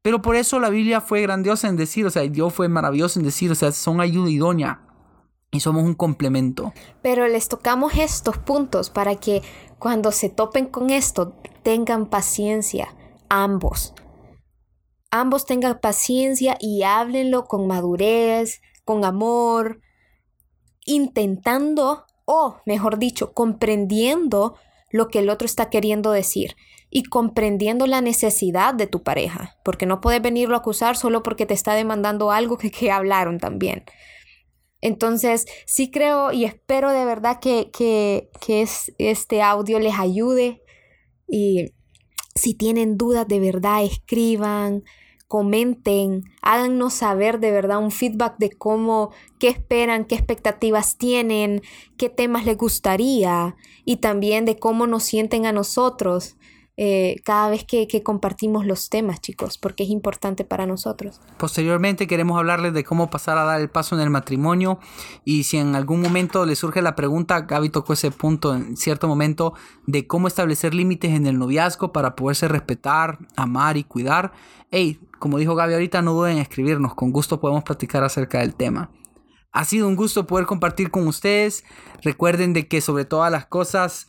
Pero 0.02 0.22
por 0.22 0.36
eso 0.36 0.60
la 0.60 0.70
Biblia 0.70 1.02
fue 1.02 1.22
grandiosa 1.22 1.68
en 1.68 1.76
decir, 1.76 2.06
o 2.06 2.10
sea, 2.10 2.24
Dios 2.24 2.54
fue 2.54 2.70
maravilloso 2.70 3.20
en 3.20 3.26
decir, 3.26 3.52
o 3.52 3.56
sea, 3.56 3.72
son 3.72 4.00
ayuda 4.00 4.30
idónea 4.30 4.82
y 5.52 5.60
somos 5.60 5.84
un 5.84 5.94
complemento. 5.94 6.74
Pero 7.04 7.28
les 7.28 7.50
tocamos 7.50 7.94
estos 7.96 8.38
puntos 8.38 8.90
para 8.90 9.16
que 9.16 9.44
cuando 9.78 10.12
se 10.12 10.30
topen 10.30 10.68
con 10.68 10.90
esto 10.90 11.36
tengan 11.64 12.08
paciencia, 12.08 12.96
ambos. 13.30 13.94
Ambos 15.10 15.46
tengan 15.46 15.80
paciencia 15.80 16.58
y 16.60 16.84
háblenlo 16.84 17.46
con 17.46 17.68
madurez, 17.68 18.62
con 18.86 19.04
amor, 19.04 19.82
intentando, 20.86 22.06
o 22.26 22.58
mejor 22.66 22.98
dicho, 22.98 23.34
comprendiendo 23.34 24.56
lo 24.90 25.08
que 25.08 25.20
el 25.20 25.30
otro 25.30 25.46
está 25.46 25.70
queriendo 25.70 26.12
decir 26.12 26.56
y 26.90 27.04
comprendiendo 27.04 27.88
la 27.88 28.02
necesidad 28.02 28.74
de 28.74 28.88
tu 28.88 29.04
pareja, 29.04 29.58
porque 29.64 29.86
no 29.86 30.02
puedes 30.02 30.22
venirlo 30.22 30.56
a 30.56 30.60
acusar 30.60 30.98
solo 30.98 31.24
porque 31.24 31.46
te 31.46 31.54
está 31.54 31.74
demandando 31.74 32.32
algo 32.32 32.58
que, 32.58 32.70
que 32.72 32.92
hablaron 32.92 33.40
también. 33.40 33.86
Entonces, 34.82 35.46
sí 35.66 35.92
creo 35.92 36.32
y 36.32 36.44
espero 36.44 36.92
de 36.92 37.06
verdad 37.06 37.40
que, 37.40 37.70
que, 37.72 38.30
que 38.42 38.64
es, 38.64 38.94
este 38.98 39.42
audio 39.42 39.80
les 39.80 39.98
ayude 39.98 40.61
y 41.32 41.72
si 42.36 42.54
tienen 42.54 42.98
dudas 42.98 43.28
de 43.28 43.40
verdad, 43.40 43.84
escriban, 43.84 44.84
comenten, 45.30 46.26
háganos 46.42 46.94
saber 46.94 47.40
de 47.40 47.52
verdad 47.52 47.80
un 47.80 47.92
feedback 47.92 48.38
de 48.38 48.50
cómo, 48.50 49.12
qué 49.40 49.48
esperan, 49.48 50.04
qué 50.04 50.16
expectativas 50.16 50.98
tienen, 50.98 51.62
qué 51.96 52.10
temas 52.10 52.46
les 52.46 52.58
gustaría 52.58 53.56
y 53.86 53.98
también 53.98 54.44
de 54.44 54.60
cómo 54.60 54.88
nos 54.88 55.04
sienten 55.04 55.46
a 55.46 55.54
nosotros 55.54 56.36
eh, 56.78 57.18
cada 57.26 57.50
vez 57.50 57.66
que, 57.66 57.88
compartimos 58.04 58.66
los 58.66 58.90
temas, 58.90 59.22
chicos, 59.22 59.58
porque 59.58 59.84
es 59.84 59.90
importante 59.90 60.46
para 60.46 60.66
nosotros. 60.66 61.20
Posteriormente 61.38 62.08
queremos 62.08 62.38
hablarles 62.38 62.74
de 62.74 62.84
cómo 62.84 63.10
pasar 63.10 63.38
a 63.38 63.44
dar 63.44 63.60
el 63.60 63.70
paso 63.70 63.96
en 63.96 64.02
el 64.02 64.10
matrimonio 64.10 64.80
y 65.26 65.44
si 65.44 65.58
en 65.58 65.76
algún 65.76 66.02
momento 66.02 66.46
les 66.46 66.60
surge 66.60 66.82
la 66.82 66.96
pregunta, 66.96 67.42
Gaby 67.42 67.70
tocó 67.70 67.94
ese 67.94 68.12
punto 68.12 68.56
en 68.56 68.78
cierto 68.78 69.08
momento 69.08 69.54
de 69.86 70.08
cómo 70.08 70.28
establecer 70.28 70.74
límites 70.74 71.12
en 71.12 71.28
el 71.28 71.38
noviazgo 71.38 71.92
para 71.92 72.16
poderse 72.16 72.48
respetar, 72.48 73.20
amar 73.36 73.78
y 73.78 73.84
cuidar. 73.84 74.32
Hey, 74.72 75.00
como 75.20 75.38
dijo 75.38 75.56
Gaby 75.56 75.74
ahorita, 75.74 76.02
no 76.02 76.14
duden 76.14 76.38
en 76.38 76.42
escribirnos, 76.42 76.96
con 76.96 77.12
gusto 77.12 77.40
podemos 77.40 77.64
platicar 77.64 78.04
acerca 78.04 78.40
del 78.40 78.56
tema. 78.56 78.90
Ha 79.52 79.66
sido 79.66 79.88
un 79.88 79.98
gusto 79.98 80.28
poder 80.28 80.46
compartir 80.46 80.92
con 80.92 81.06
ustedes. 81.08 81.66
Recuerden 82.02 82.54
de 82.54 82.68
que 82.68 82.80
sobre 82.80 83.04
todas 83.04 83.32
las 83.32 83.46
cosas 83.46 84.08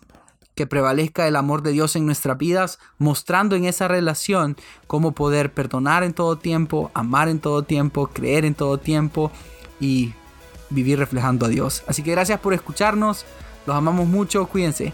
que 0.55 0.67
prevalezca 0.67 1.27
el 1.27 1.37
amor 1.37 1.63
de 1.63 1.73
Dios 1.73 1.97
en 1.97 2.07
nuestras 2.07 2.39
vidas, 2.39 2.79
mostrando 2.99 3.57
en 3.57 3.65
esa 3.65 3.89
relación 3.89 4.57
cómo 4.87 5.13
poder 5.13 5.53
perdonar 5.53 6.03
en 6.03 6.13
todo 6.13 6.37
tiempo, 6.37 6.91
amar 6.95 7.29
en 7.29 7.41
todo 7.41 7.63
tiempo, 7.63 8.09
creer 8.09 8.45
en 8.45 8.55
todo 8.55 8.79
tiempo 8.79 9.31
y 9.81 10.15
vivir 10.71 10.99
reflejando 10.99 11.47
a 11.47 11.49
Dios. 11.49 11.83
Así 11.87 12.03
que 12.03 12.11
gracias 12.11 12.41
por 12.41 12.55
escucharnos, 12.55 13.25
los 13.67 13.77
amamos 13.77 14.07
mucho, 14.07 14.47
cuídense. 14.47 14.93